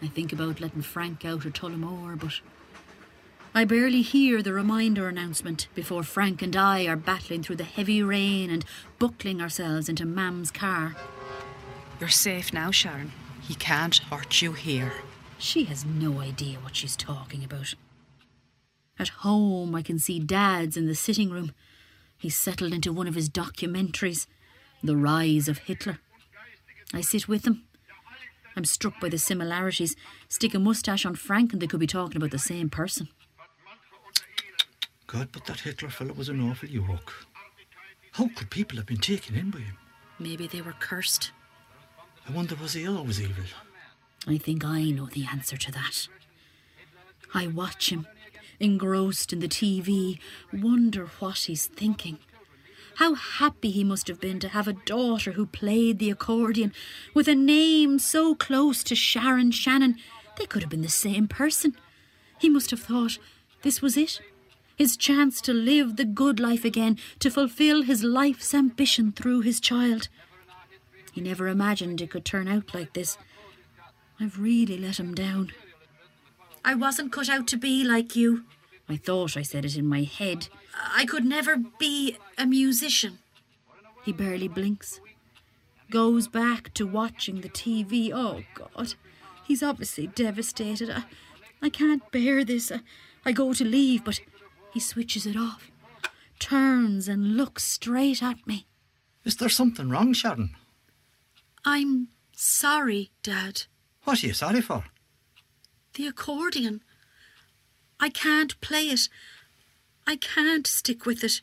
I 0.00 0.06
think 0.06 0.32
about 0.32 0.60
letting 0.60 0.82
Frank 0.82 1.24
out 1.24 1.44
of 1.44 1.52
Tullamore, 1.52 2.18
but 2.18 2.40
I 3.54 3.64
barely 3.64 4.02
hear 4.02 4.42
the 4.42 4.52
reminder 4.52 5.08
announcement 5.08 5.66
before 5.74 6.02
Frank 6.04 6.42
and 6.42 6.54
I 6.54 6.86
are 6.86 6.96
battling 6.96 7.42
through 7.42 7.56
the 7.56 7.64
heavy 7.64 8.02
rain 8.02 8.50
and 8.50 8.64
buckling 8.98 9.40
ourselves 9.40 9.88
into 9.88 10.04
Mam's 10.06 10.50
car. 10.50 10.94
You're 11.98 12.08
safe 12.08 12.52
now, 12.52 12.70
Sharon. 12.70 13.12
He 13.42 13.54
can't 13.54 13.96
hurt 13.96 14.40
you 14.40 14.52
here. 14.52 14.92
She 15.38 15.64
has 15.64 15.84
no 15.84 16.20
idea 16.20 16.58
what 16.58 16.76
she's 16.76 16.96
talking 16.96 17.42
about. 17.42 17.74
At 18.98 19.08
home, 19.08 19.74
I 19.74 19.82
can 19.82 19.98
see 19.98 20.20
Dad's 20.20 20.76
in 20.76 20.86
the 20.86 20.94
sitting 20.94 21.30
room. 21.30 21.52
He's 22.16 22.36
settled 22.36 22.72
into 22.72 22.92
one 22.92 23.08
of 23.08 23.14
his 23.14 23.30
documentaries, 23.30 24.26
The 24.82 24.96
Rise 24.96 25.48
of 25.48 25.58
Hitler. 25.58 25.98
I 26.92 27.00
sit 27.00 27.28
with 27.28 27.46
him. 27.46 27.67
I'm 28.58 28.64
struck 28.64 28.98
by 28.98 29.08
the 29.08 29.18
similarities. 29.18 29.94
Stick 30.28 30.52
a 30.52 30.58
moustache 30.58 31.06
on 31.06 31.14
Frank 31.14 31.52
and 31.52 31.62
they 31.62 31.68
could 31.68 31.78
be 31.78 31.86
talking 31.86 32.16
about 32.16 32.32
the 32.32 32.40
same 32.40 32.68
person. 32.68 33.08
God, 35.06 35.28
but 35.30 35.44
that 35.44 35.60
Hitler 35.60 35.90
fellow 35.90 36.12
was 36.12 36.28
an 36.28 36.40
awful 36.40 36.68
yoke. 36.68 37.28
How 38.10 38.28
could 38.34 38.50
people 38.50 38.76
have 38.78 38.86
been 38.86 38.96
taken 38.96 39.36
in 39.36 39.52
by 39.52 39.60
him? 39.60 39.78
Maybe 40.18 40.48
they 40.48 40.60
were 40.60 40.74
cursed. 40.80 41.30
I 42.28 42.32
wonder, 42.32 42.56
was 42.56 42.72
he 42.72 42.88
always 42.88 43.20
evil? 43.20 43.44
I 44.26 44.38
think 44.38 44.64
I 44.64 44.90
know 44.90 45.06
the 45.06 45.26
answer 45.30 45.56
to 45.56 45.70
that. 45.70 46.08
I 47.32 47.46
watch 47.46 47.92
him, 47.92 48.08
engrossed 48.58 49.32
in 49.32 49.38
the 49.38 49.46
TV, 49.46 50.18
wonder 50.52 51.06
what 51.20 51.38
he's 51.38 51.66
thinking. 51.66 52.18
How 52.98 53.14
happy 53.14 53.70
he 53.70 53.84
must 53.84 54.08
have 54.08 54.18
been 54.18 54.40
to 54.40 54.48
have 54.48 54.66
a 54.66 54.72
daughter 54.72 55.32
who 55.32 55.46
played 55.46 56.00
the 56.00 56.10
accordion, 56.10 56.72
with 57.14 57.28
a 57.28 57.34
name 57.36 58.00
so 58.00 58.34
close 58.34 58.82
to 58.82 58.96
Sharon 58.96 59.52
Shannon. 59.52 59.98
They 60.36 60.46
could 60.46 60.62
have 60.62 60.70
been 60.70 60.82
the 60.82 60.88
same 60.88 61.28
person. 61.28 61.76
He 62.40 62.48
must 62.48 62.72
have 62.72 62.80
thought 62.80 63.18
this 63.62 63.80
was 63.80 63.96
it. 63.96 64.20
His 64.74 64.96
chance 64.96 65.40
to 65.42 65.52
live 65.52 65.94
the 65.94 66.04
good 66.04 66.40
life 66.40 66.64
again, 66.64 66.98
to 67.20 67.30
fulfill 67.30 67.82
his 67.82 68.02
life's 68.02 68.52
ambition 68.52 69.12
through 69.12 69.42
his 69.42 69.60
child. 69.60 70.08
He 71.12 71.20
never 71.20 71.46
imagined 71.46 72.00
it 72.00 72.10
could 72.10 72.24
turn 72.24 72.48
out 72.48 72.74
like 72.74 72.94
this. 72.94 73.16
I've 74.18 74.40
really 74.40 74.76
let 74.76 74.98
him 74.98 75.14
down. 75.14 75.52
I 76.64 76.74
wasn't 76.74 77.12
cut 77.12 77.28
out 77.28 77.46
to 77.46 77.56
be 77.56 77.84
like 77.84 78.16
you. 78.16 78.42
I 78.88 78.96
thought 78.96 79.36
I 79.36 79.42
said 79.42 79.64
it 79.64 79.76
in 79.76 79.86
my 79.86 80.02
head. 80.02 80.48
I 80.74 81.04
could 81.04 81.24
never 81.24 81.56
be 81.78 82.16
a 82.36 82.46
musician. 82.46 83.18
He 84.04 84.12
barely 84.12 84.48
blinks. 84.48 85.00
Goes 85.90 86.28
back 86.28 86.72
to 86.74 86.86
watching 86.86 87.40
the 87.40 87.48
TV. 87.48 88.10
Oh, 88.12 88.42
God. 88.54 88.94
He's 89.46 89.62
obviously 89.62 90.06
devastated. 90.06 90.90
I, 90.90 91.04
I 91.60 91.68
can't 91.68 92.10
bear 92.10 92.44
this. 92.44 92.70
I, 92.72 92.80
I 93.24 93.32
go 93.32 93.52
to 93.52 93.64
leave, 93.64 94.04
but 94.04 94.20
he 94.72 94.80
switches 94.80 95.26
it 95.26 95.36
off. 95.36 95.70
Turns 96.38 97.08
and 97.08 97.36
looks 97.36 97.64
straight 97.64 98.22
at 98.22 98.46
me. 98.46 98.66
Is 99.24 99.36
there 99.36 99.48
something 99.48 99.90
wrong, 99.90 100.12
Sharon? 100.12 100.50
I'm 101.64 102.08
sorry, 102.34 103.10
Dad. 103.22 103.64
What 104.04 104.22
are 104.22 104.26
you 104.26 104.32
sorry 104.32 104.60
for? 104.60 104.84
The 105.94 106.06
accordion. 106.06 106.82
I 108.00 108.08
can't 108.08 108.60
play 108.60 108.84
it. 108.84 109.08
I 110.06 110.16
can't 110.16 110.66
stick 110.66 111.04
with 111.04 111.24
it. 111.24 111.40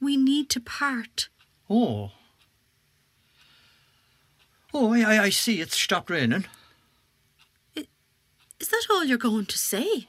We 0.00 0.16
need 0.16 0.50
to 0.50 0.60
part. 0.60 1.28
Oh. 1.70 2.10
Oh, 4.74 4.92
I, 4.92 5.00
I, 5.00 5.22
I 5.24 5.28
see. 5.30 5.60
It's 5.60 5.76
stopped 5.78 6.10
raining. 6.10 6.44
Is 7.74 8.68
that 8.68 8.86
all 8.90 9.04
you're 9.04 9.18
going 9.18 9.46
to 9.46 9.58
say? 9.58 10.06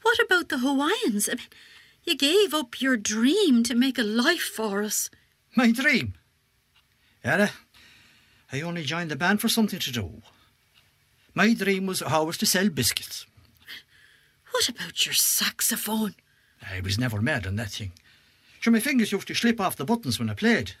What 0.00 0.18
about 0.18 0.48
the 0.48 0.58
Hawaiians? 0.58 1.28
I 1.28 1.34
mean, 1.34 1.46
you 2.04 2.16
gave 2.16 2.54
up 2.54 2.80
your 2.80 2.96
dream 2.96 3.62
to 3.64 3.74
make 3.74 3.98
a 3.98 4.02
life 4.02 4.42
for 4.42 4.82
us. 4.82 5.10
My 5.54 5.72
dream? 5.72 6.14
Era, 7.22 7.50
I 8.52 8.60
only 8.62 8.82
joined 8.82 9.10
the 9.10 9.16
band 9.16 9.40
for 9.40 9.48
something 9.48 9.78
to 9.78 9.92
do. 9.92 10.22
My 11.34 11.52
dream 11.52 11.86
was 11.86 12.00
always 12.00 12.36
to 12.38 12.46
sell 12.46 12.68
biscuits. 12.68 13.26
What 14.52 14.68
about 14.68 15.04
your 15.04 15.14
saxophone? 15.14 16.14
I 16.62 16.80
was 16.80 16.98
never 16.98 17.20
mad 17.20 17.46
on 17.46 17.56
that 17.56 17.70
thing. 17.70 17.92
Sure, 18.60 18.72
my 18.72 18.80
fingers 18.80 19.10
used 19.10 19.26
to 19.26 19.34
slip 19.34 19.60
off 19.60 19.76
the 19.76 19.84
buttons 19.84 20.18
when 20.18 20.30
I 20.30 20.34
played. 20.34 20.72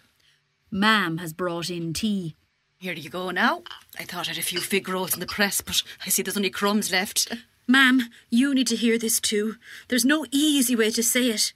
Mam 0.70 1.18
has 1.18 1.32
brought 1.32 1.70
in 1.70 1.92
tea. 1.92 2.36
Here 2.78 2.92
you 2.92 3.10
go 3.10 3.30
now. 3.30 3.62
I 3.98 4.04
thought 4.04 4.28
I 4.28 4.32
had 4.32 4.38
a 4.38 4.42
few 4.42 4.60
fig 4.60 4.88
rolls 4.88 5.14
in 5.14 5.20
the 5.20 5.26
press, 5.26 5.60
but 5.60 5.82
I 6.06 6.08
see 6.08 6.22
there's 6.22 6.36
only 6.36 6.50
crumbs 6.50 6.92
left. 6.92 7.34
Ma'am, 7.66 8.08
you 8.30 8.54
need 8.54 8.66
to 8.68 8.76
hear 8.76 8.98
this 8.98 9.20
too. 9.20 9.56
There's 9.88 10.04
no 10.04 10.24
easy 10.30 10.76
way 10.76 10.90
to 10.90 11.02
say 11.02 11.30
it. 11.30 11.52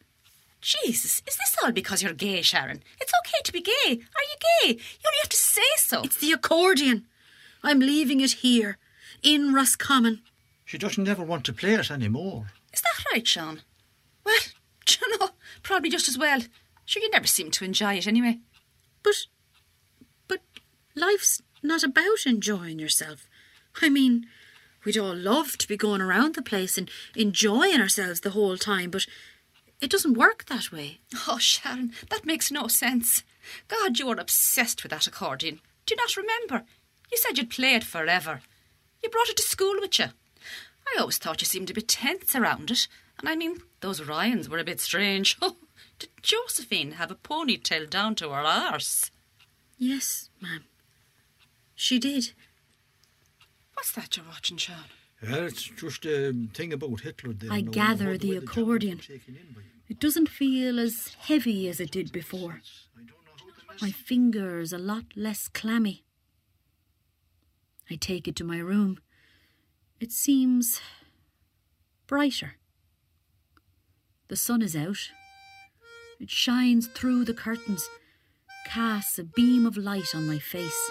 Jesus, 0.61 1.23
is 1.27 1.37
this 1.37 1.57
all 1.63 1.71
because 1.71 2.03
you're 2.03 2.13
gay, 2.13 2.43
Sharon? 2.43 2.83
It's 3.01 3.13
okay 3.21 3.43
to 3.45 3.53
be 3.53 3.61
gay. 3.61 3.73
Are 3.87 3.93
you 3.93 4.39
gay? 4.63 4.69
You 4.73 5.07
only 5.07 5.19
have 5.23 5.29
to 5.29 5.37
say 5.37 5.63
so. 5.77 6.03
It's 6.03 6.17
the 6.17 6.33
accordion. 6.33 7.07
I'm 7.63 7.79
leaving 7.79 8.21
it 8.21 8.33
here, 8.33 8.79
in 9.23 9.53
Roscommon. 9.53 10.23
She 10.65 10.79
doesn't 10.79 11.09
ever 11.09 11.23
want 11.23 11.45
to 11.47 11.53
play 11.53 11.75
it 11.75 11.91
anymore. 11.91 12.47
Is 12.73 12.83
that 12.83 13.05
right, 13.13 13.27
Sean? 13.27 13.63
Well, 14.25 14.37
do 14.87 14.97
you 15.01 15.19
know, 15.19 15.31
probably 15.63 15.91
just 15.91 16.09
as 16.09 16.19
well. 16.19 16.41
Sure, 16.85 17.03
you 17.03 17.11
never 17.11 17.27
seem 17.27 17.51
to 17.53 17.65
enjoy 17.65 17.95
it 17.95 18.07
anyway. 18.07 18.39
But, 19.03 19.27
but 20.27 20.41
life's 20.95 21.43
not 21.63 21.83
about 21.83 22.27
enjoying 22.27 22.79
yourself. 22.79 23.29
I 23.81 23.89
mean, 23.89 24.27
we'd 24.85 24.99
all 24.99 25.15
love 25.15 25.59
to 25.59 25.69
be 25.69 25.77
going 25.77 26.01
around 26.01 26.35
the 26.35 26.43
place 26.43 26.79
and 26.79 26.91
enjoying 27.17 27.81
ourselves 27.81 28.21
the 28.21 28.31
whole 28.31 28.57
time, 28.57 28.91
but 28.91 29.07
it 29.81 29.91
doesn't 29.91 30.19
work 30.19 30.47
that 30.47 30.73
way. 30.73 30.99
Oh, 31.29 31.39
Sharon, 31.39 31.93
that 32.11 32.27
makes 32.27 32.51
no 32.51 32.67
sense. 32.67 33.23
God, 33.69 33.99
you 33.99 34.09
are 34.11 34.21
obsessed 34.21 34.83
with 34.83 34.91
that 34.91 35.07
accordion. 35.07 35.61
Do 35.87 35.95
you 35.95 35.97
not 35.97 36.17
remember? 36.17 36.67
You 37.11 37.19
said 37.19 37.39
you'd 37.39 37.51
play 37.51 37.75
it 37.75 37.85
forever. 37.85 38.43
You 39.03 39.11
brought 39.11 39.29
it 39.29 39.37
to 39.37 39.43
school 39.43 39.77
with 39.81 39.99
you. 39.99 40.07
I 40.07 41.01
always 41.01 41.19
thought 41.19 41.41
you 41.41 41.47
seemed 41.47 41.71
a 41.71 41.75
bit 41.75 41.89
tense 41.89 42.35
around 42.35 42.71
it. 42.71 42.89
And 43.19 43.29
I 43.29 43.37
mean, 43.37 43.59
those 43.81 44.03
Ryans 44.03 44.49
were 44.49 44.59
a 44.59 44.65
bit 44.65 44.81
strange. 44.81 45.37
Oh, 45.43 45.57
did 45.99 46.11
Josephine 46.23 46.93
have 46.93 47.11
a 47.11 47.17
ponytail 47.17 47.91
down 47.91 48.15
to 48.17 48.31
her 48.31 48.43
arse? 48.43 49.11
Yes, 49.79 50.29
ma'am. 50.41 50.65
She 51.75 51.99
did. 51.99 52.33
What's 53.75 53.93
that 53.93 54.17
you're 54.17 54.27
watching, 54.27 54.59
Sean? 54.59 54.85
Yeah, 55.23 55.37
it's 55.37 55.63
just 55.63 56.05
a 56.07 56.33
thing 56.55 56.73
about 56.73 57.01
Hitler 57.01 57.33
there. 57.33 57.51
I 57.53 57.63
now, 57.63 57.71
gather 57.73 58.11
and 58.11 58.23
how 58.23 58.29
the 58.29 58.37
accordion. 58.37 58.99
were 58.99 59.03
taken 59.03 59.35
in 59.37 59.53
by 59.55 59.61
him. 59.63 59.71
It 59.89 59.99
doesn't 59.99 60.29
feel 60.29 60.79
as 60.79 61.15
heavy 61.19 61.69
as 61.69 61.81
it 61.81 61.91
did 61.91 62.13
before. 62.13 62.61
My 63.81 63.91
fingers 63.91 64.73
a 64.73 64.79
lot 64.79 65.05
less 65.17 65.49
clammy. 65.49 66.05
I 67.91 67.97
take 67.97 68.29
it 68.29 68.37
to 68.37 68.45
my 68.45 68.59
room. 68.59 68.99
It 70.01 70.13
seems 70.13 70.81
brighter. 72.07 72.57
The 74.29 74.37
sun 74.37 74.63
is 74.63 74.77
out. 74.77 75.11
It 76.21 76.31
shines 76.31 76.87
through 76.89 77.25
the 77.25 77.35
curtains, 77.35 77.89
casts 78.67 79.19
a 79.19 79.25
beam 79.25 79.65
of 79.65 79.77
light 79.77 80.15
on 80.15 80.27
my 80.27 80.39
face. 80.39 80.91